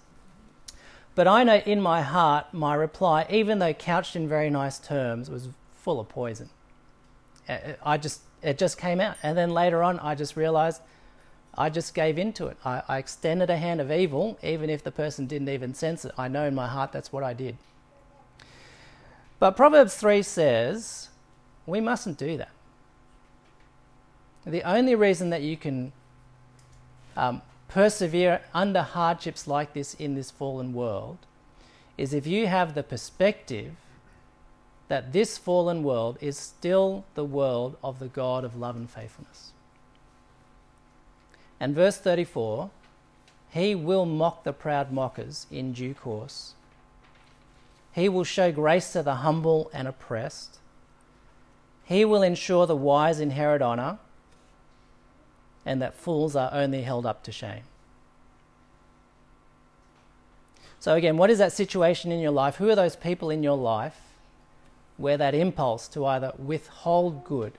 But 1.16 1.26
I 1.26 1.42
know 1.42 1.56
in 1.56 1.80
my 1.80 2.00
heart, 2.00 2.46
my 2.54 2.76
reply, 2.76 3.26
even 3.28 3.58
though 3.58 3.74
couched 3.74 4.14
in 4.14 4.28
very 4.28 4.50
nice 4.50 4.78
terms, 4.78 5.28
was 5.28 5.48
full 5.74 5.98
of 5.98 6.08
poison. 6.08 6.48
I 7.84 7.98
just, 7.98 8.20
it 8.40 8.56
just 8.56 8.78
came 8.78 9.00
out. 9.00 9.16
And 9.24 9.36
then 9.36 9.50
later 9.50 9.82
on, 9.82 9.98
I 9.98 10.14
just 10.14 10.36
realized 10.36 10.80
I 11.58 11.70
just 11.70 11.94
gave 11.94 12.18
into 12.18 12.46
it. 12.46 12.56
I, 12.64 12.82
I 12.86 12.98
extended 12.98 13.48
a 13.48 13.56
hand 13.56 13.80
of 13.80 13.90
evil, 13.90 14.38
even 14.42 14.68
if 14.68 14.82
the 14.84 14.90
person 14.90 15.26
didn't 15.26 15.48
even 15.48 15.74
sense 15.74 16.04
it. 16.04 16.12
I 16.18 16.28
know 16.28 16.46
in 16.46 16.54
my 16.54 16.66
heart 16.66 16.92
that's 16.92 17.12
what 17.12 17.22
I 17.22 17.32
did. 17.32 17.56
But 19.38 19.56
Proverbs 19.56 19.96
3 19.96 20.22
says 20.22 21.08
we 21.66 21.80
mustn't 21.80 22.18
do 22.18 22.36
that. 22.36 22.50
The 24.46 24.62
only 24.62 24.94
reason 24.94 25.30
that 25.30 25.42
you 25.42 25.56
can 25.56 25.92
um, 27.16 27.42
persevere 27.68 28.42
under 28.54 28.82
hardships 28.82 29.48
like 29.48 29.72
this 29.72 29.94
in 29.94 30.14
this 30.14 30.30
fallen 30.30 30.72
world 30.72 31.18
is 31.98 32.14
if 32.14 32.26
you 32.26 32.46
have 32.46 32.74
the 32.74 32.82
perspective 32.82 33.74
that 34.88 35.12
this 35.12 35.36
fallen 35.36 35.82
world 35.82 36.16
is 36.20 36.38
still 36.38 37.04
the 37.14 37.24
world 37.24 37.76
of 37.82 37.98
the 37.98 38.06
God 38.06 38.44
of 38.44 38.56
love 38.56 38.76
and 38.76 38.88
faithfulness. 38.88 39.52
And 41.58 41.74
verse 41.74 41.96
34 41.98 42.70
He 43.50 43.74
will 43.74 44.06
mock 44.06 44.44
the 44.44 44.52
proud 44.52 44.92
mockers 44.92 45.46
in 45.50 45.72
due 45.72 45.94
course. 45.94 46.54
He 47.92 48.08
will 48.08 48.24
show 48.24 48.52
grace 48.52 48.92
to 48.92 49.02
the 49.02 49.16
humble 49.16 49.70
and 49.72 49.88
oppressed. 49.88 50.58
He 51.84 52.04
will 52.04 52.22
ensure 52.22 52.66
the 52.66 52.76
wise 52.76 53.20
inherit 53.20 53.62
honor 53.62 53.98
and 55.64 55.80
that 55.80 55.94
fools 55.94 56.36
are 56.36 56.50
only 56.52 56.82
held 56.82 57.06
up 57.06 57.22
to 57.24 57.32
shame. 57.32 57.62
So, 60.78 60.94
again, 60.94 61.16
what 61.16 61.30
is 61.30 61.38
that 61.38 61.52
situation 61.52 62.12
in 62.12 62.20
your 62.20 62.30
life? 62.30 62.56
Who 62.56 62.68
are 62.68 62.76
those 62.76 62.96
people 62.96 63.30
in 63.30 63.42
your 63.42 63.56
life 63.56 63.98
where 64.96 65.16
that 65.16 65.34
impulse 65.34 65.88
to 65.88 66.06
either 66.06 66.32
withhold 66.38 67.24
good 67.24 67.54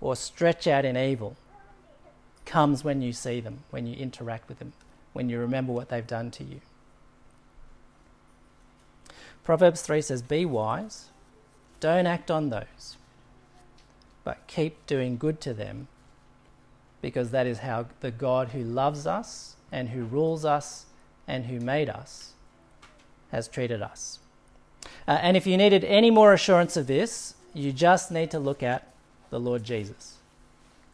or 0.00 0.14
stretch 0.14 0.66
out 0.66 0.84
in 0.84 0.96
evil 0.96 1.36
comes 2.44 2.84
when 2.84 3.02
you 3.02 3.12
see 3.12 3.40
them, 3.40 3.60
when 3.70 3.86
you 3.86 3.96
interact 3.96 4.48
with 4.48 4.58
them, 4.58 4.72
when 5.12 5.28
you 5.28 5.38
remember 5.38 5.72
what 5.72 5.88
they've 5.88 6.06
done 6.06 6.30
to 6.32 6.44
you. 6.44 6.60
Proverbs 9.44 9.82
3 9.82 10.00
says, 10.02 10.22
Be 10.22 10.44
wise, 10.44 11.06
don't 11.80 12.06
act 12.06 12.30
on 12.30 12.50
those, 12.50 12.96
but 14.24 14.46
keep 14.46 14.86
doing 14.86 15.16
good 15.16 15.40
to 15.40 15.52
them, 15.52 15.88
because 17.00 17.30
that 17.30 17.46
is 17.46 17.58
how 17.58 17.86
the 18.00 18.10
God 18.10 18.48
who 18.50 18.62
loves 18.62 19.06
us 19.06 19.56
and 19.72 19.88
who 19.88 20.04
rules 20.04 20.44
us 20.44 20.86
and 21.26 21.46
who 21.46 21.58
made 21.58 21.88
us 21.88 22.32
has 23.32 23.48
treated 23.48 23.82
us. 23.82 24.20
Uh, 25.08 25.18
and 25.22 25.36
if 25.36 25.46
you 25.46 25.56
needed 25.56 25.84
any 25.84 26.10
more 26.10 26.32
assurance 26.32 26.76
of 26.76 26.86
this, 26.86 27.34
you 27.54 27.72
just 27.72 28.10
need 28.10 28.30
to 28.30 28.38
look 28.38 28.62
at 28.62 28.92
the 29.30 29.40
Lord 29.40 29.64
Jesus. 29.64 30.18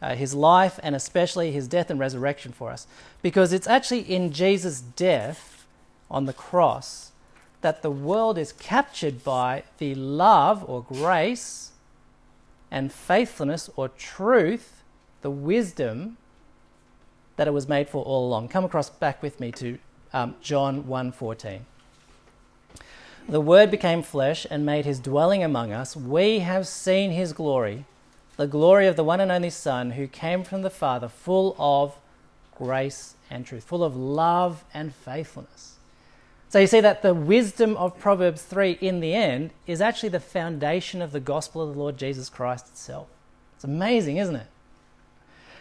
Uh, 0.01 0.15
his 0.15 0.33
life 0.33 0.79
and 0.83 0.95
especially 0.95 1.51
his 1.51 1.67
death 1.67 1.91
and 1.91 1.99
resurrection 1.99 2.53
for 2.53 2.71
us. 2.71 2.87
Because 3.21 3.53
it's 3.53 3.67
actually 3.67 4.01
in 4.01 4.33
Jesus' 4.33 4.81
death 4.81 5.67
on 6.09 6.27
the 6.27 6.33
cross 6.33 7.11
that 7.61 7.83
the 7.83 7.91
world 7.91 8.39
is 8.39 8.53
captured 8.53 9.25
by 9.25 9.65
the 9.79 9.95
love 9.97 10.65
or 10.69 10.83
grace 10.83 11.73
and 12.71 12.93
faithfulness 12.93 13.69
or 13.77 13.89
truth, 13.89 14.85
the 15.23 15.31
wisdom 15.31 16.17
that 17.37 17.49
it 17.49 17.53
was 17.53 17.69
made 17.69 17.89
for 17.89 18.05
all 18.05 18.29
along. 18.29 18.49
Come 18.49 18.65
across 18.65 18.91
back 18.91 19.23
with 19.23 19.41
me 19.41 19.51
to 19.53 19.79
um, 20.13 20.35
John 20.41 20.85
1:14. 20.85 21.61
The 23.29 23.41
word 23.41 23.71
became 23.71 24.03
flesh 24.03 24.47
and 24.51 24.65
made 24.65 24.87
his 24.87 25.01
dwelling 25.01 25.43
among 25.43 25.73
us. 25.73 25.95
We 25.95 26.39
have 26.39 26.67
seen 26.67 27.11
his 27.11 27.33
glory, 27.33 27.85
the 28.39 28.47
glory 28.47 28.87
of 28.87 28.95
the 28.97 29.05
one 29.05 29.21
and 29.21 29.33
only 29.33 29.51
Son 29.51 29.91
who 29.91 30.07
came 30.07 30.45
from 30.45 30.63
the 30.63 30.71
Father, 30.71 31.09
full 31.09 31.57
of 31.59 31.99
grace 32.57 33.15
and 33.29 33.45
truth, 33.45 33.65
full 33.65 33.83
of 33.83 33.97
love 33.97 34.65
and 34.73 34.95
faithfulness. 34.95 35.75
So 36.49 36.61
you 36.61 36.69
see 36.69 36.81
that 36.81 37.03
the 37.03 37.13
wisdom 37.13 37.77
of 37.77 37.99
Proverbs 37.99 38.43
3 38.43 38.79
in 38.81 39.01
the 39.01 39.13
end 39.13 39.51
is 39.67 39.81
actually 39.83 40.11
the 40.11 40.21
foundation 40.21 41.03
of 41.03 41.11
the 41.11 41.21
gospel 41.21 41.63
of 41.63 41.75
the 41.75 41.81
Lord 41.81 41.99
Jesus 41.99 42.31
Christ 42.31 42.69
itself. 42.69 43.09
It's 43.57 43.65
amazing, 43.65 44.19
isn't 44.19 44.37
it? 44.37 44.47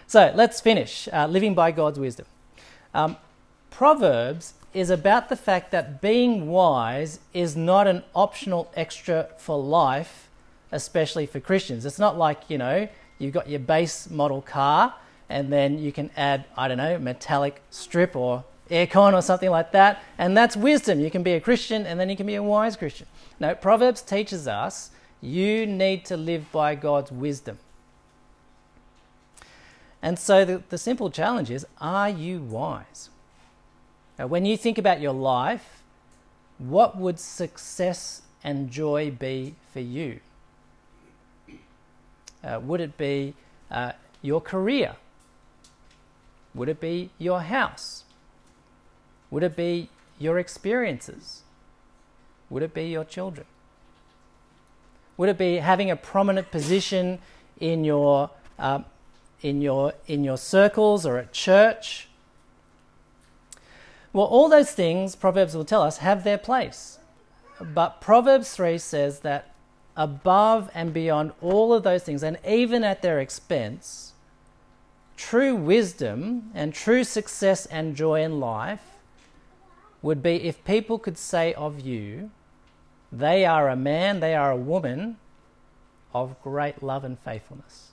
So 0.06 0.32
let's 0.36 0.62
finish 0.62 1.10
uh, 1.12 1.26
living 1.26 1.56
by 1.56 1.72
God's 1.72 2.00
wisdom. 2.00 2.28
Um, 2.94 3.18
Proverbs 3.72 4.54
is 4.74 4.92
about 4.92 5.30
the 5.30 5.36
fact 5.36 5.72
that 5.72 6.00
being 6.00 6.48
wise 6.48 7.20
is 7.34 7.58
not 7.58 7.88
an 7.88 8.04
optional 8.16 8.72
extra 8.76 9.30
for 9.38 9.60
life, 9.60 10.27
especially 10.72 11.26
for 11.26 11.40
Christians. 11.40 11.86
It's 11.86 12.00
not 12.00 12.18
like, 12.18 12.50
you 12.50 12.58
know, 12.58 12.88
you've 13.20 13.34
got 13.34 13.50
your 13.50 13.60
base 13.60 14.10
model 14.10 14.42
car 14.42 14.94
and 15.30 15.52
then 15.52 15.80
you 15.80 15.92
can 15.92 16.10
add, 16.16 16.46
I 16.58 16.68
don't 16.68 16.78
know, 16.78 16.98
metallic 17.00 17.62
strip 17.70 18.16
or 18.16 18.44
aircon 18.70 19.14
or 19.14 19.22
something 19.22 19.50
like 19.50 19.72
that, 19.72 20.04
and 20.18 20.36
that's 20.36 20.56
wisdom. 20.56 21.00
You 21.00 21.12
can 21.12 21.24
be 21.24 21.34
a 21.34 21.42
Christian 21.42 21.86
and 21.86 22.00
then 22.00 22.10
you 22.10 22.16
can 22.16 22.26
be 22.26 22.36
a 22.36 22.44
wise 22.44 22.76
Christian. 22.76 23.08
No, 23.40 23.56
Proverbs 23.56 24.02
teaches 24.02 24.48
us 24.48 24.92
you 25.22 25.66
need 25.66 26.06
to 26.06 26.18
live 26.18 26.52
by 26.52 26.76
God's 26.76 27.12
wisdom. 27.12 27.58
And 30.02 30.20
so 30.20 30.46
the, 30.46 30.64
the 30.70 30.78
simple 30.78 31.10
challenge 31.10 31.50
is 31.50 31.66
are 31.82 32.10
you 32.10 32.40
wise? 32.40 33.10
Now, 34.20 34.28
when 34.28 34.46
you 34.46 34.58
think 34.58 34.78
about 34.78 35.02
your 35.02 35.14
life, 35.14 35.84
what 36.58 36.98
would 36.98 37.20
success 37.20 38.22
and 38.44 38.72
joy 38.72 39.12
be 39.12 39.56
for 39.74 39.80
you? 39.80 40.20
Uh, 42.48 42.60
would 42.60 42.80
it 42.80 42.98
be 42.98 43.34
uh, 43.70 43.92
your 44.22 44.40
career? 44.40 44.96
Would 46.56 46.70
it 46.70 46.80
be 46.80 47.10
your 47.18 47.42
house? 47.42 48.06
Would 49.30 49.44
it 49.44 49.56
be 49.56 49.90
your 50.18 50.40
experiences? 50.40 51.44
Would 52.50 52.64
it 52.64 52.74
be 52.74 52.86
your 52.86 53.04
children? 53.04 53.46
Would 55.18 55.30
it 55.30 55.38
be 55.38 55.58
having 55.58 55.92
a 55.92 55.96
prominent 55.96 56.50
position 56.52 57.20
in 57.60 57.84
your, 57.84 58.30
uh, 58.58 58.80
in 59.42 59.62
your, 59.62 59.94
in 60.06 60.24
your 60.24 60.38
circles 60.38 61.06
or 61.06 61.18
at 61.18 61.34
church? 61.34 62.08
Well, 64.14 64.26
all 64.26 64.48
those 64.48 64.72
things, 64.72 65.16
Proverbs 65.16 65.56
will 65.56 65.66
tell 65.66 65.82
us, 65.82 65.98
have 65.98 66.24
their 66.24 66.38
place. 66.38 67.00
But 67.60 68.00
Proverbs 68.00 68.52
3 68.52 68.78
says 68.78 69.20
that 69.20 69.54
above 69.98 70.70
and 70.74 70.94
beyond 70.94 71.34
all 71.42 71.74
of 71.74 71.84
those 71.84 72.04
things, 72.04 72.24
and 72.24 72.38
even 72.48 72.84
at 72.84 73.02
their 73.02 73.20
expense, 73.20 74.14
true 75.18 75.56
wisdom 75.56 76.52
and 76.54 76.74
true 76.74 77.04
success 77.04 77.66
and 77.66 77.96
joy 77.96 78.22
in 78.22 78.40
life 78.40 78.84
would 80.02 80.22
be 80.22 80.36
if 80.44 80.64
people 80.64 81.00
could 81.00 81.18
say 81.18 81.54
of 81.56 81.80
you, 81.80 82.30
they 83.12 83.46
are 83.46 83.68
a 83.68 83.76
man, 83.76 84.20
they 84.20 84.36
are 84.36 84.52
a 84.52 84.58
woman 84.58 85.18
of 86.14 86.42
great 86.42 86.84
love 86.84 87.04
and 87.04 87.18
faithfulness. 87.20 87.92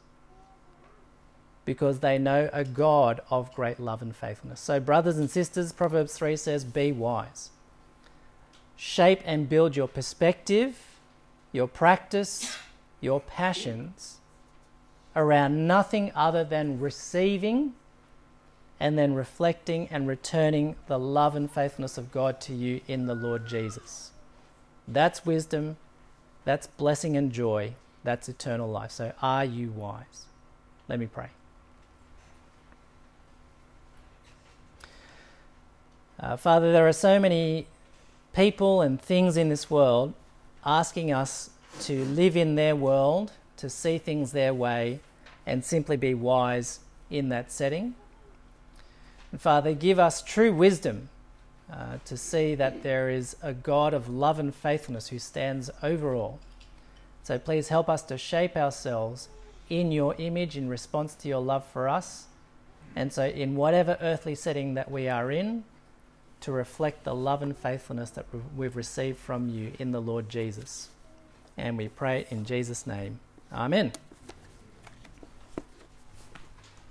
Because 1.64 2.00
they 2.00 2.18
know 2.18 2.50
a 2.52 2.62
God 2.62 3.20
of 3.30 3.54
great 3.54 3.80
love 3.80 4.02
and 4.02 4.14
faithfulness. 4.14 4.60
So, 4.60 4.78
brothers 4.80 5.16
and 5.16 5.30
sisters, 5.30 5.72
Proverbs 5.72 6.12
3 6.12 6.36
says, 6.36 6.62
Be 6.64 6.92
wise. 6.92 7.50
Shape 8.76 9.20
and 9.24 9.48
build 9.48 9.74
your 9.74 9.88
perspective, 9.88 10.93
your 11.54 11.68
practice, 11.68 12.58
your 13.00 13.20
passions 13.20 14.18
around 15.14 15.68
nothing 15.68 16.10
other 16.16 16.42
than 16.42 16.80
receiving 16.80 17.72
and 18.80 18.98
then 18.98 19.14
reflecting 19.14 19.86
and 19.88 20.08
returning 20.08 20.74
the 20.88 20.98
love 20.98 21.36
and 21.36 21.48
faithfulness 21.48 21.96
of 21.96 22.10
God 22.10 22.40
to 22.40 22.52
you 22.52 22.80
in 22.88 23.06
the 23.06 23.14
Lord 23.14 23.46
Jesus. 23.46 24.10
That's 24.88 25.24
wisdom, 25.24 25.76
that's 26.44 26.66
blessing 26.66 27.16
and 27.16 27.32
joy, 27.32 27.74
that's 28.02 28.28
eternal 28.28 28.68
life. 28.68 28.90
So, 28.90 29.12
are 29.22 29.44
you 29.44 29.70
wise? 29.70 30.26
Let 30.88 30.98
me 30.98 31.06
pray. 31.06 31.28
Uh, 36.18 36.36
Father, 36.36 36.72
there 36.72 36.88
are 36.88 36.92
so 36.92 37.20
many 37.20 37.68
people 38.32 38.82
and 38.82 39.00
things 39.00 39.36
in 39.36 39.50
this 39.50 39.70
world 39.70 40.14
asking 40.64 41.12
us 41.12 41.50
to 41.80 42.04
live 42.04 42.36
in 42.36 42.54
their 42.54 42.76
world, 42.76 43.32
to 43.56 43.68
see 43.68 43.98
things 43.98 44.32
their 44.32 44.54
way, 44.54 45.00
and 45.46 45.64
simply 45.64 45.96
be 45.96 46.14
wise 46.14 46.80
in 47.10 47.28
that 47.28 47.52
setting. 47.52 47.94
And 49.32 49.40
Father, 49.40 49.74
give 49.74 49.98
us 49.98 50.22
true 50.22 50.52
wisdom 50.52 51.08
uh, 51.72 51.98
to 52.04 52.16
see 52.16 52.54
that 52.54 52.82
there 52.82 53.10
is 53.10 53.36
a 53.42 53.52
God 53.52 53.94
of 53.94 54.08
love 54.08 54.38
and 54.38 54.54
faithfulness 54.54 55.08
who 55.08 55.18
stands 55.18 55.70
over 55.82 56.14
all. 56.14 56.38
So 57.22 57.38
please 57.38 57.68
help 57.68 57.88
us 57.88 58.02
to 58.02 58.18
shape 58.18 58.56
ourselves 58.56 59.28
in 59.70 59.90
your 59.90 60.14
image 60.18 60.56
in 60.56 60.68
response 60.68 61.14
to 61.16 61.28
your 61.28 61.40
love 61.40 61.64
for 61.64 61.88
us. 61.88 62.26
And 62.94 63.12
so, 63.12 63.24
in 63.24 63.56
whatever 63.56 63.98
earthly 64.00 64.34
setting 64.34 64.74
that 64.74 64.90
we 64.90 65.08
are 65.08 65.32
in, 65.32 65.64
to 66.44 66.52
reflect 66.52 67.04
the 67.04 67.14
love 67.14 67.42
and 67.42 67.56
faithfulness 67.56 68.10
that 68.10 68.26
we've 68.54 68.76
received 68.76 69.16
from 69.16 69.48
you 69.48 69.72
in 69.78 69.92
the 69.92 70.00
Lord 70.00 70.28
Jesus. 70.28 70.90
And 71.56 71.78
we 71.78 71.88
pray 71.88 72.26
in 72.30 72.44
Jesus' 72.44 72.86
name. 72.86 73.18
Amen. 73.50 73.92